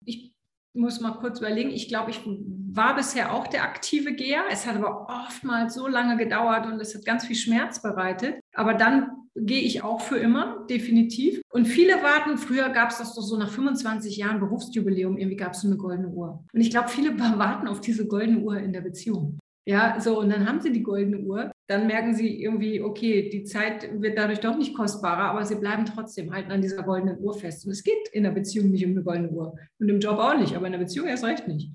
Ich 0.05 0.33
muss 0.73 1.01
mal 1.01 1.11
kurz 1.11 1.39
überlegen. 1.39 1.69
Ich 1.69 1.87
glaube, 1.87 2.11
ich 2.11 2.21
war 2.25 2.95
bisher 2.95 3.33
auch 3.33 3.47
der 3.47 3.63
aktive 3.63 4.13
Geher. 4.13 4.43
Es 4.51 4.65
hat 4.65 4.75
aber 4.75 5.07
oftmals 5.09 5.73
so 5.73 5.87
lange 5.87 6.17
gedauert 6.17 6.65
und 6.65 6.79
es 6.79 6.95
hat 6.95 7.05
ganz 7.05 7.25
viel 7.25 7.35
Schmerz 7.35 7.81
bereitet. 7.81 8.35
Aber 8.53 8.73
dann 8.73 9.11
gehe 9.35 9.61
ich 9.61 9.83
auch 9.83 10.01
für 10.01 10.17
immer, 10.17 10.65
definitiv. 10.69 11.41
Und 11.49 11.65
viele 11.65 12.01
warten, 12.03 12.37
früher 12.37 12.69
gab 12.69 12.91
es 12.91 12.97
das 12.97 13.13
doch 13.15 13.21
so 13.21 13.37
nach 13.37 13.49
25 13.49 14.17
Jahren 14.17 14.39
Berufsjubiläum, 14.39 15.17
irgendwie 15.17 15.37
gab 15.37 15.53
es 15.53 15.61
so 15.61 15.67
eine 15.67 15.77
goldene 15.77 16.09
Uhr. 16.09 16.43
Und 16.51 16.61
ich 16.61 16.69
glaube, 16.69 16.89
viele 16.89 17.17
warten 17.37 17.67
auf 17.67 17.81
diese 17.81 18.07
goldene 18.07 18.39
Uhr 18.39 18.57
in 18.57 18.73
der 18.73 18.81
Beziehung. 18.81 19.39
Ja, 19.65 19.99
so, 19.99 20.19
und 20.19 20.29
dann 20.29 20.47
haben 20.47 20.59
sie 20.59 20.71
die 20.71 20.81
goldene 20.81 21.19
Uhr. 21.19 21.51
Dann 21.67 21.87
merken 21.87 22.15
sie 22.15 22.41
irgendwie, 22.41 22.81
okay, 22.81 23.29
die 23.29 23.43
Zeit 23.43 24.01
wird 24.01 24.17
dadurch 24.17 24.39
doch 24.39 24.57
nicht 24.57 24.75
kostbarer, 24.75 25.29
aber 25.29 25.45
sie 25.45 25.55
bleiben 25.55 25.85
trotzdem, 25.85 26.33
halten 26.33 26.51
an 26.51 26.61
dieser 26.61 26.83
goldenen 26.83 27.19
Uhr 27.19 27.33
fest. 27.33 27.65
Und 27.65 27.71
es 27.71 27.83
geht 27.83 28.09
in 28.11 28.23
der 28.23 28.31
Beziehung 28.31 28.71
nicht 28.71 28.85
um 28.85 28.91
eine 28.91 29.03
goldene 29.03 29.29
Uhr. 29.29 29.55
Und 29.79 29.89
im 29.89 29.99
Job 29.99 30.17
auch 30.17 30.37
nicht, 30.37 30.55
aber 30.55 30.65
in 30.65 30.71
der 30.73 30.79
Beziehung 30.79 31.07
erst 31.07 31.23
recht 31.23 31.47
nicht. 31.47 31.71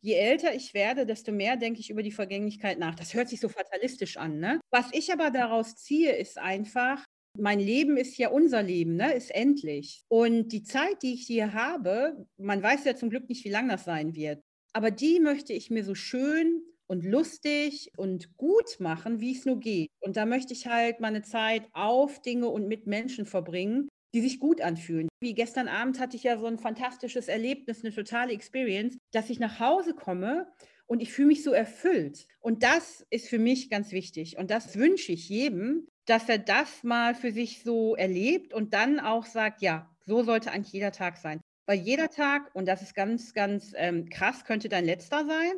Je 0.00 0.14
älter 0.14 0.54
ich 0.54 0.72
werde, 0.72 1.04
desto 1.04 1.32
mehr 1.32 1.56
denke 1.56 1.80
ich 1.80 1.90
über 1.90 2.02
die 2.02 2.12
Vergänglichkeit 2.12 2.78
nach. 2.78 2.94
Das 2.94 3.12
hört 3.12 3.28
sich 3.28 3.40
so 3.40 3.48
fatalistisch 3.48 4.16
an. 4.16 4.38
Ne? 4.38 4.60
Was 4.70 4.88
ich 4.92 5.12
aber 5.12 5.30
daraus 5.30 5.76
ziehe, 5.76 6.12
ist 6.16 6.38
einfach, 6.38 7.04
mein 7.38 7.60
Leben 7.60 7.96
ist 7.96 8.16
ja 8.16 8.30
unser 8.30 8.62
Leben, 8.62 8.96
ne? 8.96 9.12
ist 9.12 9.34
endlich. 9.34 10.04
Und 10.08 10.48
die 10.52 10.62
Zeit, 10.62 11.02
die 11.02 11.14
ich 11.14 11.26
hier 11.26 11.52
habe, 11.52 12.26
man 12.38 12.62
weiß 12.62 12.84
ja 12.84 12.96
zum 12.96 13.10
Glück 13.10 13.28
nicht, 13.28 13.44
wie 13.44 13.50
lang 13.50 13.68
das 13.68 13.84
sein 13.84 14.14
wird, 14.14 14.42
aber 14.72 14.90
die 14.90 15.20
möchte 15.20 15.52
ich 15.52 15.70
mir 15.70 15.84
so 15.84 15.94
schön 15.94 16.62
und 16.86 17.04
lustig 17.04 17.90
und 17.96 18.36
gut 18.36 18.78
machen, 18.78 19.20
wie 19.20 19.32
es 19.32 19.44
nur 19.44 19.58
geht. 19.58 19.88
Und 20.00 20.16
da 20.16 20.26
möchte 20.26 20.52
ich 20.52 20.66
halt 20.66 21.00
meine 21.00 21.22
Zeit 21.22 21.62
auf 21.72 22.20
Dinge 22.22 22.48
und 22.48 22.68
mit 22.68 22.86
Menschen 22.86 23.26
verbringen, 23.26 23.88
die 24.14 24.20
sich 24.20 24.38
gut 24.40 24.60
anfühlen. 24.60 25.08
Wie 25.20 25.34
gestern 25.34 25.68
Abend 25.68 26.00
hatte 26.00 26.16
ich 26.16 26.22
ja 26.22 26.38
so 26.38 26.46
ein 26.46 26.58
fantastisches 26.58 27.28
Erlebnis, 27.28 27.84
eine 27.84 27.94
totale 27.94 28.32
Experience, 28.32 28.96
dass 29.12 29.30
ich 29.30 29.40
nach 29.40 29.60
Hause 29.60 29.94
komme 29.94 30.46
und 30.86 31.02
ich 31.02 31.12
fühle 31.12 31.28
mich 31.28 31.42
so 31.42 31.52
erfüllt. 31.52 32.26
Und 32.40 32.62
das 32.62 33.04
ist 33.10 33.28
für 33.28 33.38
mich 33.38 33.68
ganz 33.68 33.92
wichtig. 33.92 34.38
Und 34.38 34.50
das 34.50 34.76
wünsche 34.76 35.12
ich 35.12 35.28
jedem, 35.28 35.86
dass 36.06 36.28
er 36.28 36.38
das 36.38 36.84
mal 36.84 37.14
für 37.14 37.32
sich 37.32 37.62
so 37.62 37.96
erlebt 37.96 38.54
und 38.54 38.72
dann 38.72 39.00
auch 39.00 39.26
sagt, 39.26 39.60
ja, 39.60 39.90
so 40.06 40.22
sollte 40.22 40.52
eigentlich 40.52 40.72
jeder 40.72 40.92
Tag 40.92 41.18
sein. 41.18 41.40
Weil 41.66 41.80
jeder 41.80 42.08
Tag, 42.08 42.54
und 42.54 42.66
das 42.66 42.80
ist 42.80 42.94
ganz, 42.94 43.34
ganz 43.34 43.72
ähm, 43.76 44.08
krass, 44.08 44.44
könnte 44.44 44.68
dein 44.68 44.84
letzter 44.84 45.26
sein. 45.26 45.52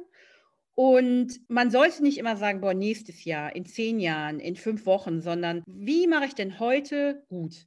Und 0.78 1.40
man 1.48 1.72
sollte 1.72 2.04
nicht 2.04 2.18
immer 2.18 2.36
sagen, 2.36 2.60
boah, 2.60 2.72
nächstes 2.72 3.24
Jahr, 3.24 3.56
in 3.56 3.64
zehn 3.64 3.98
Jahren, 3.98 4.38
in 4.38 4.54
fünf 4.54 4.86
Wochen, 4.86 5.20
sondern 5.20 5.64
wie 5.66 6.06
mache 6.06 6.26
ich 6.26 6.36
denn 6.36 6.60
heute 6.60 7.24
gut? 7.28 7.66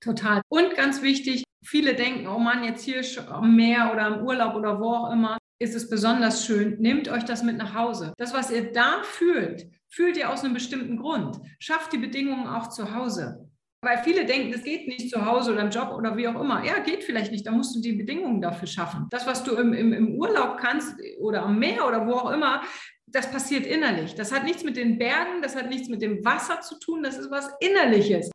Total. 0.00 0.42
Und 0.50 0.74
ganz 0.74 1.00
wichtig, 1.00 1.42
viele 1.64 1.94
denken, 1.94 2.26
oh 2.26 2.38
Mann, 2.38 2.62
jetzt 2.62 2.84
hier 2.84 3.02
am 3.30 3.56
Meer 3.56 3.90
oder 3.90 4.08
im 4.08 4.26
Urlaub 4.26 4.56
oder 4.56 4.78
wo 4.78 4.90
auch 4.90 5.10
immer, 5.10 5.38
ist 5.58 5.74
es 5.74 5.88
besonders 5.88 6.44
schön. 6.44 6.76
Nehmt 6.80 7.08
euch 7.08 7.24
das 7.24 7.42
mit 7.42 7.56
nach 7.56 7.74
Hause. 7.74 8.12
Das, 8.18 8.34
was 8.34 8.50
ihr 8.50 8.70
da 8.70 9.04
fühlt, 9.04 9.70
fühlt 9.88 10.18
ihr 10.18 10.28
aus 10.28 10.44
einem 10.44 10.52
bestimmten 10.52 10.98
Grund. 10.98 11.40
Schafft 11.60 11.94
die 11.94 11.98
Bedingungen 11.98 12.46
auch 12.46 12.68
zu 12.68 12.94
Hause. 12.94 13.49
Weil 13.82 13.98
viele 14.04 14.26
denken, 14.26 14.52
es 14.52 14.62
geht 14.62 14.88
nicht 14.88 15.08
zu 15.08 15.24
Hause 15.24 15.52
oder 15.52 15.62
im 15.62 15.70
Job 15.70 15.90
oder 15.96 16.14
wie 16.16 16.28
auch 16.28 16.38
immer. 16.38 16.64
Ja, 16.64 16.80
geht 16.80 17.02
vielleicht 17.02 17.32
nicht. 17.32 17.46
Da 17.46 17.50
musst 17.50 17.74
du 17.74 17.80
die 17.80 17.92
Bedingungen 17.92 18.42
dafür 18.42 18.68
schaffen. 18.68 19.06
Das, 19.10 19.26
was 19.26 19.42
du 19.42 19.56
im, 19.56 19.72
im, 19.72 19.92
im 19.94 20.14
Urlaub 20.16 20.58
kannst 20.58 20.94
oder 21.18 21.42
am 21.44 21.58
Meer 21.58 21.86
oder 21.88 22.06
wo 22.06 22.12
auch 22.12 22.30
immer, 22.30 22.62
das 23.06 23.30
passiert 23.30 23.66
innerlich. 23.66 24.14
Das 24.14 24.32
hat 24.32 24.44
nichts 24.44 24.64
mit 24.64 24.76
den 24.76 24.98
Bergen, 24.98 25.42
das 25.42 25.56
hat 25.56 25.70
nichts 25.70 25.88
mit 25.88 26.02
dem 26.02 26.24
Wasser 26.24 26.60
zu 26.60 26.78
tun, 26.78 27.02
das 27.02 27.16
ist 27.16 27.30
was 27.30 27.50
Innerliches. 27.60 28.30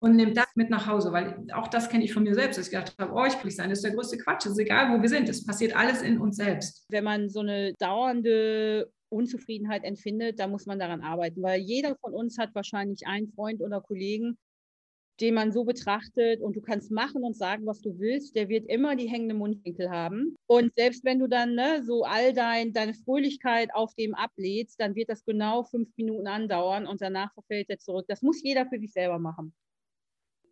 Und 0.00 0.16
nimm 0.16 0.34
das 0.34 0.46
mit 0.54 0.70
nach 0.70 0.86
Hause, 0.86 1.12
weil 1.12 1.46
auch 1.54 1.68
das 1.68 1.88
kenne 1.88 2.04
ich 2.04 2.12
von 2.12 2.24
mir 2.24 2.34
selbst, 2.34 2.58
dass 2.58 2.66
ich 2.66 2.72
gedacht 2.72 2.94
habe, 2.98 3.12
oh, 3.14 3.24
ich 3.24 3.42
will 3.42 3.50
sein, 3.50 3.70
das 3.70 3.78
ist 3.78 3.84
der 3.84 3.94
größte 3.94 4.18
Quatsch, 4.18 4.46
es 4.46 4.52
ist 4.52 4.58
egal, 4.58 4.92
wo 4.92 5.00
wir 5.00 5.08
sind, 5.08 5.28
es 5.28 5.46
passiert 5.46 5.74
alles 5.74 6.02
in 6.02 6.18
uns 6.20 6.36
selbst. 6.36 6.84
Wenn 6.90 7.04
man 7.04 7.30
so 7.30 7.40
eine 7.40 7.72
dauernde 7.78 8.90
Unzufriedenheit 9.08 9.82
empfindet, 9.82 10.38
da 10.38 10.46
muss 10.46 10.66
man 10.66 10.78
daran 10.78 11.00
arbeiten, 11.00 11.42
weil 11.42 11.60
jeder 11.60 11.96
von 11.96 12.12
uns 12.12 12.36
hat 12.38 12.54
wahrscheinlich 12.54 13.06
einen 13.06 13.28
Freund 13.28 13.62
oder 13.62 13.80
Kollegen, 13.80 14.36
den 15.20 15.34
man 15.34 15.52
so 15.52 15.64
betrachtet 15.64 16.40
und 16.40 16.56
du 16.56 16.60
kannst 16.60 16.90
machen 16.90 17.22
und 17.22 17.36
sagen, 17.36 17.66
was 17.66 17.80
du 17.80 17.98
willst, 17.98 18.34
der 18.34 18.48
wird 18.48 18.66
immer 18.68 18.96
die 18.96 19.08
hängenden 19.08 19.38
Mundwinkel 19.38 19.90
haben. 19.90 20.36
Und 20.46 20.74
selbst 20.74 21.04
wenn 21.04 21.20
du 21.20 21.28
dann 21.28 21.54
ne, 21.54 21.82
so 21.84 22.04
all 22.04 22.32
dein, 22.32 22.72
deine 22.72 22.94
Fröhlichkeit 22.94 23.74
auf 23.74 23.94
dem 23.94 24.14
ablädst, 24.14 24.80
dann 24.80 24.94
wird 24.94 25.08
das 25.08 25.24
genau 25.24 25.64
fünf 25.64 25.88
Minuten 25.96 26.26
andauern 26.26 26.86
und 26.86 27.00
danach 27.00 27.32
verfällt 27.34 27.70
er 27.70 27.78
zurück. 27.78 28.06
Das 28.08 28.22
muss 28.22 28.42
jeder 28.42 28.66
für 28.66 28.78
sich 28.78 28.92
selber 28.92 29.18
machen. 29.18 29.54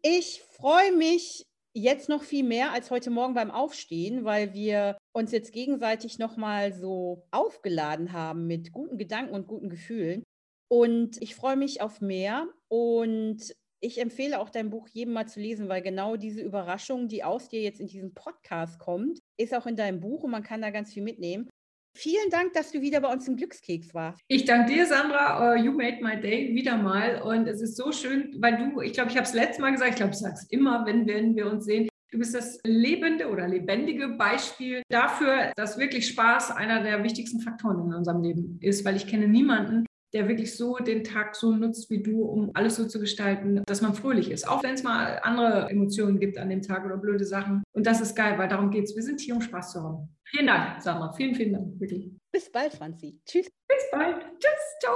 Ich 0.03 0.43
freue 0.53 0.93
mich 0.97 1.45
jetzt 1.75 2.09
noch 2.09 2.23
viel 2.23 2.45
mehr 2.45 2.73
als 2.73 2.91
heute 2.91 3.11
Morgen 3.11 3.35
beim 3.35 3.51
Aufstehen, 3.51 4.25
weil 4.25 4.53
wir 4.53 4.99
uns 5.13 5.33
jetzt 5.33 5.53
gegenseitig 5.53 6.19
nochmal 6.19 6.73
so 6.73 7.25
aufgeladen 7.31 8.13
haben 8.13 8.47
mit 8.47 8.73
guten 8.73 8.99
Gedanken 8.99 9.35
und 9.35 9.47
guten 9.47 9.71
Gefühlen. 9.71 10.23
Und 10.69 11.21
ich 11.21 11.35
freue 11.35 11.57
mich 11.57 11.81
auf 11.81 12.01
mehr 12.01 12.49
und 12.69 13.55
ich 13.83 14.01
empfehle 14.01 14.39
auch 14.39 14.49
dein 14.49 14.71
Buch 14.71 14.89
jedem 14.89 15.13
mal 15.13 15.27
zu 15.27 15.41
lesen, 15.41 15.69
weil 15.69 15.83
genau 15.83 16.17
diese 16.17 16.41
Überraschung, 16.41 17.09
die 17.09 17.25
aus 17.25 17.49
dir 17.49 17.61
jetzt 17.61 17.81
in 17.81 17.89
diesem 17.89 18.15
Podcast 18.15 18.79
kommt, 18.79 19.19
ist 19.37 19.55
auch 19.55 19.67
in 19.67 19.77
deinem 19.77 20.01
Buch 20.01 20.23
und 20.23 20.31
man 20.31 20.45
kann 20.45 20.63
da 20.63 20.71
ganz 20.71 20.93
viel 20.93 21.03
mitnehmen. 21.03 21.51
Vielen 21.95 22.31
Dank, 22.31 22.55
dass 22.55 22.73
du 22.73 22.81
wieder 22.81 23.01
bei 23.01 23.13
uns 23.13 23.29
im 23.29 23.37
Glückskeks 23.37 23.93
warst. 23.93 24.21
Ich 24.29 24.47
danke 24.47 24.73
dir, 24.73 24.87
Sandra. 24.87 25.53
Uh, 25.53 25.57
you 25.63 25.73
made 25.73 25.99
my 26.01 26.19
day 26.19 26.55
wieder 26.55 26.79
mal. 26.79 27.21
Und 27.21 27.47
es 27.47 27.61
ist 27.61 27.77
so 27.77 27.93
schön, 27.93 28.35
weil 28.39 28.57
du, 28.57 28.81
ich 28.81 28.95
glaube, 28.95 29.11
ich 29.11 29.17
habe 29.17 29.27
es 29.27 29.35
letztes 29.35 29.59
Mal 29.59 29.73
gesagt, 29.73 29.91
ich 29.91 29.97
glaube, 29.97 30.15
sage 30.15 30.35
es 30.35 30.45
immer, 30.51 30.87
wenn, 30.87 31.07
wenn 31.07 31.37
wir 31.37 31.51
uns 31.51 31.67
sehen. 31.67 31.89
Du 32.11 32.19
bist 32.19 32.35
das 32.35 32.61
lebende 32.65 33.29
oder 33.29 33.49
lebendige 33.49 34.09
Beispiel 34.09 34.83
dafür, 34.91 35.53
dass 35.57 35.79
wirklich 35.79 36.07
Spaß 36.09 36.53
einer 36.53 36.83
der 36.83 37.03
wichtigsten 37.03 37.41
Faktoren 37.41 37.87
in 37.87 37.95
unserem 37.95 38.23
Leben 38.23 38.59
ist, 38.61 38.85
weil 38.85 38.97
ich 38.97 39.07
kenne 39.07 39.29
niemanden, 39.29 39.87
der 40.13 40.29
wirklich 40.29 40.57
so 40.57 40.77
den 40.77 41.05
Tag 41.05 41.35
so 41.35 41.53
nutzt 41.53 41.91
wie 41.91 42.03
du, 42.03 42.23
um 42.25 42.51
alles 42.55 42.77
so 42.77 42.87
zu 42.87 43.01
gestalten, 43.01 43.63
dass 43.67 43.81
man 43.81 43.95
fröhlich 43.95 44.31
ist. 44.31 44.47
Auch 44.47 44.63
wenn 44.63 44.75
es 44.75 44.83
mal 44.83 45.21
andere 45.23 45.71
Emotionen 45.71 46.21
gibt 46.21 46.37
an 46.39 46.51
dem 46.51 46.61
Tag 46.61 46.85
oder 46.85 46.99
blöde 46.99 47.25
Sachen. 47.25 47.63
Und 47.73 47.87
das 47.87 48.01
ist 48.01 48.15
geil, 48.15 48.39
weil 48.39 48.49
darum 48.49 48.71
geht 48.71 48.85
es. 48.85 48.95
Wir 48.95 49.03
sind 49.03 49.21
hier, 49.21 49.35
um 49.35 49.41
Spaß 49.41 49.73
zu 49.73 49.83
haben. 49.83 50.09
Vielen 50.25 50.47
Dank, 50.47 50.83
Sandra. 50.83 51.13
Vielen, 51.13 51.35
vielen 51.35 51.53
Dank. 51.53 51.81
Wirklich. 51.81 52.11
Bis 52.31 52.51
bald, 52.51 52.73
Franzi. 52.75 53.21
Tschüss. 53.27 53.49
Bis 53.69 53.91
bald. 53.91 54.17
Tschüss. 54.39 54.79
Ciao. 54.81 54.95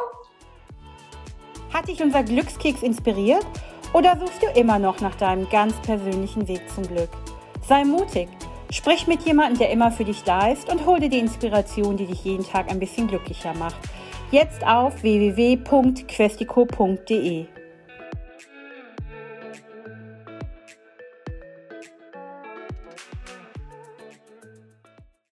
Hat 1.73 1.89
dich 1.89 2.03
unser 2.03 2.23
Glückskeks 2.23 2.83
inspiriert? 2.83 3.47
Oder 3.95 4.19
suchst 4.19 4.43
du 4.43 4.47
immer 4.59 4.79
noch 4.79 5.01
nach 5.01 5.15
deinem 5.15 5.49
ganz 5.49 5.75
persönlichen 5.83 6.47
Weg 6.49 6.61
zum 6.75 6.85
Glück? 6.85 7.11
Sei 7.67 7.85
mutig. 7.85 8.29
Sprich 8.71 9.07
mit 9.07 9.23
jemandem, 9.23 9.59
der 9.59 9.71
immer 9.71 9.93
für 9.93 10.05
dich 10.05 10.23
da 10.25 10.51
ist 10.51 10.71
und 10.71 10.85
hol 10.87 10.99
dir 10.99 11.09
die 11.09 11.21
Inspiration, 11.21 11.97
die 11.97 12.07
dich 12.07 12.25
jeden 12.25 12.45
Tag 12.45 12.71
ein 12.71 12.81
bisschen 12.81 13.07
glücklicher 13.07 13.55
macht. 13.55 13.77
Jetzt 14.33 14.67
auf 14.67 15.05
www.questico.de. 15.05 17.47